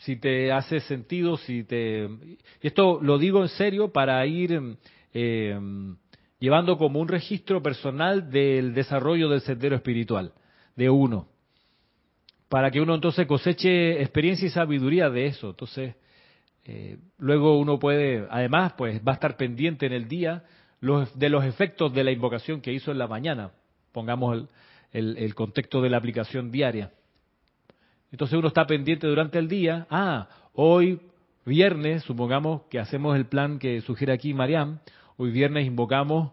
Si 0.00 0.16
te 0.16 0.52
hace 0.52 0.80
sentido, 0.80 1.36
si 1.38 1.64
te... 1.64 2.08
Esto 2.60 3.00
lo 3.00 3.18
digo 3.18 3.42
en 3.42 3.48
serio 3.48 3.92
para 3.92 4.24
ir 4.26 4.76
eh, 5.12 5.58
llevando 6.38 6.76
como 6.76 7.00
un 7.00 7.08
registro 7.08 7.62
personal 7.62 8.30
del 8.30 8.74
desarrollo 8.74 9.28
del 9.28 9.40
sendero 9.40 9.76
espiritual, 9.76 10.32
de 10.76 10.90
uno 10.90 11.28
para 12.54 12.70
que 12.70 12.80
uno 12.80 12.94
entonces 12.94 13.26
coseche 13.26 14.00
experiencia 14.00 14.46
y 14.46 14.50
sabiduría 14.50 15.10
de 15.10 15.26
eso. 15.26 15.50
Entonces, 15.50 15.96
eh, 16.64 16.98
luego 17.18 17.58
uno 17.58 17.80
puede, 17.80 18.28
además, 18.30 18.74
pues 18.78 19.00
va 19.00 19.10
a 19.10 19.14
estar 19.14 19.36
pendiente 19.36 19.86
en 19.86 19.92
el 19.92 20.06
día 20.06 20.44
los, 20.84 21.18
de 21.18 21.30
los 21.30 21.44
efectos 21.44 21.94
de 21.94 22.04
la 22.04 22.12
invocación 22.12 22.60
que 22.60 22.72
hizo 22.72 22.90
en 22.90 22.98
la 22.98 23.06
mañana. 23.06 23.52
Pongamos 23.92 24.46
el, 24.92 25.16
el, 25.16 25.34
contexto 25.34 25.80
de 25.80 25.88
la 25.88 25.96
aplicación 25.96 26.50
diaria. 26.50 26.90
Entonces 28.12 28.38
uno 28.38 28.48
está 28.48 28.66
pendiente 28.66 29.06
durante 29.06 29.38
el 29.38 29.48
día. 29.48 29.86
Ah, 29.88 30.28
hoy 30.52 31.00
viernes, 31.46 32.02
supongamos 32.02 32.62
que 32.70 32.78
hacemos 32.78 33.16
el 33.16 33.24
plan 33.26 33.58
que 33.58 33.80
sugiere 33.80 34.12
aquí 34.12 34.34
Mariam, 34.34 34.78
hoy 35.16 35.30
viernes 35.30 35.66
invocamos 35.66 36.32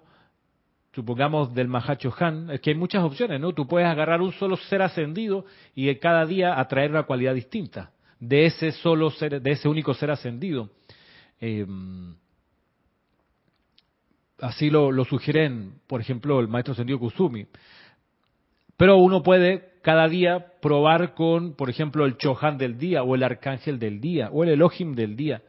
supongamos 0.94 1.54
del 1.56 1.70
Mahacho 1.70 2.14
Han, 2.20 2.50
es 2.52 2.60
que 2.60 2.72
hay 2.72 2.76
muchas 2.76 3.02
opciones, 3.02 3.40
¿no? 3.40 3.54
Tú 3.54 3.66
puedes 3.66 3.88
agarrar 3.88 4.22
un 4.22 4.34
solo 4.34 4.58
ser 4.58 4.82
ascendido 4.82 5.46
y 5.74 5.96
cada 5.96 6.26
día 6.26 6.60
atraer 6.60 6.92
una 6.92 7.04
cualidad 7.04 7.34
distinta 7.34 7.92
de 8.20 8.48
ese 8.48 8.74
solo 8.74 9.10
ser, 9.12 9.42
de 9.42 9.52
ese 9.52 9.70
único 9.70 9.94
ser 9.94 10.12
ascendido. 10.12 10.70
Eh, 11.40 11.66
así 14.42 14.70
lo, 14.70 14.92
lo, 14.92 15.06
sugieren, 15.06 15.76
por 15.88 16.02
ejemplo, 16.02 16.40
el 16.40 16.48
maestro 16.48 16.74
ascendido 16.74 17.00
Kusumi. 17.00 17.46
Pero 18.78 18.98
uno 18.98 19.24
puede 19.24 19.72
cada 19.82 20.08
día 20.08 20.54
probar 20.62 21.14
con, 21.14 21.54
por 21.56 21.70
ejemplo, 21.70 22.06
el 22.06 22.18
Chohan 22.18 22.58
del 22.58 22.78
día 22.78 23.04
o 23.04 23.16
el 23.16 23.24
Arcángel 23.24 23.80
del 23.80 24.02
día 24.02 24.30
o 24.32 24.44
el 24.44 24.50
Elohim 24.50 24.96
del 24.96 25.16
día 25.16 25.42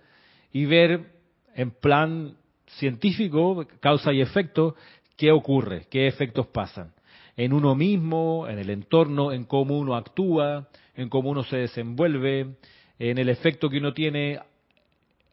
y 0.52 0.66
ver 0.66 1.12
en 1.54 1.70
plan 1.70 2.36
científico, 2.66 3.66
causa 3.80 4.12
y 4.12 4.20
efecto, 4.20 4.76
¿qué 5.16 5.30
ocurre? 5.30 5.86
¿Qué 5.90 6.06
efectos 6.06 6.46
pasan? 6.46 6.92
En 7.36 7.52
uno 7.52 7.74
mismo, 7.74 8.46
en 8.48 8.58
el 8.58 8.70
entorno, 8.70 9.32
en 9.32 9.44
cómo 9.44 9.78
uno 9.78 9.96
actúa, 9.96 10.68
en 10.94 11.08
cómo 11.08 11.30
uno 11.30 11.44
se 11.44 11.56
desenvuelve, 11.56 12.54
en 12.98 13.18
el 13.18 13.28
efecto 13.28 13.68
que 13.68 13.78
uno 13.78 13.92
tiene 13.92 14.40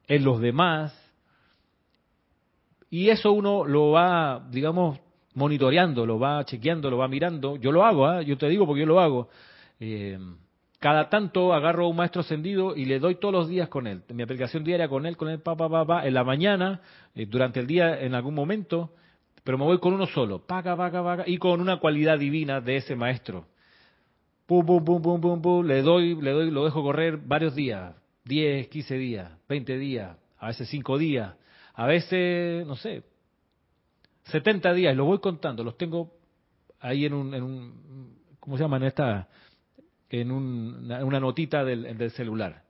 en 0.07 0.23
los 0.23 0.39
demás. 0.41 0.93
Y 2.89 3.09
eso 3.09 3.31
uno 3.31 3.65
lo 3.65 3.91
va, 3.91 4.47
digamos, 4.49 4.99
monitoreando, 5.35 6.05
lo 6.05 6.19
va 6.19 6.43
chequeando, 6.43 6.89
lo 6.89 6.97
va 6.97 7.07
mirando. 7.07 7.55
Yo 7.57 7.71
lo 7.71 7.85
hago, 7.85 8.11
¿eh? 8.11 8.25
yo 8.25 8.37
te 8.37 8.47
digo 8.47 8.65
porque 8.65 8.81
yo 8.81 8.87
lo 8.87 8.99
hago. 8.99 9.29
Eh, 9.79 10.17
cada 10.79 11.09
tanto 11.09 11.53
agarro 11.53 11.85
a 11.85 11.87
un 11.89 11.95
maestro 11.95 12.21
ascendido 12.21 12.75
y 12.75 12.85
le 12.85 12.99
doy 12.99 13.15
todos 13.15 13.33
los 13.33 13.49
días 13.49 13.67
con 13.67 13.85
él. 13.85 14.01
Mi 14.13 14.23
aplicación 14.23 14.63
diaria 14.63 14.87
con 14.87 15.05
él, 15.05 15.17
con 15.17 15.29
él, 15.29 15.41
pa, 15.41 15.55
pa, 15.55 15.69
pa, 15.69 15.85
pa. 15.85 16.07
En 16.07 16.13
la 16.13 16.23
mañana, 16.23 16.81
eh, 17.15 17.25
durante 17.25 17.59
el 17.59 17.67
día, 17.67 17.99
en 18.01 18.15
algún 18.15 18.33
momento, 18.33 18.91
pero 19.43 19.57
me 19.57 19.65
voy 19.65 19.79
con 19.79 19.93
uno 19.93 20.05
solo, 20.07 20.45
paga, 20.45 20.75
paga, 20.75 21.03
paga, 21.03 21.23
y 21.27 21.37
con 21.37 21.61
una 21.61 21.77
cualidad 21.77 22.17
divina 22.17 22.61
de 22.61 22.77
ese 22.77 22.95
maestro. 22.95 23.45
Pum, 24.45 24.65
pum, 24.65 24.83
pum, 24.83 25.01
pum, 25.01 25.21
pum, 25.21 25.41
pum, 25.41 25.65
le 25.65 25.81
doy, 25.81 26.15
le 26.19 26.31
doy, 26.31 26.49
lo 26.49 26.65
dejo 26.65 26.81
correr 26.81 27.17
varios 27.17 27.55
días, 27.55 27.93
10, 28.25 28.67
15 28.67 28.95
días, 28.95 29.31
20 29.47 29.77
días, 29.77 30.17
a 30.39 30.47
veces 30.47 30.69
5 30.69 30.97
días, 30.97 31.35
a 31.79 31.85
veces, 31.85 32.67
no 32.67 32.75
sé, 32.75 33.03
70 34.23 34.73
días, 34.73 34.93
lo 34.97 35.05
voy 35.05 35.19
contando, 35.19 35.63
los 35.63 35.77
tengo 35.77 36.11
ahí 36.81 37.05
en 37.05 37.13
un, 37.13 37.33
en 37.33 37.41
un 37.41 38.19
¿cómo 38.37 38.57
se 38.57 38.63
llama? 38.63 38.75
En 38.75 38.83
esta, 38.83 39.29
en 40.09 40.29
un, 40.29 40.91
una 40.91 41.19
notita 41.21 41.63
del, 41.63 41.97
del 41.97 42.11
celular. 42.11 42.63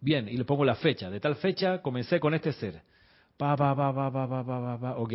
Bien, 0.00 0.28
y 0.28 0.36
le 0.36 0.44
pongo 0.44 0.64
la 0.64 0.74
fecha. 0.74 1.10
De 1.10 1.20
tal 1.20 1.36
fecha 1.36 1.80
comencé 1.80 2.18
con 2.18 2.34
este 2.34 2.52
ser. 2.54 2.82
Pa, 3.36 3.54
pa, 3.54 3.72
pa, 3.76 3.94
pa, 3.94 4.10
pa, 4.10 4.28
pa, 4.28 4.44
pa, 4.44 4.78
pa, 4.80 4.96
ok. 4.96 5.12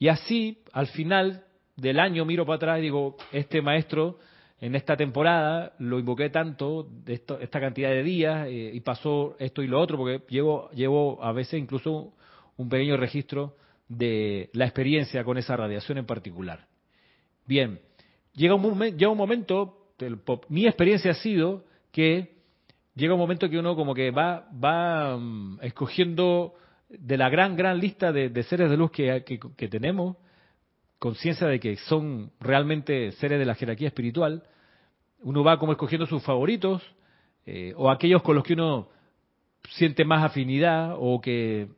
Y 0.00 0.08
así, 0.08 0.60
al 0.72 0.88
final 0.88 1.44
del 1.76 2.00
año, 2.00 2.24
miro 2.24 2.44
para 2.46 2.56
atrás 2.56 2.78
y 2.80 2.82
digo, 2.82 3.16
este 3.30 3.62
maestro 3.62 4.18
en 4.58 4.74
esta 4.74 4.96
temporada 4.96 5.72
lo 5.78 6.00
invoqué 6.00 6.30
tanto, 6.30 6.88
de 7.04 7.14
esta 7.14 7.60
cantidad 7.60 7.90
de 7.90 8.02
días, 8.02 8.48
eh, 8.48 8.72
y 8.74 8.80
pasó 8.80 9.36
esto 9.38 9.62
y 9.62 9.68
lo 9.68 9.80
otro, 9.80 9.96
porque 9.96 10.24
llevo, 10.28 10.68
llevo 10.72 11.22
a 11.22 11.30
veces 11.30 11.60
incluso 11.60 12.14
un 12.60 12.68
pequeño 12.68 12.96
registro 12.98 13.56
de 13.88 14.50
la 14.52 14.66
experiencia 14.66 15.24
con 15.24 15.38
esa 15.38 15.56
radiación 15.56 15.96
en 15.96 16.04
particular. 16.04 16.66
Bien, 17.46 17.80
llega 18.34 18.54
un, 18.54 18.64
un 18.64 19.16
momento, 19.16 19.94
Mi 20.48 20.66
experiencia 20.66 21.12
ha 21.12 21.14
sido 21.14 21.64
que 21.90 22.36
llega 22.94 23.14
un 23.14 23.20
momento 23.20 23.48
que 23.48 23.58
uno 23.58 23.74
como 23.74 23.94
que 23.94 24.10
va, 24.10 24.46
va 24.52 25.16
mm, 25.16 25.60
escogiendo 25.62 26.54
de 26.90 27.16
la 27.16 27.30
gran, 27.30 27.56
gran 27.56 27.78
lista 27.78 28.12
de, 28.12 28.42
seres 28.42 28.68
de 28.68 28.76
luz 28.76 28.90
que, 28.90 29.24
que 29.56 29.68
tenemos, 29.68 30.16
conciencia 30.98 31.46
de 31.46 31.58
que 31.58 31.76
son 31.76 32.30
realmente 32.40 33.12
seres 33.12 33.38
de 33.38 33.46
la 33.46 33.54
jerarquía 33.54 33.88
espiritual, 33.88 34.42
uno 35.22 35.42
va 35.42 35.58
como 35.58 35.72
escogiendo 35.72 36.06
sus 36.06 36.22
favoritos 36.22 36.82
eh, 37.46 37.72
o 37.76 37.90
aquellos 37.90 38.22
con 38.22 38.34
los 38.34 38.44
que 38.44 38.52
uno 38.52 38.88
siente 39.70 40.04
más 40.04 40.22
afinidad 40.24 40.96
o 40.98 41.20
que 41.20 41.68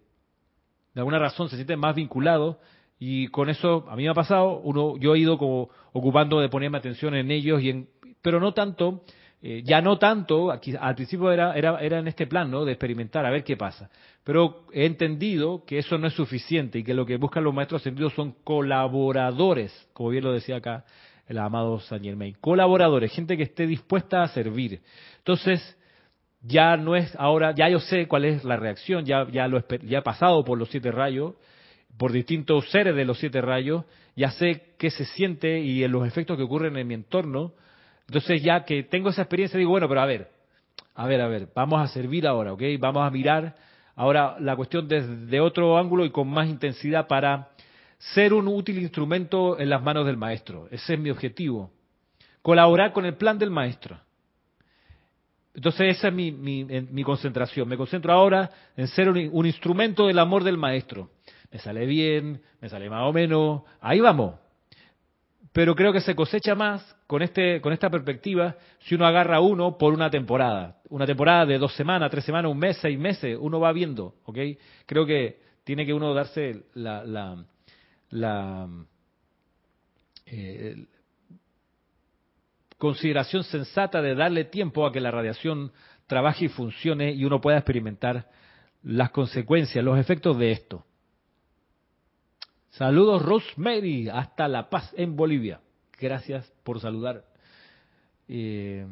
de 0.95 1.01
alguna 1.01 1.19
razón 1.19 1.49
se 1.49 1.57
siente 1.57 1.77
más 1.77 1.95
vinculado 1.95 2.61
y 2.99 3.29
con 3.29 3.49
eso 3.49 3.87
a 3.89 3.97
mí 3.97 4.05
me 4.05 4.11
ha 4.11 4.15
pasado 4.15 4.61
uno 4.61 4.97
yo 4.99 5.15
he 5.15 5.19
ido 5.19 5.39
como 5.39 5.71
ocupando 5.93 6.41
de 6.41 6.49
ponerme 6.49 6.79
atención 6.79 7.15
en 7.15 7.31
ellos 7.31 7.63
y 7.63 7.71
en 7.71 7.89
pero 8.21 8.41
no 8.41 8.53
tanto 8.53 9.03
eh, 9.43 9.63
ya 9.65 9.81
no 9.81 9.99
tanto 9.99 10.53
aquí 10.53 10.75
al 10.79 10.95
principio 10.95 11.33
era, 11.33 11.55
era 11.55 11.81
era 11.81 11.99
en 11.99 12.09
este 12.09 12.27
plan 12.27 12.51
no 12.51 12.65
de 12.65 12.73
experimentar 12.73 13.27
a 13.27 13.31
ver 13.31 13.45
qué 13.45 13.57
pasa 13.57 13.91
pero 14.23 14.67
he 14.73 14.87
entendido 14.87 15.65
que 15.67 15.79
eso 15.79 15.99
no 15.99 16.07
es 16.07 16.15
suficiente 16.15 16.79
y 16.79 16.85
que 16.85 16.95
lo 16.95 17.05
que 17.07 17.17
buscan 17.17 17.45
los 17.45 17.55
maestros 17.55 17.83
ascendidos 17.83 18.13
son 18.15 18.37
colaboradores 18.45 19.73
como 19.93 20.11
bien 20.11 20.25
lo 20.25 20.33
decía 20.33 20.57
acá 20.57 20.85
el 21.33 21.39
amado 21.39 21.81
San 21.81 22.03
Germain. 22.03 22.37
Colaboradores, 22.41 23.13
gente 23.13 23.37
que 23.37 23.45
esté 23.45 23.67
dispuesta 23.67 24.23
a 24.23 24.29
servir. 24.29 24.81
Entonces, 25.19 25.79
ya 26.43 26.77
no 26.77 26.97
es 26.97 27.15
ahora, 27.19 27.55
ya 27.55 27.69
yo 27.69 27.79
sé 27.81 28.09
cuál 28.09 28.25
es 28.25 28.45
la 28.45 28.57
reacción, 28.57 29.05
ya, 29.05 29.27
ya, 29.31 29.47
lo, 29.49 29.63
ya 29.85 29.99
he 29.99 30.03
pasado 30.03 30.45
por 30.45 30.59
los 30.59 30.69
siete 30.71 30.91
rayos, 30.91 31.35
por 31.97 32.13
distintos 32.13 32.69
seres 32.71 32.97
de 32.97 33.05
los 33.05 33.19
siete 33.19 33.41
rayos, 33.41 33.85
ya 34.17 34.31
sé 34.33 34.75
qué 34.79 34.91
se 34.91 35.05
siente 35.05 35.61
y 35.61 35.87
los 35.89 36.07
efectos 36.07 36.37
que 36.37 36.43
ocurren 36.43 36.77
en 36.77 36.87
mi 36.87 36.95
entorno. 36.95 37.53
Entonces, 38.09 38.43
ya 38.43 38.65
que 38.65 38.83
tengo 38.83 39.11
esa 39.11 39.23
experiencia, 39.23 39.59
digo, 39.59 39.71
bueno, 39.71 39.89
pero 39.89 40.01
a 40.01 40.07
ver, 40.07 40.31
a 40.95 41.07
ver, 41.07 41.21
a 41.21 41.29
ver, 41.29 41.49
vamos 41.55 41.81
a 41.81 41.87
servir 41.93 42.27
ahora, 42.27 42.53
¿ok? 42.53 42.63
Vamos 42.79 43.07
a 43.07 43.11
mirar 43.11 43.55
ahora 43.95 44.37
la 44.41 44.57
cuestión 44.57 44.89
desde 44.89 45.41
otro 45.41 45.79
ángulo 45.79 46.05
y 46.05 46.11
con 46.11 46.29
más 46.29 46.49
intensidad 46.49 47.07
para 47.07 47.49
ser 47.99 48.35
un 48.35 48.49
útil 48.49 48.79
instrumento 48.79 49.59
en 49.59 49.71
las 49.71 49.83
manos 49.83 50.05
del 50.07 50.17
maestro. 50.17 50.67
Ese 50.71 50.95
es 50.95 51.01
mi 51.01 51.11
objetivo. 51.11 51.71
Colaborar 52.43 52.93
con 52.93 53.07
el 53.07 53.15
plan 53.15 53.39
del 53.39 53.51
maestro. 53.51 54.01
Entonces 55.55 55.97
esa 55.97 56.09
es 56.09 56.15
mi, 56.15 57.05
concentración. 57.05 57.69
Me 57.69 57.77
concentro 57.77 58.13
ahora 58.13 58.51
en 58.77 58.89
ser 58.89 59.09
un, 59.09 59.47
instrumento 59.47 60.07
del 60.07 60.19
amor 60.19 60.45
del 60.45 60.57
maestro. 60.57 61.11
Me 61.51 61.59
sale 61.59 61.85
bien, 61.87 62.41
me 62.61 62.69
sale 62.69 62.89
más 62.89 63.03
o 63.03 63.13
menos, 63.13 63.63
ahí 63.81 64.01
vamos. 64.01 64.37
Pero 65.53 65.75
creo 65.75 65.93
que 65.93 66.01
se 66.01 66.15
cosecha 66.15 66.55
más 66.55 66.97
con, 67.07 67.21
este, 67.21 67.61
con 67.61 67.75
esta 67.75 67.91
perspectiva 67.91 68.57
si 68.81 68.95
uno 68.95 69.07
agarra 69.07 69.41
uno 69.41 69.77
por 69.77 69.93
una 69.93 70.09
temporada. 70.09 70.79
Una 70.89 71.05
temporada 71.05 71.45
de 71.45 71.59
dos 71.59 71.75
semanas, 71.75 72.11
tres 72.11 72.25
semanas, 72.25 72.51
un 72.51 72.59
mes, 72.59 72.79
seis 72.79 72.99
meses, 72.99 73.37
uno 73.39 73.61
va 73.61 73.73
viendo, 73.73 74.15
¿ok? 74.25 74.39
Creo 74.87 75.05
que 75.05 75.41
tiene 75.65 75.85
que 75.85 75.93
uno 75.93 76.15
darse 76.15 76.65
la, 76.73 77.05
la 78.09 78.69
eh, 80.27 80.87
consideración 82.83 83.45
sensata 83.45 84.03
de 84.03 84.17
darle 84.17 84.45
tiempo 84.45 84.85
a 84.85 84.91
que 84.91 84.99
la 84.99 85.13
radiación 85.13 85.71
trabaje 86.09 86.47
y 86.47 86.49
funcione 86.49 87.13
y 87.13 87.25
uno 87.25 87.41
pueda 87.41 87.59
experimentar 87.59 88.29
las 88.83 89.11
consecuencias, 89.11 89.85
los 89.85 90.01
efectos 90.01 90.37
de 90.37 90.51
esto. 90.51 90.85
Saludos 92.71 93.23
Rosemary, 93.23 94.09
hasta 94.09 94.49
La 94.49 94.69
Paz 94.69 94.93
en 94.97 95.15
Bolivia. 95.15 95.61
Gracias 95.97 96.53
por 96.65 96.81
saludar. 96.81 97.25
Eh, 98.27 98.85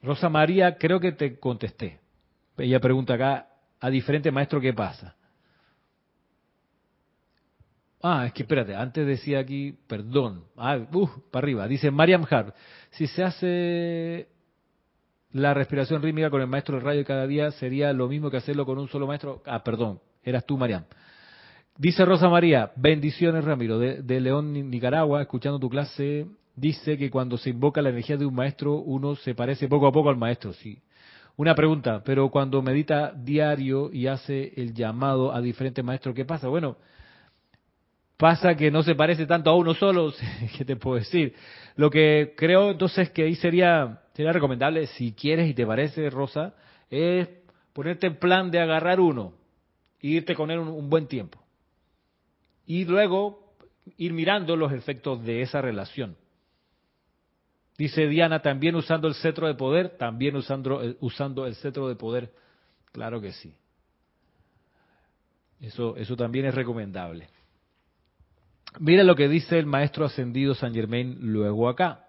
Rosa 0.00 0.30
María, 0.30 0.78
creo 0.78 0.98
que 0.98 1.12
te 1.12 1.38
contesté. 1.38 2.00
Ella 2.56 2.80
pregunta 2.80 3.12
acá, 3.12 3.48
a 3.80 3.90
diferente 3.90 4.30
maestro, 4.30 4.62
¿qué 4.62 4.72
pasa? 4.72 5.14
Ah, 8.02 8.26
es 8.26 8.32
que 8.32 8.42
espérate, 8.42 8.74
antes 8.74 9.06
decía 9.06 9.38
aquí, 9.38 9.76
perdón, 9.86 10.42
ah, 10.56 10.76
uh, 10.92 11.08
para 11.30 11.44
arriba, 11.44 11.68
dice 11.68 11.90
Mariam 11.92 12.26
Hart, 12.28 12.52
si 12.90 13.06
se 13.06 13.22
hace 13.22 14.28
la 15.30 15.54
respiración 15.54 16.02
rítmica 16.02 16.28
con 16.28 16.40
el 16.40 16.48
maestro 16.48 16.74
del 16.74 16.84
rayo 16.84 17.04
cada 17.04 17.28
día, 17.28 17.52
sería 17.52 17.92
lo 17.92 18.08
mismo 18.08 18.28
que 18.28 18.38
hacerlo 18.38 18.66
con 18.66 18.78
un 18.78 18.88
solo 18.88 19.06
maestro. 19.06 19.42
Ah, 19.46 19.62
perdón, 19.62 20.00
eras 20.24 20.44
tú, 20.44 20.58
Mariam. 20.58 20.84
Dice 21.78 22.04
Rosa 22.04 22.28
María, 22.28 22.72
bendiciones 22.76 23.44
Ramiro, 23.44 23.78
de, 23.78 24.02
de 24.02 24.20
León, 24.20 24.52
Nicaragua, 24.68 25.22
escuchando 25.22 25.58
tu 25.58 25.70
clase, 25.70 26.26
dice 26.56 26.98
que 26.98 27.08
cuando 27.08 27.38
se 27.38 27.50
invoca 27.50 27.80
la 27.80 27.90
energía 27.90 28.16
de 28.16 28.26
un 28.26 28.34
maestro, 28.34 28.74
uno 28.74 29.14
se 29.14 29.34
parece 29.34 29.68
poco 29.68 29.86
a 29.86 29.92
poco 29.92 30.10
al 30.10 30.16
maestro, 30.16 30.52
sí. 30.52 30.82
Una 31.36 31.54
pregunta, 31.54 32.02
pero 32.04 32.30
cuando 32.30 32.60
medita 32.60 33.12
diario 33.12 33.90
y 33.90 34.06
hace 34.06 34.52
el 34.56 34.74
llamado 34.74 35.32
a 35.32 35.40
diferentes 35.40 35.82
maestros, 35.82 36.14
¿qué 36.14 36.26
pasa? 36.26 36.48
Bueno, 36.48 36.76
Pasa 38.22 38.54
que 38.54 38.70
no 38.70 38.84
se 38.84 38.94
parece 38.94 39.26
tanto 39.26 39.50
a 39.50 39.56
uno 39.56 39.74
solo, 39.74 40.14
¿qué 40.56 40.64
te 40.64 40.76
puedo 40.76 40.96
decir? 40.96 41.34
Lo 41.74 41.90
que 41.90 42.34
creo 42.36 42.70
entonces 42.70 43.10
que 43.10 43.24
ahí 43.24 43.34
sería, 43.34 44.00
sería 44.14 44.32
recomendable, 44.32 44.86
si 44.86 45.10
quieres 45.12 45.50
y 45.50 45.54
te 45.54 45.66
parece, 45.66 46.08
Rosa, 46.08 46.54
es 46.88 47.28
ponerte 47.72 48.06
en 48.06 48.14
plan 48.20 48.48
de 48.48 48.60
agarrar 48.60 49.00
uno 49.00 49.32
e 50.00 50.06
irte 50.06 50.36
con 50.36 50.52
él 50.52 50.60
un, 50.60 50.88
buen 50.88 51.08
tiempo. 51.08 51.42
Y 52.64 52.84
luego 52.84 53.56
ir 53.96 54.12
mirando 54.12 54.54
los 54.54 54.70
efectos 54.70 55.24
de 55.24 55.42
esa 55.42 55.60
relación. 55.60 56.16
Dice 57.76 58.06
Diana, 58.06 58.40
también 58.40 58.76
usando 58.76 59.08
el 59.08 59.14
cetro 59.14 59.48
de 59.48 59.54
poder, 59.54 59.98
también 59.98 60.36
usando, 60.36 60.80
usando 61.00 61.44
el 61.44 61.56
cetro 61.56 61.88
de 61.88 61.96
poder. 61.96 62.32
Claro 62.92 63.20
que 63.20 63.32
sí. 63.32 63.52
Eso, 65.60 65.96
eso 65.96 66.14
también 66.14 66.46
es 66.46 66.54
recomendable. 66.54 67.26
Mira 68.78 69.04
lo 69.04 69.14
que 69.14 69.28
dice 69.28 69.58
el 69.58 69.66
maestro 69.66 70.04
ascendido 70.04 70.54
San 70.54 70.74
Germain 70.74 71.18
luego 71.20 71.68
acá. 71.68 72.06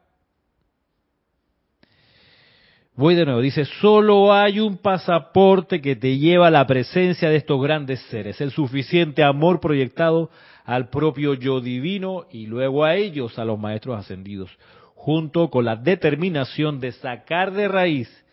Voy 2.96 3.16
de 3.16 3.26
nuevo, 3.26 3.42
dice, 3.42 3.66
solo 3.66 4.32
hay 4.32 4.60
un 4.60 4.78
pasaporte 4.78 5.82
que 5.82 5.96
te 5.96 6.20
lleva 6.20 6.48
a 6.48 6.52
la 6.52 6.68
presencia 6.68 7.28
de 7.28 7.38
estos 7.38 7.60
grandes 7.60 8.00
seres, 8.12 8.40
el 8.40 8.52
suficiente 8.52 9.24
amor 9.24 9.60
proyectado 9.60 10.30
al 10.64 10.90
propio 10.90 11.34
yo 11.34 11.60
divino 11.60 12.28
y 12.32 12.46
luego 12.46 12.86
a 12.86 12.96
ellos, 12.96 13.40
a 13.40 13.46
los 13.46 13.58
maestros 13.58 13.98
ascendidos, 13.98 14.52
junto 14.94 15.50
con 15.50 15.66
la 15.66 15.76
determinación 15.76 16.80
de 16.80 16.92
sacar 16.92 17.52
de 17.54 17.68
raíz 17.68 18.24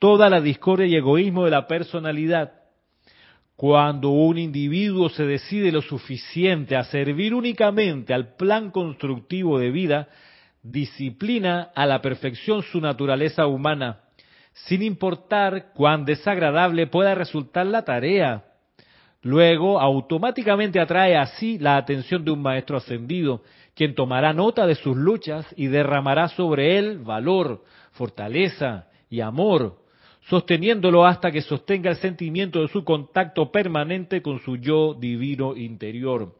toda 0.00 0.28
la 0.28 0.40
discordia 0.40 0.86
y 0.86 0.96
egoísmo 0.96 1.44
de 1.44 1.52
la 1.52 1.68
personalidad 1.68 2.61
cuando 3.56 4.10
un 4.10 4.38
individuo 4.38 5.08
se 5.08 5.24
decide 5.24 5.70
lo 5.70 5.82
suficiente 5.82 6.76
a 6.76 6.84
servir 6.84 7.34
únicamente 7.34 8.14
al 8.14 8.34
plan 8.34 8.70
constructivo 8.70 9.58
de 9.58 9.70
vida, 9.70 10.08
disciplina 10.62 11.70
a 11.74 11.86
la 11.86 12.00
perfección 12.00 12.62
su 12.62 12.80
naturaleza 12.80 13.46
humana, 13.46 14.00
sin 14.52 14.82
importar 14.82 15.72
cuán 15.74 16.04
desagradable 16.04 16.86
pueda 16.86 17.14
resultar 17.14 17.66
la 17.66 17.84
tarea. 17.84 18.44
Luego, 19.22 19.80
automáticamente 19.80 20.80
atrae 20.80 21.16
así 21.16 21.58
la 21.58 21.76
atención 21.76 22.24
de 22.24 22.32
un 22.32 22.42
maestro 22.42 22.78
ascendido, 22.78 23.42
quien 23.74 23.94
tomará 23.94 24.32
nota 24.32 24.66
de 24.66 24.74
sus 24.74 24.96
luchas 24.96 25.46
y 25.56 25.68
derramará 25.68 26.28
sobre 26.28 26.78
él 26.78 26.98
valor, 26.98 27.62
fortaleza 27.92 28.88
y 29.08 29.20
amor, 29.20 29.81
sosteniéndolo 30.28 31.04
hasta 31.04 31.30
que 31.30 31.42
sostenga 31.42 31.90
el 31.90 31.96
sentimiento 31.96 32.60
de 32.60 32.68
su 32.68 32.84
contacto 32.84 33.50
permanente 33.50 34.22
con 34.22 34.40
su 34.40 34.56
yo 34.56 34.94
divino 34.94 35.56
interior. 35.56 36.34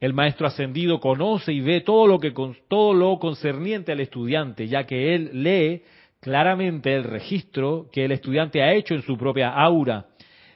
El 0.00 0.14
maestro 0.14 0.46
ascendido 0.46 0.98
conoce 0.98 1.52
y 1.52 1.60
ve 1.60 1.80
todo 1.80 2.06
lo 2.06 2.18
que 2.18 2.32
todo 2.68 2.92
lo 2.92 3.18
concerniente 3.18 3.92
al 3.92 4.00
estudiante, 4.00 4.66
ya 4.66 4.84
que 4.84 5.14
él 5.14 5.30
lee 5.32 5.82
claramente 6.20 6.94
el 6.94 7.04
registro 7.04 7.88
que 7.92 8.04
el 8.04 8.12
estudiante 8.12 8.62
ha 8.62 8.72
hecho 8.72 8.94
en 8.94 9.02
su 9.02 9.16
propia 9.16 9.50
aura. 9.50 10.06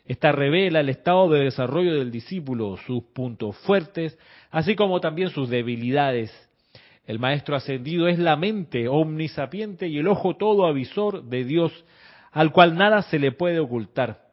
Esta 0.04 0.32
revela 0.32 0.80
el 0.80 0.88
estado 0.88 1.28
de 1.28 1.44
desarrollo 1.44 1.94
del 1.94 2.10
discípulo, 2.10 2.76
sus 2.86 3.02
puntos 3.04 3.56
fuertes, 3.58 4.18
así 4.50 4.74
como 4.74 5.00
también 5.00 5.30
sus 5.30 5.48
debilidades. 5.48 6.32
El 7.06 7.18
maestro 7.18 7.54
ascendido 7.54 8.08
es 8.08 8.18
la 8.18 8.36
mente 8.36 8.88
omnisapiente 8.88 9.86
y 9.86 9.98
el 9.98 10.08
ojo 10.08 10.36
todo 10.36 10.66
avisor 10.66 11.22
de 11.24 11.44
Dios 11.44 11.84
al 12.36 12.52
cual 12.52 12.76
nada 12.76 13.00
se 13.00 13.18
le 13.18 13.32
puede 13.32 13.60
ocultar. 13.60 14.26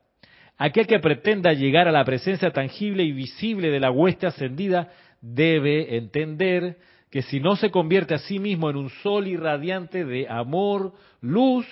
Aquel 0.57 0.87
que 0.87 0.99
pretenda 0.99 1.53
llegar 1.53 1.87
a 1.87 1.91
la 1.93 2.03
presencia 2.03 2.51
tangible 2.51 3.03
y 3.03 3.13
visible 3.13 3.69
de 3.69 3.79
la 3.79 3.91
hueste 3.91 4.27
ascendida 4.27 4.91
debe 5.21 5.95
entender 5.95 6.79
que 7.09 7.21
si 7.21 7.39
no 7.39 7.55
se 7.55 7.71
convierte 7.71 8.13
a 8.13 8.17
sí 8.17 8.39
mismo 8.39 8.69
en 8.69 8.75
un 8.75 8.89
sol 8.89 9.25
irradiante 9.25 10.03
de 10.03 10.27
amor, 10.27 10.91
luz 11.21 11.65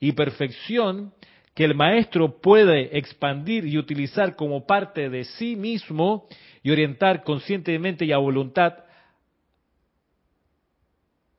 y 0.00 0.10
perfección, 0.10 1.12
que 1.54 1.64
el 1.64 1.76
maestro 1.76 2.40
puede 2.40 2.98
expandir 2.98 3.64
y 3.64 3.78
utilizar 3.78 4.34
como 4.34 4.66
parte 4.66 5.08
de 5.08 5.22
sí 5.22 5.54
mismo 5.54 6.26
y 6.64 6.72
orientar 6.72 7.22
conscientemente 7.22 8.04
y 8.04 8.10
a 8.10 8.18
voluntad 8.18 8.74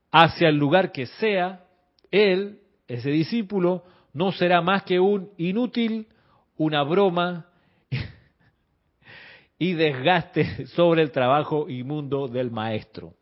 hacia 0.09 0.47
el 0.47 0.55
lugar 0.55 0.93
que 0.93 1.05
sea, 1.05 1.65
él, 2.11 2.61
ese 2.87 3.09
discípulo, 3.09 3.83
no 4.17 4.31
será 4.31 4.63
más 4.63 4.81
que 4.81 4.99
un 4.99 5.29
inútil, 5.37 6.07
una 6.57 6.81
broma 6.81 7.45
y 9.59 9.73
desgaste 9.73 10.65
sobre 10.69 11.03
el 11.03 11.11
trabajo 11.11 11.69
inmundo 11.69 12.27
del 12.27 12.49
maestro. 12.49 13.13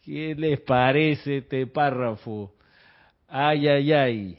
¿Qué 0.00 0.34
les 0.34 0.58
parece 0.60 1.38
este 1.38 1.66
párrafo? 1.66 2.54
Ay, 3.28 3.68
ay, 3.68 3.92
ay. 3.92 4.38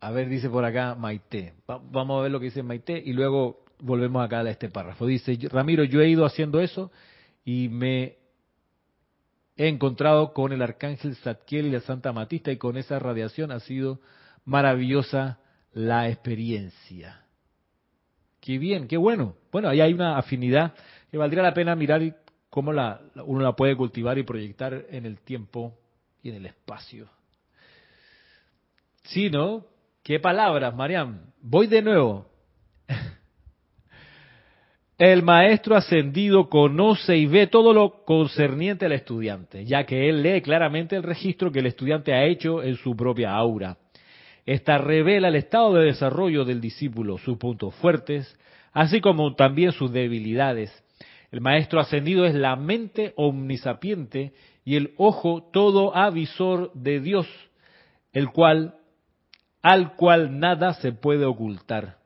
A 0.00 0.10
ver, 0.10 0.28
dice 0.28 0.50
por 0.50 0.64
acá 0.64 0.96
Maite. 0.96 1.54
vamos 1.68 2.18
a 2.18 2.22
ver 2.22 2.32
lo 2.32 2.40
que 2.40 2.46
dice 2.46 2.64
Maite 2.64 3.00
y 3.00 3.12
luego 3.12 3.64
volvemos 3.78 4.24
acá 4.24 4.40
a 4.40 4.50
este 4.50 4.68
párrafo. 4.68 5.06
Dice, 5.06 5.38
Ramiro, 5.52 5.84
yo 5.84 6.00
he 6.00 6.08
ido 6.08 6.26
haciendo 6.26 6.60
eso 6.60 6.90
y 7.44 7.68
me 7.68 8.21
he 9.56 9.68
encontrado 9.68 10.32
con 10.32 10.52
el 10.52 10.62
arcángel 10.62 11.16
Zadkiel 11.16 11.66
y 11.66 11.70
la 11.70 11.80
Santa 11.80 12.12
Matista 12.12 12.50
y 12.50 12.56
con 12.56 12.76
esa 12.76 12.98
radiación 12.98 13.50
ha 13.50 13.60
sido 13.60 14.00
maravillosa 14.44 15.38
la 15.72 16.08
experiencia. 16.08 17.24
Qué 18.40 18.58
bien, 18.58 18.88
qué 18.88 18.96
bueno. 18.96 19.36
Bueno, 19.52 19.68
ahí 19.68 19.80
hay 19.80 19.92
una 19.92 20.18
afinidad 20.18 20.74
que 21.10 21.18
valdría 21.18 21.42
la 21.42 21.54
pena 21.54 21.76
mirar 21.76 22.16
cómo 22.50 22.72
la, 22.72 23.00
uno 23.24 23.40
la 23.40 23.54
puede 23.54 23.76
cultivar 23.76 24.18
y 24.18 24.24
proyectar 24.24 24.86
en 24.90 25.06
el 25.06 25.20
tiempo 25.20 25.78
y 26.22 26.30
en 26.30 26.36
el 26.36 26.46
espacio. 26.46 27.08
Sí, 29.04 29.30
¿no? 29.30 29.66
¿Qué 30.02 30.18
palabras, 30.18 30.74
Mariam? 30.74 31.20
Voy 31.40 31.66
de 31.66 31.82
nuevo. 31.82 32.31
El 34.98 35.22
maestro 35.22 35.74
ascendido 35.74 36.48
conoce 36.48 37.16
y 37.16 37.26
ve 37.26 37.46
todo 37.46 37.72
lo 37.72 38.04
concerniente 38.04 38.86
al 38.86 38.92
estudiante, 38.92 39.64
ya 39.64 39.84
que 39.84 40.08
él 40.08 40.22
lee 40.22 40.42
claramente 40.42 40.96
el 40.96 41.02
registro 41.02 41.50
que 41.50 41.60
el 41.60 41.66
estudiante 41.66 42.12
ha 42.12 42.24
hecho 42.24 42.62
en 42.62 42.76
su 42.76 42.94
propia 42.94 43.32
aura. 43.32 43.78
Esta 44.44 44.78
revela 44.78 45.28
el 45.28 45.36
estado 45.36 45.74
de 45.74 45.86
desarrollo 45.86 46.44
del 46.44 46.60
discípulo, 46.60 47.18
sus 47.18 47.38
puntos 47.38 47.74
fuertes, 47.76 48.38
así 48.72 49.00
como 49.00 49.34
también 49.34 49.72
sus 49.72 49.92
debilidades. 49.92 50.70
El 51.30 51.40
maestro 51.40 51.80
ascendido 51.80 52.26
es 52.26 52.34
la 52.34 52.56
mente 52.56 53.14
omnisapiente 53.16 54.34
y 54.64 54.76
el 54.76 54.92
ojo 54.98 55.48
todo 55.52 55.96
avisor 55.96 56.70
de 56.74 57.00
Dios, 57.00 57.26
el 58.12 58.30
cual 58.30 58.76
al 59.62 59.94
cual 59.94 60.38
nada 60.38 60.74
se 60.74 60.92
puede 60.92 61.24
ocultar. 61.24 62.01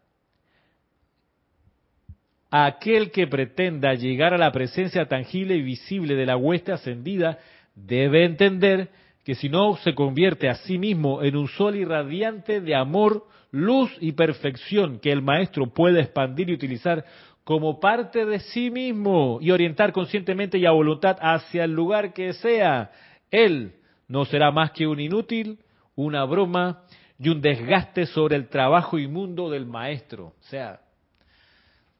Aquel 2.50 3.10
que 3.10 3.26
pretenda 3.26 3.94
llegar 3.94 4.32
a 4.32 4.38
la 4.38 4.52
presencia 4.52 5.06
tangible 5.06 5.56
y 5.56 5.62
visible 5.62 6.14
de 6.14 6.26
la 6.26 6.36
hueste 6.36 6.72
ascendida 6.72 7.38
debe 7.74 8.24
entender 8.24 8.88
que 9.24 9.34
si 9.34 9.48
no 9.48 9.76
se 9.78 9.94
convierte 9.94 10.48
a 10.48 10.54
sí 10.54 10.78
mismo 10.78 11.22
en 11.22 11.36
un 11.36 11.48
sol 11.48 11.74
irradiante 11.74 12.60
de 12.60 12.76
amor, 12.76 13.26
luz 13.50 13.90
y 14.00 14.12
perfección 14.12 15.00
que 15.00 15.10
el 15.10 15.22
maestro 15.22 15.66
puede 15.66 16.00
expandir 16.00 16.48
y 16.48 16.54
utilizar 16.54 17.04
como 17.42 17.80
parte 17.80 18.24
de 18.24 18.38
sí 18.38 18.70
mismo 18.70 19.38
y 19.40 19.50
orientar 19.50 19.92
conscientemente 19.92 20.58
y 20.58 20.66
a 20.66 20.70
voluntad 20.70 21.16
hacia 21.20 21.64
el 21.64 21.72
lugar 21.72 22.12
que 22.12 22.32
sea, 22.34 22.90
él 23.30 23.74
no 24.08 24.24
será 24.24 24.50
más 24.50 24.70
que 24.70 24.86
un 24.86 25.00
inútil, 25.00 25.58
una 25.96 26.24
broma 26.24 26.82
y 27.18 27.28
un 27.28 27.40
desgaste 27.40 28.06
sobre 28.06 28.36
el 28.36 28.48
trabajo 28.48 28.98
inmundo 28.98 29.50
del 29.50 29.66
maestro. 29.66 30.26
O 30.26 30.42
sea, 30.42 30.80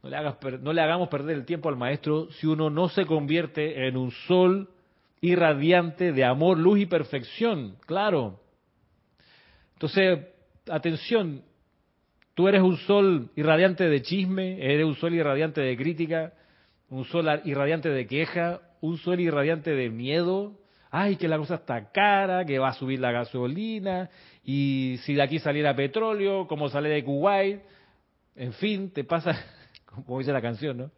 no 0.07 0.11
le, 0.11 0.17
hagas, 0.17 0.37
no 0.63 0.73
le 0.73 0.81
hagamos 0.81 1.09
perder 1.09 1.37
el 1.37 1.45
tiempo 1.45 1.69
al 1.69 1.77
maestro 1.77 2.31
si 2.33 2.47
uno 2.47 2.71
no 2.71 2.89
se 2.89 3.05
convierte 3.07 3.89
en 3.89 3.97
un 3.97 4.13
sol 4.13 4.71
irradiante 5.21 6.13
de 6.13 6.25
amor, 6.25 6.59
luz 6.59 6.79
y 6.79 6.87
perfección, 6.87 7.77
claro. 7.87 8.39
Entonces, 9.73 10.21
atención, 10.71 11.43
tú 12.35 12.47
eres 12.47 12.63
un 12.63 12.77
sol 12.79 13.31
irradiante 13.35 13.89
de 13.89 14.03
chisme, 14.03 14.65
eres 14.65 14.87
un 14.87 14.95
sol 14.95 15.13
irradiante 15.15 15.61
de 15.61 15.77
crítica, 15.77 16.33
un 16.89 17.05
sol 17.07 17.27
irradiante 17.45 17.89
de 17.89 18.07
queja, 18.07 18.61
un 18.81 18.99
sol 18.99 19.19
irradiante 19.19 19.71
de 19.71 19.91
miedo, 19.91 20.53
ay, 20.91 21.17
que 21.17 21.27
la 21.27 21.39
cosa 21.39 21.57
está 21.57 21.91
cara, 21.91 22.45
que 22.45 22.61
va 22.61 22.69
a 22.69 22.75
subir 22.75 23.01
la 23.01 23.11
gasolina, 23.11 24.09
y 24.45 24.99
si 25.03 25.15
de 25.15 25.23
aquí 25.23 25.41
saliera 25.41 25.75
petróleo, 25.75 26.47
como 26.47 26.69
sale 26.69 26.91
de 26.91 27.03
Kuwait, 27.03 27.61
en 28.37 28.53
fin, 28.53 28.93
te 28.93 29.03
pasa, 29.03 29.35
como 30.07 30.19
dice 30.19 30.33
la 30.33 30.43
canción, 30.43 30.77
¿no? 30.77 30.91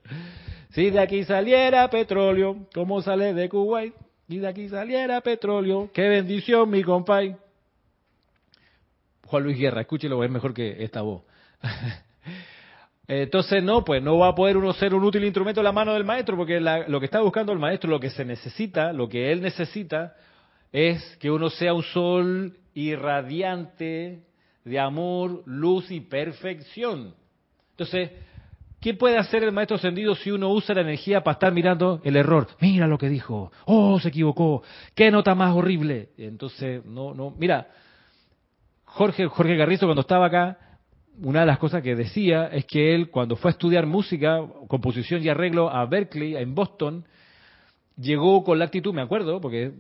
Si 0.71 0.91
de 0.91 1.01
aquí 1.01 1.25
saliera 1.25 1.89
petróleo, 1.89 2.67
como 2.75 3.01
sale 3.03 3.33
de 3.33 3.49
Kuwait, 3.49 3.95
y 4.29 4.39
de 4.39 4.49
aquí 4.49 4.69
saliera 4.69 5.21
petróleo, 5.23 5.91
qué 5.93 6.09
bendición, 6.09 6.69
mi 6.69 6.83
compay. 6.83 7.35
Juan 9.25 9.43
Luis 9.43 9.59
Guerra, 9.59 9.81
escúchelo, 9.81 10.23
es 10.23 10.31
mejor 10.31 10.53
que 10.53 10.83
esta 10.85 11.01
voz. 11.03 11.23
Entonces, 13.09 13.63
no, 13.63 13.85
pues 13.85 14.03
no 14.03 14.19
va 14.19 14.29
a 14.29 14.35
poder 14.35 14.59
uno 14.59 14.73
ser 14.75 14.95
un 14.95 15.03
útil 15.03 15.25
instrumento 15.25 15.61
en 15.61 15.65
la 15.65 15.73
mano 15.73 15.95
del 15.95 16.05
maestro, 16.05 16.37
porque 16.37 16.61
lo 16.61 17.01
que 17.01 17.07
está 17.07 17.21
buscando 17.21 17.53
el 17.53 17.59
maestro, 17.59 17.89
lo 17.89 18.01
que 18.01 18.11
se 18.11 18.23
necesita, 18.23 18.93
lo 18.93 19.09
que 19.09 19.33
él 19.33 19.41
necesita, 19.41 20.15
es 20.73 21.17
que 21.17 21.31
uno 21.31 21.49
sea 21.49 21.73
un 21.73 21.83
sol 21.85 22.59
irradiante 22.75 24.25
de 24.63 24.79
amor, 24.79 25.43
luz 25.47 25.91
y 25.91 26.01
perfección. 26.01 27.15
Entonces, 27.71 28.11
¿qué 28.81 28.95
puede 28.95 29.19
hacer 29.19 29.43
el 29.43 29.53
maestro 29.53 29.77
ascendido 29.77 30.15
si 30.15 30.31
uno 30.31 30.51
usa 30.51 30.75
la 30.75 30.83
energía 30.83 31.23
para 31.23 31.35
estar 31.35 31.53
mirando 31.53 32.01
el 32.05 32.17
error? 32.17 32.49
Mira 32.61 32.87
lo 32.87 32.99
que 32.99 33.09
dijo. 33.09 33.53
Oh, 33.65 33.99
se 34.01 34.09
equivocó. 34.09 34.63
Qué 34.95 35.11
nota 35.11 35.35
más 35.35 35.55
horrible. 35.55 36.11
Entonces, 36.19 36.85
no, 36.85 37.15
no. 37.15 37.35
Mira, 37.39 37.69
Jorge, 38.85 39.27
Jorge 39.27 39.57
Garrizo 39.57 39.87
cuando 39.87 40.03
estaba 40.03 40.27
acá, 40.27 40.59
una 41.23 41.41
de 41.41 41.47
las 41.47 41.59
cosas 41.59 41.83
que 41.83 41.95
decía 41.95 42.47
es 42.47 42.65
que 42.65 42.95
él 42.95 43.11
cuando 43.11 43.37
fue 43.37 43.51
a 43.51 43.53
estudiar 43.53 43.87
música, 43.87 44.41
composición 44.69 45.23
y 45.23 45.29
arreglo 45.29 45.71
a 45.71 45.85
Berkeley, 45.87 46.37
en 46.37 46.55
Boston, 46.55 47.05
llegó 47.97 48.45
con 48.45 48.59
la 48.59 48.67
actitud, 48.67 48.95
me 48.95 49.03
acuerdo, 49.03 49.41
porque 49.41 49.73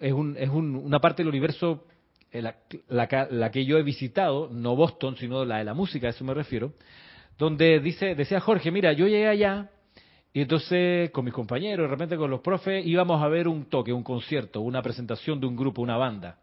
es, 0.00 0.12
una 0.12 0.98
parte 1.00 1.22
del 1.22 1.28
universo 1.28 1.84
eh, 2.32 2.42
la, 2.88 3.50
que 3.50 3.64
yo 3.64 3.78
he 3.78 3.82
visitado, 3.82 4.48
no 4.50 4.74
Boston, 4.74 5.16
sino 5.16 5.44
la 5.44 5.58
de 5.58 5.64
la 5.64 5.74
música, 5.74 6.06
a 6.06 6.10
eso 6.10 6.24
me 6.24 6.34
refiero, 6.34 6.72
donde 7.38 7.80
dice, 7.80 8.14
decía 8.14 8.40
Jorge, 8.40 8.70
mira, 8.70 8.92
yo 8.92 9.06
llegué 9.06 9.28
allá 9.28 9.70
y 10.32 10.42
entonces 10.42 11.10
con 11.12 11.24
mis 11.24 11.32
compañeros, 11.32 11.84
de 11.84 11.90
repente 11.90 12.16
con 12.16 12.30
los 12.30 12.40
profes, 12.40 12.84
íbamos 12.86 13.22
a 13.22 13.28
ver 13.28 13.48
un 13.48 13.64
toque, 13.64 13.92
un 13.92 14.02
concierto, 14.02 14.60
una 14.60 14.82
presentación 14.82 15.40
de 15.40 15.46
un 15.46 15.56
grupo, 15.56 15.80
una 15.80 15.96
banda. 15.96 16.38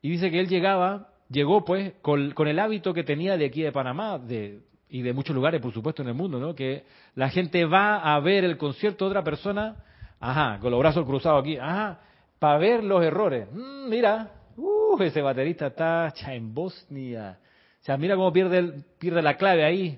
Y 0.00 0.10
dice 0.10 0.30
que 0.30 0.40
él 0.40 0.48
llegaba, 0.48 1.10
llegó 1.28 1.64
pues 1.64 1.92
con, 2.00 2.32
el 2.46 2.58
hábito 2.58 2.94
que 2.94 3.04
tenía 3.04 3.36
de 3.36 3.44
aquí 3.44 3.62
de 3.62 3.72
Panamá, 3.72 4.18
de, 4.18 4.60
y 4.88 5.02
de 5.02 5.12
muchos 5.12 5.34
lugares, 5.34 5.60
por 5.60 5.74
supuesto, 5.74 6.00
en 6.00 6.08
el 6.08 6.14
mundo, 6.14 6.38
¿no? 6.38 6.54
Que 6.54 6.84
la 7.14 7.28
gente 7.28 7.64
va 7.64 7.98
a 7.98 8.18
ver 8.20 8.44
el 8.44 8.56
concierto 8.56 9.04
de 9.04 9.10
otra 9.10 9.24
persona, 9.24 9.76
ajá, 10.20 10.58
con 10.60 10.70
los 10.70 10.80
brazos 10.80 11.04
cruzados 11.04 11.42
aquí, 11.42 11.58
ajá, 11.58 12.00
para 12.38 12.58
ver 12.58 12.82
los 12.82 13.04
errores. 13.04 13.46
Mm, 13.52 13.90
mira, 13.90 14.30
uh, 14.56 15.02
ese 15.02 15.20
baterista 15.20 15.66
está 15.66 16.12
en 16.34 16.54
Bosnia. 16.54 17.38
Sea, 17.86 17.96
mira 17.96 18.16
cómo 18.16 18.32
pierde, 18.32 18.82
pierde 18.98 19.22
la 19.22 19.36
clave 19.36 19.62
ahí. 19.62 19.96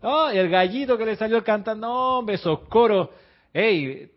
Oh, 0.00 0.30
y 0.32 0.38
el 0.38 0.48
gallito 0.48 0.96
que 0.96 1.04
le 1.04 1.16
salió 1.16 1.42
cantando, 1.42 1.88
no, 1.88 2.18
hombre, 2.18 2.36
esos 2.36 2.60
coros. 2.68 3.08
Ey, 3.52 4.12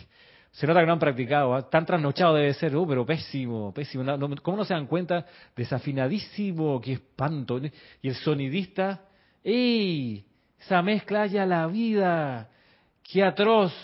se 0.50 0.66
nota 0.66 0.80
que 0.80 0.86
no 0.86 0.94
han 0.94 0.98
practicado, 0.98 1.54
¿ah? 1.54 1.68
tan 1.68 1.84
trasnochado 1.84 2.36
debe 2.36 2.54
ser, 2.54 2.74
oh, 2.74 2.86
pero 2.86 3.04
pésimo, 3.04 3.74
pésimo. 3.74 4.02
¿Cómo 4.40 4.56
no 4.56 4.64
se 4.64 4.72
dan 4.72 4.86
cuenta? 4.86 5.26
Desafinadísimo, 5.54 6.80
qué 6.80 6.94
espanto. 6.94 7.60
Y 8.00 8.08
el 8.08 8.14
sonidista, 8.14 9.02
¡ey! 9.42 10.24
Esa 10.58 10.80
mezcla 10.80 11.26
ya 11.26 11.44
la 11.44 11.66
vida, 11.66 12.48
qué 13.02 13.22
atroz. 13.22 13.74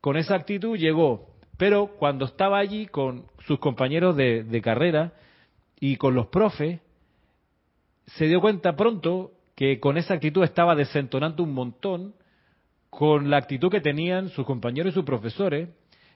Con 0.00 0.16
esa 0.16 0.34
actitud 0.34 0.76
llegó, 0.76 1.28
pero 1.56 1.92
cuando 1.96 2.24
estaba 2.24 2.58
allí 2.58 2.86
con 2.86 3.26
sus 3.46 3.60
compañeros 3.60 4.16
de, 4.16 4.42
de 4.42 4.60
carrera 4.60 5.12
y 5.86 5.96
con 5.96 6.14
los 6.14 6.28
profes, 6.28 6.80
se 8.06 8.24
dio 8.24 8.40
cuenta 8.40 8.74
pronto 8.74 9.32
que 9.54 9.80
con 9.80 9.98
esa 9.98 10.14
actitud 10.14 10.42
estaba 10.42 10.74
desentonando 10.74 11.42
un 11.42 11.52
montón 11.52 12.14
con 12.88 13.28
la 13.28 13.36
actitud 13.36 13.70
que 13.70 13.82
tenían 13.82 14.30
sus 14.30 14.46
compañeros 14.46 14.92
y 14.92 14.94
sus 14.94 15.04
profesores, 15.04 15.68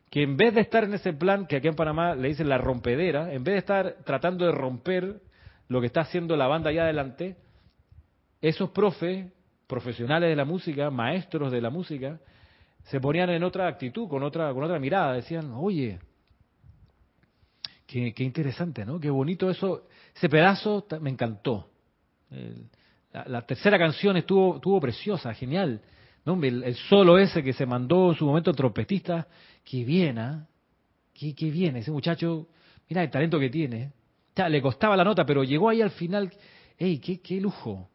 que 0.08 0.22
en 0.22 0.38
vez 0.38 0.54
de 0.54 0.62
estar 0.62 0.84
en 0.84 0.94
ese 0.94 1.12
plan 1.12 1.46
que 1.46 1.56
aquí 1.56 1.68
en 1.68 1.76
Panamá 1.76 2.14
le 2.14 2.28
dicen 2.28 2.48
la 2.48 2.56
rompedera, 2.56 3.30
en 3.30 3.44
vez 3.44 3.56
de 3.56 3.58
estar 3.58 3.96
tratando 4.06 4.46
de 4.46 4.52
romper 4.52 5.20
lo 5.68 5.82
que 5.82 5.88
está 5.88 6.00
haciendo 6.00 6.34
la 6.34 6.46
banda 6.46 6.70
allá 6.70 6.84
adelante, 6.84 7.36
esos 8.40 8.70
profes, 8.70 9.26
profesionales 9.66 10.30
de 10.30 10.36
la 10.36 10.46
música, 10.46 10.90
maestros 10.90 11.52
de 11.52 11.60
la 11.60 11.68
música, 11.68 12.20
se 12.84 13.00
ponían 13.00 13.28
en 13.28 13.44
otra 13.44 13.68
actitud, 13.68 14.08
con 14.08 14.22
otra, 14.22 14.50
con 14.54 14.64
otra 14.64 14.78
mirada, 14.78 15.12
decían, 15.12 15.52
oye, 15.54 15.98
qué, 17.88 18.22
interesante, 18.22 18.84
¿no? 18.84 19.00
Qué 19.00 19.08
bonito 19.08 19.50
eso, 19.50 19.88
ese 20.14 20.28
pedazo 20.28 20.86
me 21.00 21.10
encantó. 21.10 21.70
la, 23.12 23.42
tercera 23.42 23.78
canción 23.78 24.16
estuvo, 24.18 24.56
estuvo 24.56 24.78
preciosa, 24.80 25.32
genial 25.34 25.80
¿no? 26.24 26.42
El, 26.44 26.74
solo 26.74 27.18
ese 27.18 27.42
que 27.42 27.54
se 27.54 27.64
mandó 27.64 28.10
en 28.10 28.18
su 28.18 28.26
momento 28.26 28.50
el 28.50 28.56
trompetista, 28.56 29.26
que 29.64 29.84
viene, 29.84 30.20
¿ah? 30.20 30.46
que 31.14 31.50
viene, 31.50 31.80
ese 31.80 31.90
muchacho, 31.90 32.48
mira 32.88 33.02
el 33.02 33.10
talento 33.10 33.38
que 33.38 33.48
tiene. 33.48 33.92
le 34.36 34.62
costaba 34.62 34.94
la 34.96 35.04
nota, 35.04 35.24
pero 35.24 35.42
llegó 35.42 35.70
ahí 35.70 35.80
al 35.80 35.90
final, 35.90 36.30
¡ey, 36.76 36.98
qué, 36.98 37.20
qué 37.20 37.40
lujo! 37.40 37.88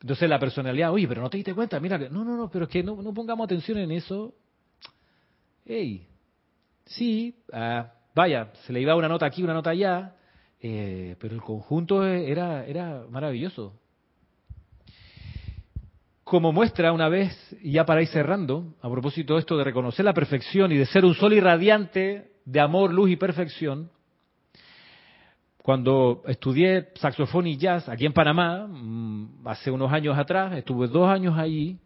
Entonces 0.00 0.28
la 0.28 0.38
personalidad, 0.38 0.92
oye, 0.92 1.06
pero 1.06 1.22
no 1.22 1.30
te 1.30 1.36
diste 1.36 1.54
cuenta, 1.54 1.78
mira, 1.80 1.98
que, 1.98 2.08
no, 2.08 2.24
no, 2.24 2.36
no, 2.36 2.50
pero 2.50 2.64
es 2.64 2.70
que 2.70 2.82
no, 2.82 3.00
no 3.00 3.12
pongamos 3.12 3.44
atención 3.44 3.78
en 3.78 3.90
eso. 3.90 4.34
¡Ey! 5.66 6.06
Sí, 6.86 7.42
ah, 7.52 7.92
vaya, 8.14 8.52
se 8.66 8.72
le 8.72 8.80
iba 8.80 8.94
una 8.96 9.08
nota 9.08 9.26
aquí, 9.26 9.42
una 9.42 9.54
nota 9.54 9.70
allá, 9.70 10.14
eh, 10.60 11.16
pero 11.18 11.34
el 11.34 11.42
conjunto 11.42 12.04
era, 12.06 12.64
era 12.64 13.04
maravilloso. 13.10 13.74
Como 16.22 16.52
muestra 16.52 16.92
una 16.92 17.08
vez, 17.08 17.32
ya 17.62 17.84
para 17.84 18.00
ir 18.00 18.08
cerrando, 18.08 18.74
a 18.80 18.90
propósito 18.90 19.34
de 19.34 19.40
esto 19.40 19.58
de 19.58 19.64
reconocer 19.64 20.04
la 20.04 20.14
perfección 20.14 20.72
y 20.72 20.76
de 20.78 20.86
ser 20.86 21.04
un 21.04 21.14
sol 21.14 21.34
irradiante 21.34 22.32
de 22.44 22.60
amor, 22.60 22.92
luz 22.92 23.10
y 23.10 23.16
perfección, 23.16 23.90
cuando 25.58 26.22
estudié 26.26 26.88
saxofón 26.94 27.46
y 27.46 27.56
jazz 27.56 27.88
aquí 27.88 28.06
en 28.06 28.12
Panamá, 28.12 28.66
mm, 28.66 29.46
hace 29.48 29.70
unos 29.70 29.92
años 29.92 30.16
atrás, 30.16 30.56
estuve 30.56 30.88
dos 30.88 31.08
años 31.08 31.38
allí, 31.38 31.78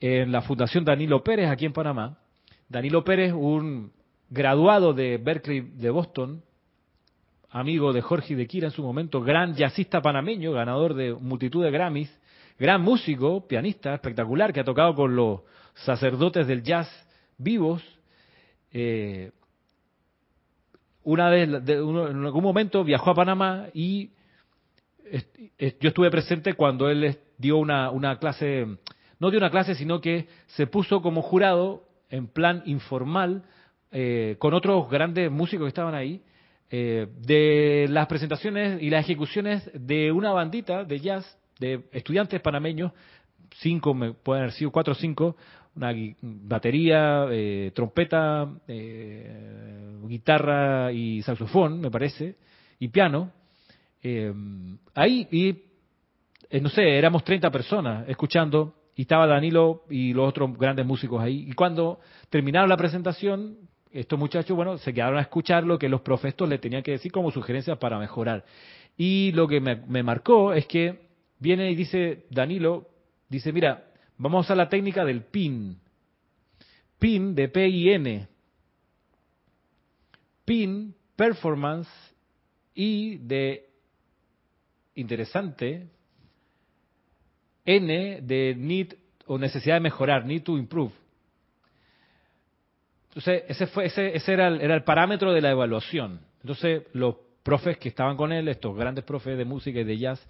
en 0.00 0.32
la 0.32 0.40
Fundación 0.42 0.84
Danilo 0.84 1.22
Pérez 1.22 1.50
aquí 1.50 1.66
en 1.66 1.72
Panamá. 1.72 2.18
Danilo 2.68 3.04
Pérez, 3.04 3.32
un 3.32 3.92
graduado 4.30 4.94
de 4.94 5.18
Berkeley 5.18 5.60
de 5.60 5.90
Boston, 5.90 6.42
amigo 7.50 7.92
de 7.92 8.00
Jorge 8.00 8.36
de 8.36 8.46
Kira 8.46 8.68
en 8.68 8.72
su 8.72 8.82
momento, 8.82 9.20
gran 9.20 9.54
jazzista 9.54 10.00
panameño, 10.00 10.52
ganador 10.52 10.94
de 10.94 11.12
multitud 11.12 11.64
de 11.64 11.72
Grammys, 11.72 12.16
gran 12.58 12.80
músico, 12.80 13.46
pianista 13.46 13.92
espectacular, 13.92 14.52
que 14.52 14.60
ha 14.60 14.64
tocado 14.64 14.94
con 14.94 15.16
los 15.16 15.40
sacerdotes 15.74 16.46
del 16.46 16.62
jazz 16.62 16.88
vivos. 17.36 17.82
Eh, 18.72 19.32
una 21.02 21.28
vez, 21.28 21.48
en 21.48 22.24
algún 22.24 22.42
momento 22.42 22.84
viajó 22.84 23.10
a 23.10 23.14
Panamá 23.14 23.66
y 23.74 24.10
yo 25.58 25.88
estuve 25.88 26.08
presente 26.10 26.54
cuando 26.54 26.88
él 26.88 27.18
dio 27.36 27.56
una, 27.56 27.90
una 27.90 28.18
clase, 28.20 28.64
no 29.18 29.30
dio 29.30 29.38
una 29.38 29.50
clase, 29.50 29.74
sino 29.74 30.00
que 30.00 30.28
se 30.46 30.68
puso 30.68 31.02
como 31.02 31.20
jurado 31.20 31.82
en 32.10 32.28
plan 32.28 32.62
informal 32.66 33.42
eh, 33.92 34.36
con 34.38 34.54
otros 34.54 34.88
grandes 34.88 35.30
músicos 35.30 35.64
que 35.64 35.68
estaban 35.68 35.94
ahí, 35.94 36.22
eh, 36.70 37.08
de 37.18 37.86
las 37.90 38.06
presentaciones 38.06 38.80
y 38.80 38.88
las 38.88 39.04
ejecuciones 39.04 39.68
de 39.74 40.12
una 40.12 40.32
bandita 40.32 40.84
de 40.84 41.00
jazz 41.00 41.38
de 41.58 41.84
estudiantes 41.92 42.40
panameños, 42.40 42.92
cinco, 43.56 43.94
pueden 44.22 44.44
haber 44.44 44.52
sido 44.52 44.70
cuatro 44.70 44.92
o 44.92 44.96
cinco, 44.96 45.36
una 45.74 45.92
batería, 46.22 47.26
eh, 47.30 47.72
trompeta, 47.74 48.48
guitarra 50.06 50.92
y 50.92 51.22
saxofón, 51.22 51.80
me 51.80 51.90
parece, 51.90 52.36
y 52.78 52.88
piano. 52.88 53.32
ahí, 54.94 55.28
y 55.30 56.60
no 56.60 56.68
sé, 56.68 56.96
éramos 56.96 57.24
30 57.24 57.50
personas 57.50 58.08
escuchando, 58.08 58.74
y 59.00 59.02
estaba 59.02 59.26
Danilo 59.26 59.84
y 59.88 60.12
los 60.12 60.28
otros 60.28 60.56
grandes 60.58 60.84
músicos 60.84 61.22
ahí. 61.22 61.46
Y 61.48 61.52
cuando 61.52 62.00
terminaron 62.28 62.68
la 62.68 62.76
presentación, 62.76 63.56
estos 63.92 64.18
muchachos, 64.18 64.56
bueno, 64.56 64.78
se 64.78 64.94
quedaron 64.94 65.18
a 65.18 65.22
escuchar 65.22 65.64
lo 65.64 65.78
que 65.78 65.88
los 65.88 66.00
profesores 66.02 66.48
le 66.48 66.58
tenían 66.58 66.82
que 66.82 66.92
decir 66.92 67.10
como 67.10 67.30
sugerencias 67.30 67.78
para 67.78 67.98
mejorar. 67.98 68.44
Y 68.96 69.32
lo 69.32 69.48
que 69.48 69.60
me, 69.60 70.02
marcó 70.02 70.52
es 70.52 70.66
que 70.66 71.08
viene 71.38 71.70
y 71.70 71.74
dice 71.74 72.26
Danilo, 72.30 72.88
dice, 73.28 73.52
mira, 73.52 73.90
vamos 74.18 74.50
a 74.50 74.54
la 74.54 74.68
técnica 74.68 75.04
del 75.04 75.22
PIN. 75.22 75.78
PIN 76.98 77.34
de 77.34 77.48
P-I-N. 77.48 78.28
PIN, 80.44 80.94
performance, 81.16 81.88
y 82.74 83.18
de 83.18 83.68
interesante, 84.94 85.88
N 87.64 88.20
de 88.22 88.54
need 88.56 88.94
o 89.26 89.38
necesidad 89.38 89.74
de 89.74 89.80
mejorar, 89.80 90.24
need 90.24 90.42
to 90.42 90.56
improve. 90.56 90.92
Entonces, 93.10 93.42
ese, 93.48 93.66
fue, 93.66 93.86
ese, 93.86 94.16
ese 94.16 94.32
era, 94.32 94.48
el, 94.48 94.60
era 94.60 94.74
el 94.74 94.84
parámetro 94.84 95.32
de 95.32 95.40
la 95.40 95.50
evaluación. 95.50 96.20
Entonces, 96.42 96.84
los 96.92 97.16
profes 97.42 97.76
que 97.78 97.88
estaban 97.88 98.16
con 98.16 98.32
él, 98.32 98.48
estos 98.48 98.76
grandes 98.76 99.04
profes 99.04 99.36
de 99.36 99.44
música 99.44 99.80
y 99.80 99.84
de 99.84 99.98
jazz, 99.98 100.24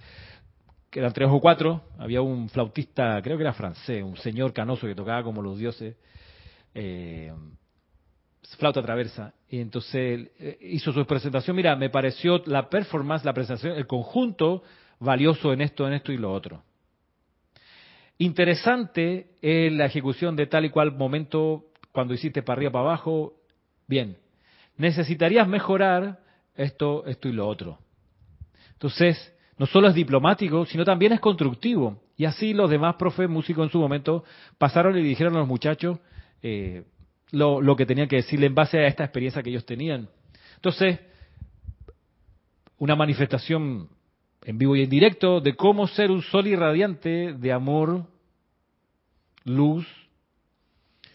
que 0.89 0.99
eran 0.99 1.12
tres 1.12 1.28
o 1.31 1.41
cuatro, 1.41 1.83
había 1.99 2.22
un 2.22 2.49
flautista, 2.49 3.20
creo 3.22 3.37
que 3.37 3.43
era 3.43 3.53
francés, 3.53 4.03
un 4.03 4.16
señor 4.16 4.53
canoso 4.53 4.87
que 4.87 4.95
tocaba 4.95 5.22
como 5.22 5.43
los 5.43 5.59
dioses, 5.59 5.95
eh, 6.74 7.33
flauta 8.59 8.83
traversa, 8.83 9.33
y 9.49 9.61
entonces 9.61 10.31
eh, 10.39 10.59
hizo 10.62 10.93
su 10.93 11.07
presentación, 11.07 11.55
mira, 11.55 11.76
me 11.76 11.91
pareció 11.91 12.43
la 12.47 12.68
performance, 12.68 13.24
la 13.24 13.33
presentación, 13.33 13.76
el 13.76 13.87
conjunto 13.87 14.62
valioso 14.99 15.53
en 15.53 15.61
esto, 15.61 15.87
en 15.87 15.93
esto 15.93 16.12
y 16.12 16.18
lo 16.18 16.33
otro. 16.33 16.62
Interesante 18.18 19.28
es 19.41 19.72
la 19.72 19.87
ejecución 19.87 20.35
de 20.35 20.47
tal 20.47 20.64
y 20.64 20.70
cual 20.70 20.93
momento 20.93 21.70
cuando 22.01 22.14
hiciste 22.14 22.42
para 22.42 22.57
arriba, 22.57 22.72
para 22.72 22.84
abajo, 22.84 23.34
bien. 23.86 24.16
Necesitarías 24.78 25.46
mejorar 25.46 26.18
esto, 26.55 27.05
esto 27.05 27.28
y 27.28 27.32
lo 27.32 27.46
otro. 27.46 27.78
Entonces, 28.72 29.34
no 29.59 29.66
solo 29.66 29.88
es 29.88 29.94
diplomático, 29.94 30.64
sino 30.64 30.82
también 30.82 31.12
es 31.12 31.20
constructivo. 31.20 32.03
Y 32.16 32.24
así 32.24 32.55
los 32.55 32.70
demás 32.70 32.94
profes 32.94 33.28
músicos 33.28 33.66
en 33.66 33.70
su 33.70 33.78
momento 33.78 34.24
pasaron 34.57 34.96
y 34.96 35.03
dijeron 35.03 35.36
a 35.36 35.40
los 35.40 35.48
muchachos 35.48 35.98
eh, 36.42 36.84
lo, 37.32 37.61
lo 37.61 37.76
que 37.76 37.84
tenían 37.84 38.09
que 38.09 38.16
decirle 38.16 38.46
en 38.46 38.55
base 38.55 38.78
a 38.78 38.86
esta 38.86 39.05
experiencia 39.05 39.42
que 39.42 39.51
ellos 39.51 39.66
tenían. 39.66 40.09
Entonces, 40.55 41.01
una 42.78 42.96
manifestación 42.96 43.90
en 44.42 44.57
vivo 44.57 44.74
y 44.74 44.84
en 44.84 44.88
directo 44.88 45.42
de 45.42 45.55
cómo 45.55 45.86
ser 45.86 46.11
un 46.11 46.22
sol 46.22 46.46
irradiante 46.46 47.34
de 47.34 47.53
amor, 47.53 48.07
luz 49.44 49.86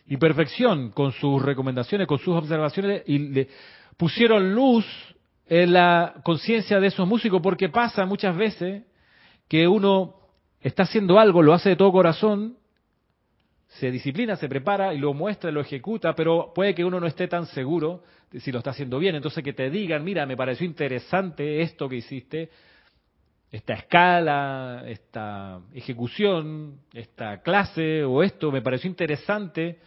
y 0.08 0.18
perfección 0.18 0.91
con 0.91 1.12
sus 1.14 1.41
recomendaciones, 1.41 2.08
con 2.08 2.20
sus 2.20 2.36
observaciones 2.36 3.03
y 3.08 3.20
le 3.20 3.47
pusieron 3.97 4.53
luz 4.53 4.86
en 5.47 5.74
la 5.74 6.16
conciencia 6.24 6.80
de 6.80 6.88
esos 6.88 7.08
músicos 7.08 7.41
porque 7.41 7.70
pasa 7.70 8.06
muchas 8.06 8.36
veces 8.36 8.84
que 9.47 9.68
uno 9.68 10.16
está 10.60 10.84
haciendo 10.84 11.20
algo, 11.20 11.41
lo 11.41 11.53
hace 11.53 11.70
de 11.70 11.76
todo 11.76 11.91
corazón, 11.91 12.58
se 13.68 13.91
disciplina, 13.91 14.36
se 14.36 14.47
prepara 14.47 14.93
y 14.93 14.99
lo 14.99 15.14
muestra, 15.14 15.51
lo 15.51 15.62
ejecuta, 15.62 16.16
pero 16.16 16.51
puede 16.53 16.74
que 16.74 16.86
uno 16.86 16.99
no 16.99 17.08
esté 17.08 17.28
tan 17.28 17.45
seguro 17.47 18.03
de 18.32 18.39
si 18.39 18.51
lo 18.51 18.60
está 18.60 18.72
haciendo 18.72 18.99
bien. 18.99 19.16
Entonces 19.16 19.43
que 19.43 19.53
te 19.53 19.70
digan, 19.70 20.03
mira, 20.03 20.26
me 20.26 20.38
pareció 20.38 20.66
interesante 20.66 21.62
esto 21.62 21.89
que 21.89 21.97
hiciste, 21.97 22.49
esta 23.51 23.74
escala, 23.74 24.84
esta 24.88 25.60
ejecución, 25.74 26.80
esta 26.93 27.41
clase 27.41 28.03
o 28.03 28.24
esto 28.24 28.51
me 28.51 28.62
pareció 28.62 28.89
interesante, 28.89 29.80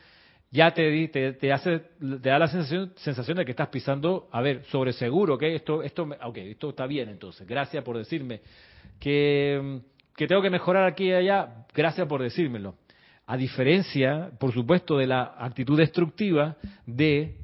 ya 0.51 0.73
te, 0.73 1.09
te, 1.09 1.33
te 1.35 1.53
hace, 1.53 1.79
te 1.79 2.29
da 2.29 2.39
la 2.39 2.49
sensación, 2.49 2.93
sensación 2.97 3.37
de 3.37 3.45
que 3.45 3.51
estás 3.51 3.69
pisando, 3.69 4.29
a 4.33 4.41
ver, 4.41 4.65
sobre 4.65 4.93
seguro, 4.93 5.37
que 5.37 5.55
esto, 5.55 5.83
esto, 5.83 6.09
okay, 6.23 6.51
esto 6.51 6.71
está 6.71 6.87
bien 6.87 7.09
entonces, 7.09 7.47
gracias 7.47 7.85
por 7.85 7.99
decirme. 7.99 8.41
Que, 8.99 9.81
que 10.17 10.27
tengo 10.27 10.43
que 10.43 10.51
mejorar 10.51 10.85
aquí 10.85 11.05
y 11.05 11.13
allá, 11.13 11.67
gracias 11.75 12.07
por 12.07 12.23
decírmelo. 12.23 12.75
A 13.27 13.37
diferencia, 13.37 14.31
por 14.41 14.53
supuesto, 14.53 14.97
de 14.97 15.07
la 15.07 15.35
actitud 15.39 15.77
destructiva 15.77 16.57
de, 16.87 17.37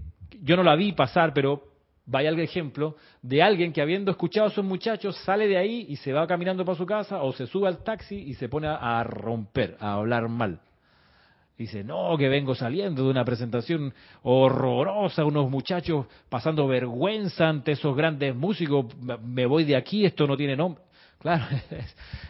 yo 0.43 0.57
no 0.57 0.63
la 0.63 0.75
vi 0.75 0.93
pasar, 0.93 1.35
pero 1.35 1.75
vaya 2.07 2.31
el 2.31 2.41
ejemplo 2.41 2.97
de 3.23 3.43
alguien 3.43 3.73
que 3.73 3.83
habiendo 3.83 4.11
escuchado 4.11 4.47
a 4.47 4.51
esos 4.51 4.65
muchachos 4.65 5.17
sale 5.25 5.47
de 5.47 5.57
ahí 5.57 5.87
y 5.89 5.97
se 5.97 6.13
va 6.13 6.27
caminando 6.27 6.65
para 6.65 6.77
su 6.77 6.87
casa 6.87 7.23
o 7.23 7.33
se 7.33 7.47
sube 7.47 7.69
al 7.69 7.83
taxi 7.83 8.17
y 8.17 8.35
se 8.35 8.49
pone 8.49 8.67
a, 8.69 9.03
romper, 9.05 9.77
a 9.81 9.95
hablar 9.95 10.29
mal. 10.29 10.61
Dice, 11.57 11.85
no, 11.85 12.17
que 12.19 12.29
vengo 12.29 12.55
saliendo 12.55 13.05
de 13.05 13.11
una 13.11 13.25
presentación 13.25 13.95
horrorosa, 14.23 15.25
unos 15.25 15.49
muchachos 15.49 16.07
pasando 16.29 16.67
vergüenza 16.67 17.49
ante 17.49 17.73
esos 17.73 17.97
grandes 17.97 18.35
músicos, 18.35 18.87
me 19.23 19.47
voy 19.47 19.65
de 19.65 19.77
aquí, 19.77 20.05
esto 20.05 20.27
no 20.27 20.37
tiene 20.37 20.57
nombre. 20.57 20.83
Claro, 21.25 21.45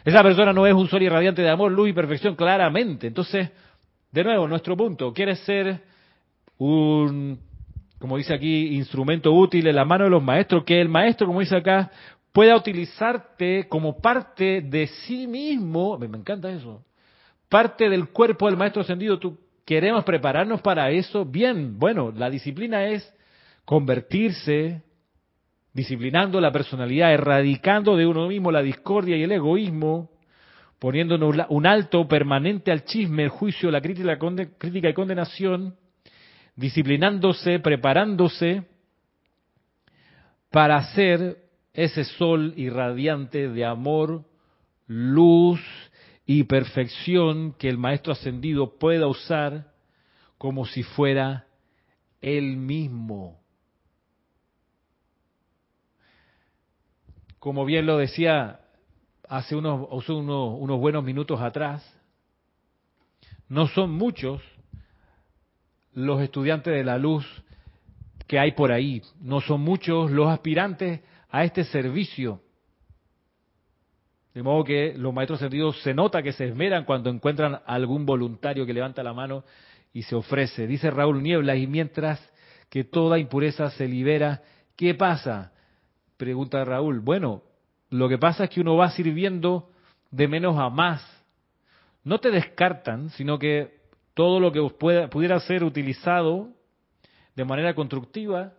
esa 0.05 0.23
persona 0.23 0.53
no 0.53 0.65
es 0.65 0.73
un 0.73 0.87
sol 0.87 1.03
irradiante 1.03 1.41
de 1.41 1.49
amor, 1.49 1.69
luz 1.69 1.89
y 1.89 1.93
perfección, 1.93 2.33
claramente. 2.33 3.07
Entonces, 3.07 3.51
de 4.09 4.23
nuevo, 4.23 4.47
nuestro 4.47 4.77
punto, 4.77 5.11
¿quieres 5.11 5.39
ser 5.39 5.81
un 6.57 7.37
como 7.99 8.17
dice 8.17 8.33
aquí, 8.33 8.75
instrumento 8.75 9.33
útil 9.33 9.65
en 9.67 9.75
la 9.75 9.83
mano 9.83 10.03
de 10.03 10.09
los 10.09 10.23
maestros, 10.23 10.63
que 10.63 10.79
el 10.79 10.89
maestro, 10.89 11.27
como 11.27 11.39
dice 11.39 11.55
acá, 11.55 11.89
pueda 12.31 12.55
utilizarte 12.55 13.67
como 13.67 13.99
parte 13.99 14.61
de 14.61 14.87
sí 14.87 15.25
mismo, 15.25 15.97
me, 15.97 16.05
encanta 16.05 16.51
eso, 16.51 16.83
parte 17.49 17.89
del 17.89 18.09
cuerpo 18.09 18.47
del 18.47 18.57
maestro 18.57 18.81
ascendido, 18.81 19.19
tú 19.19 19.37
queremos 19.65 20.03
prepararnos 20.03 20.61
para 20.61 20.91
eso, 20.91 21.25
bien, 21.25 21.77
bueno, 21.79 22.13
la 22.15 22.29
disciplina 22.29 22.87
es 22.87 23.13
convertirse, 23.65 24.83
disciplinando 25.73 26.39
la 26.39 26.51
personalidad, 26.51 27.13
erradicando 27.13 27.97
de 27.97 28.05
uno 28.05 28.27
mismo 28.27 28.51
la 28.51 28.61
discordia 28.61 29.17
y 29.17 29.23
el 29.23 29.31
egoísmo, 29.31 30.11
poniendo 30.79 31.17
un 31.49 31.65
alto 31.65 32.07
permanente 32.07 32.71
al 32.71 32.85
chisme, 32.85 33.23
el 33.23 33.29
juicio, 33.29 33.71
la 33.71 33.81
crítica 33.81 34.89
y 34.89 34.93
condenación, 34.93 35.75
disciplinándose, 36.55 37.59
preparándose 37.59 38.63
para 40.51 40.81
ser 40.93 41.37
ese 41.73 42.03
sol 42.03 42.53
irradiante 42.55 43.49
de 43.49 43.65
amor, 43.65 44.23
luz 44.87 45.59
y 46.25 46.43
perfección 46.43 47.53
que 47.53 47.69
el 47.69 47.77
Maestro 47.77 48.13
Ascendido 48.13 48.77
pueda 48.77 49.07
usar 49.07 49.71
como 50.37 50.65
si 50.65 50.83
fuera 50.83 51.47
él 52.21 52.57
mismo. 52.57 53.39
Como 57.39 57.63
bien 57.65 57.85
lo 57.85 57.97
decía 57.97 58.61
hace 59.29 59.55
unos, 59.55 60.09
unos, 60.09 60.57
unos 60.59 60.79
buenos 60.79 61.03
minutos 61.03 61.39
atrás, 61.41 61.83
no 63.47 63.67
son 63.67 63.91
muchos 63.91 64.41
los 65.93 66.21
estudiantes 66.21 66.73
de 66.73 66.83
la 66.83 66.97
luz 66.97 67.25
que 68.27 68.39
hay 68.39 68.53
por 68.53 68.71
ahí, 68.71 69.01
no 69.19 69.41
son 69.41 69.61
muchos 69.61 70.09
los 70.09 70.27
aspirantes 70.27 71.01
a 71.29 71.43
este 71.43 71.63
servicio. 71.63 72.41
De 74.35 74.43
modo 74.43 74.65
que 74.65 74.93
los 74.97 75.13
maestros 75.13 75.39
sentidos 75.39 75.81
se 75.81 75.93
nota 75.93 76.21
que 76.21 76.33
se 76.33 76.49
esmeran 76.49 76.83
cuando 76.83 77.09
encuentran 77.09 77.61
algún 77.65 78.05
voluntario 78.05 78.65
que 78.65 78.73
levanta 78.73 79.01
la 79.01 79.13
mano 79.13 79.45
y 79.93 80.03
se 80.03 80.13
ofrece. 80.13 80.67
Dice 80.67 80.91
Raúl 80.91 81.23
Niebla, 81.23 81.55
y 81.55 81.67
mientras 81.67 82.19
que 82.69 82.83
toda 82.83 83.17
impureza 83.17 83.69
se 83.71 83.87
libera, 83.87 84.41
¿qué 84.75 84.93
pasa? 84.93 85.53
Pregunta 86.17 86.65
Raúl. 86.65 86.99
Bueno, 86.99 87.43
lo 87.89 88.09
que 88.09 88.17
pasa 88.17 88.43
es 88.43 88.49
que 88.49 88.59
uno 88.59 88.75
va 88.75 88.89
sirviendo 88.89 89.69
de 90.11 90.27
menos 90.27 90.57
a 90.59 90.69
más. 90.69 91.01
No 92.03 92.19
te 92.19 92.29
descartan, 92.29 93.11
sino 93.11 93.39
que 93.39 93.85
todo 94.13 94.41
lo 94.41 94.51
que 94.51 94.61
pudiera 95.09 95.39
ser 95.39 95.63
utilizado 95.63 96.49
de 97.35 97.45
manera 97.45 97.73
constructiva 97.73 98.51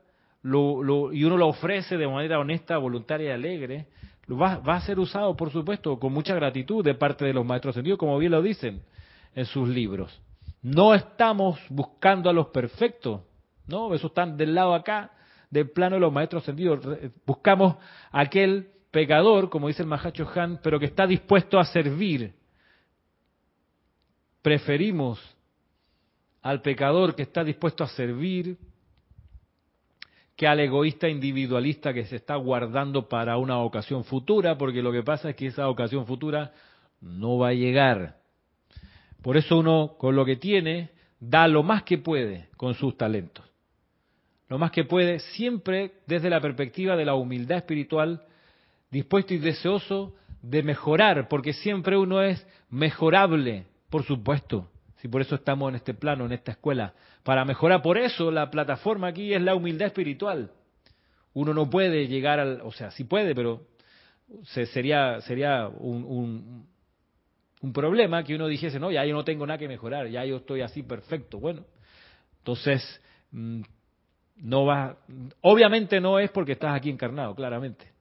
y 0.42 1.24
uno 1.24 1.36
lo 1.36 1.48
ofrece 1.48 1.98
de 1.98 2.08
manera 2.08 2.38
honesta, 2.38 2.78
voluntaria 2.78 3.28
y 3.28 3.32
alegre, 3.32 3.88
va, 4.34 4.58
va, 4.58 4.76
a 4.76 4.80
ser 4.80 4.98
usado, 4.98 5.36
por 5.36 5.50
supuesto, 5.50 5.98
con 5.98 6.12
mucha 6.12 6.34
gratitud 6.34 6.84
de 6.84 6.94
parte 6.94 7.24
de 7.24 7.32
los 7.32 7.44
maestros 7.44 7.74
sentidos, 7.74 7.98
como 7.98 8.18
bien 8.18 8.32
lo 8.32 8.42
dicen 8.42 8.82
en 9.34 9.44
sus 9.46 9.68
libros. 9.68 10.20
No 10.62 10.94
estamos 10.94 11.60
buscando 11.68 12.28
a 12.28 12.32
los 12.32 12.48
perfectos, 12.48 13.20
¿no? 13.66 13.94
Eso 13.94 14.08
están 14.08 14.36
del 14.36 14.54
lado 14.54 14.74
acá, 14.74 15.12
del 15.50 15.70
plano 15.70 15.96
de 15.96 16.00
los 16.00 16.12
maestros 16.12 16.44
sentidos. 16.44 16.80
Buscamos 17.24 17.76
aquel 18.10 18.70
pecador, 18.90 19.48
como 19.48 19.68
dice 19.68 19.82
el 19.82 19.88
Mahacho 19.88 20.28
Han, 20.34 20.58
pero 20.62 20.80
que 20.80 20.86
está 20.86 21.06
dispuesto 21.06 21.58
a 21.58 21.64
servir. 21.64 22.34
Preferimos 24.42 25.20
al 26.42 26.62
pecador 26.62 27.14
que 27.14 27.22
está 27.22 27.44
dispuesto 27.44 27.84
a 27.84 27.88
servir 27.88 28.56
que 30.36 30.46
al 30.46 30.60
egoísta 30.60 31.08
individualista 31.08 31.94
que 31.94 32.04
se 32.04 32.16
está 32.16 32.36
guardando 32.36 33.08
para 33.08 33.38
una 33.38 33.58
ocasión 33.58 34.04
futura, 34.04 34.58
porque 34.58 34.82
lo 34.82 34.92
que 34.92 35.02
pasa 35.02 35.30
es 35.30 35.36
que 35.36 35.46
esa 35.46 35.68
ocasión 35.68 36.06
futura 36.06 36.52
no 37.00 37.38
va 37.38 37.48
a 37.48 37.54
llegar. 37.54 38.18
Por 39.22 39.36
eso 39.36 39.58
uno 39.58 39.96
con 39.98 40.14
lo 40.14 40.24
que 40.24 40.36
tiene 40.36 40.90
da 41.18 41.48
lo 41.48 41.62
más 41.62 41.82
que 41.84 41.98
puede 41.98 42.48
con 42.56 42.74
sus 42.74 42.96
talentos. 42.96 43.44
Lo 44.48 44.58
más 44.58 44.70
que 44.70 44.84
puede 44.84 45.18
siempre 45.18 45.92
desde 46.06 46.30
la 46.30 46.40
perspectiva 46.40 46.96
de 46.96 47.06
la 47.06 47.14
humildad 47.14 47.58
espiritual 47.58 48.22
dispuesto 48.90 49.34
y 49.34 49.38
deseoso 49.38 50.14
de 50.42 50.62
mejorar, 50.62 51.28
porque 51.28 51.52
siempre 51.54 51.96
uno 51.96 52.22
es 52.22 52.46
mejorable, 52.70 53.66
por 53.90 54.04
supuesto. 54.04 54.68
Si 54.96 55.08
por 55.08 55.20
eso 55.20 55.34
estamos 55.34 55.68
en 55.68 55.76
este 55.76 55.94
plano, 55.94 56.24
en 56.26 56.32
esta 56.32 56.52
escuela, 56.52 56.94
para 57.22 57.44
mejorar. 57.44 57.82
Por 57.82 57.98
eso 57.98 58.30
la 58.30 58.50
plataforma 58.50 59.08
aquí 59.08 59.34
es 59.34 59.42
la 59.42 59.54
humildad 59.54 59.88
espiritual. 59.88 60.50
Uno 61.34 61.52
no 61.52 61.68
puede 61.68 62.08
llegar 62.08 62.40
al, 62.40 62.60
o 62.62 62.72
sea, 62.72 62.90
sí 62.90 63.04
puede, 63.04 63.34
pero 63.34 63.66
sería 64.72 65.20
sería 65.20 65.68
un, 65.68 66.66
problema 67.74 68.22
que 68.24 68.34
uno 68.34 68.46
dijese, 68.46 68.78
no, 68.78 68.90
ya 68.90 69.04
yo 69.04 69.14
no 69.14 69.24
tengo 69.24 69.46
nada 69.46 69.58
que 69.58 69.68
mejorar, 69.68 70.08
ya 70.08 70.24
yo 70.24 70.36
estoy 70.36 70.62
así 70.62 70.82
perfecto. 70.82 71.38
Bueno, 71.38 71.64
entonces 72.38 73.02
mm, 73.32 73.62
no 74.36 74.64
va, 74.64 74.96
obviamente 75.40 76.00
no 76.00 76.18
es 76.18 76.30
porque 76.30 76.52
estás 76.52 76.74
aquí 76.74 76.90
encarnado, 76.90 77.34
claramente. 77.34 77.92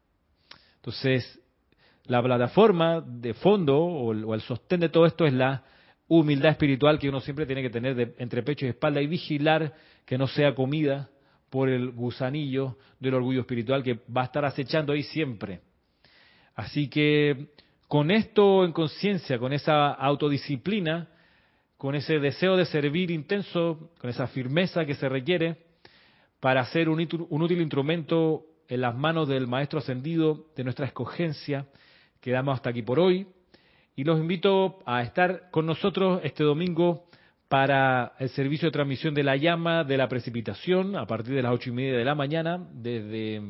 Entonces, 0.78 1.42
la 2.06 2.22
plataforma 2.22 3.02
de 3.02 3.34
fondo 3.34 3.80
o 3.80 4.34
el, 4.34 4.42
sostén 4.42 4.80
de 4.80 4.90
todo 4.90 5.06
esto 5.08 5.26
es 5.26 5.34
la 5.34 5.64
humildad 6.08 6.52
espiritual 6.52 7.00
que 7.00 7.10
uno 7.10 7.20
siempre 7.20 7.46
tiene 7.46 7.62
que 7.62 7.70
tener 7.70 8.16
entre 8.18 8.44
pecho 8.44 8.66
y 8.66 8.70
espalda 8.70 9.02
y 9.02 9.08
vigilar 9.08 9.74
que 10.06 10.18
no 10.18 10.28
sea 10.28 10.54
comida 10.54 11.10
por 11.50 11.70
el 11.70 11.92
gusanillo 11.92 12.78
del 13.00 13.16
orgullo 13.16 13.42
espiritual 13.42 13.84
que 13.84 14.00
va 14.16 14.22
a 14.22 14.26
estar 14.26 14.46
acechando 14.46 14.94
ahí 14.94 15.04
siempre. 15.04 15.62
Así 16.54 16.90
que 16.90 17.48
con 17.88 18.12
esto 18.12 18.66
en 18.66 18.72
conciencia, 18.72 19.40
con 19.40 19.54
esa 19.54 19.92
autodisciplina, 19.92 21.10
con 21.78 21.96
ese 21.96 22.20
deseo 22.20 22.56
de 22.56 22.66
servir 22.66 23.12
intenso, 23.12 23.92
con 24.00 24.10
esa 24.10 24.28
firmeza 24.28 24.86
que 24.86 24.96
se 24.96 25.10
requiere 25.10 25.58
para 26.40 26.66
ser 26.66 26.90
un, 26.90 27.00
un 27.30 27.42
útil 27.42 27.62
instrumento 27.62 28.46
en 28.68 28.82
las 28.82 28.96
manos 28.96 29.28
del 29.28 29.48
Maestro 29.48 29.80
Ascendido 29.80 30.48
de 30.56 30.64
nuestra 30.64 30.86
escogencia. 30.86 31.68
Quedamos 32.22 32.56
hasta 32.56 32.70
aquí 32.70 32.82
por 32.82 33.00
hoy 33.00 33.28
y 33.96 34.04
los 34.04 34.20
invito 34.20 34.80
a 34.86 35.02
estar 35.02 35.50
con 35.52 35.66
nosotros 35.66 36.20
este 36.24 36.44
domingo 36.44 37.06
para 37.48 38.14
el 38.20 38.30
servicio 38.30 38.68
de 38.68 38.74
transmisión 38.74 39.14
de 39.14 39.24
la 39.24 39.38
llama 39.38 39.84
de 39.84 39.98
la 39.98 40.10
precipitación 40.10 40.96
a 40.96 41.06
partir 41.06 41.36
de 41.36 41.42
las 41.42 41.54
ocho 41.54 41.70
y 41.70 41.74
media 41.74 41.98
de 41.98 42.04
la 42.04 42.16
mañana 42.16 42.68
desde 42.74 43.42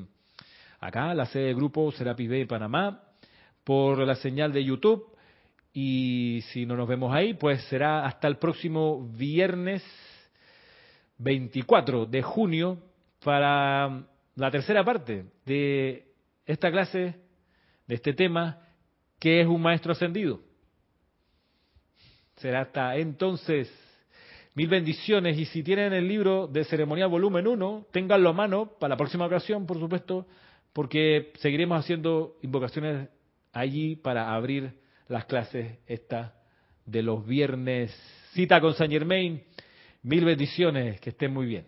acá, 0.79 1.13
la 1.15 1.25
sede 1.25 1.45
del 1.45 1.55
grupo 1.55 1.91
Serapis 1.91 2.29
Bay 2.29 2.45
Panamá, 2.45 3.01
por 3.63 3.97
la 4.05 4.15
señal 4.15 4.53
de 4.53 4.63
YouTube. 4.63 5.15
Y 5.73 6.41
si 6.51 6.65
no 6.65 6.77
nos 6.77 6.87
vemos 6.87 7.13
ahí, 7.13 7.33
pues 7.33 7.61
será 7.63 8.05
hasta 8.05 8.27
el 8.27 8.37
próximo 8.37 9.09
viernes 9.09 9.83
24 11.17 12.05
de 12.05 12.21
junio 12.21 12.77
para 13.23 14.03
la 14.35 14.51
tercera 14.51 14.85
parte 14.85 15.25
de 15.45 16.05
esta 16.45 16.71
clase, 16.71 17.15
de 17.87 17.95
este 17.95 18.13
tema, 18.13 18.64
que 19.25 19.41
es 19.41 19.47
un 19.47 19.59
maestro 19.59 19.91
ascendido. 19.91 20.39
Será 22.35 22.61
hasta 22.61 22.95
entonces. 22.97 23.73
Mil 24.53 24.67
bendiciones 24.67 25.35
y 25.39 25.45
si 25.45 25.63
tienen 25.63 25.93
el 25.93 26.07
libro 26.07 26.45
de 26.45 26.63
ceremonial 26.63 27.09
volumen 27.09 27.47
1, 27.47 27.87
ténganlo 27.91 28.29
a 28.29 28.33
mano 28.33 28.73
para 28.79 28.89
la 28.89 28.97
próxima 28.97 29.25
ocasión, 29.25 29.65
por 29.65 29.79
supuesto, 29.79 30.27
porque 30.73 31.33
seguiremos 31.39 31.79
haciendo 31.79 32.37
invocaciones 32.43 33.09
allí 33.51 33.95
para 33.95 34.31
abrir 34.35 34.77
las 35.07 35.25
clases 35.25 35.79
esta 35.87 36.35
de 36.85 37.01
los 37.01 37.25
viernes. 37.25 37.91
Cita 38.33 38.61
con 38.61 38.75
San 38.75 38.91
Germain. 38.91 39.43
Mil 40.03 40.23
bendiciones, 40.23 41.01
que 41.01 41.09
estén 41.09 41.33
muy 41.33 41.47
bien. 41.47 41.65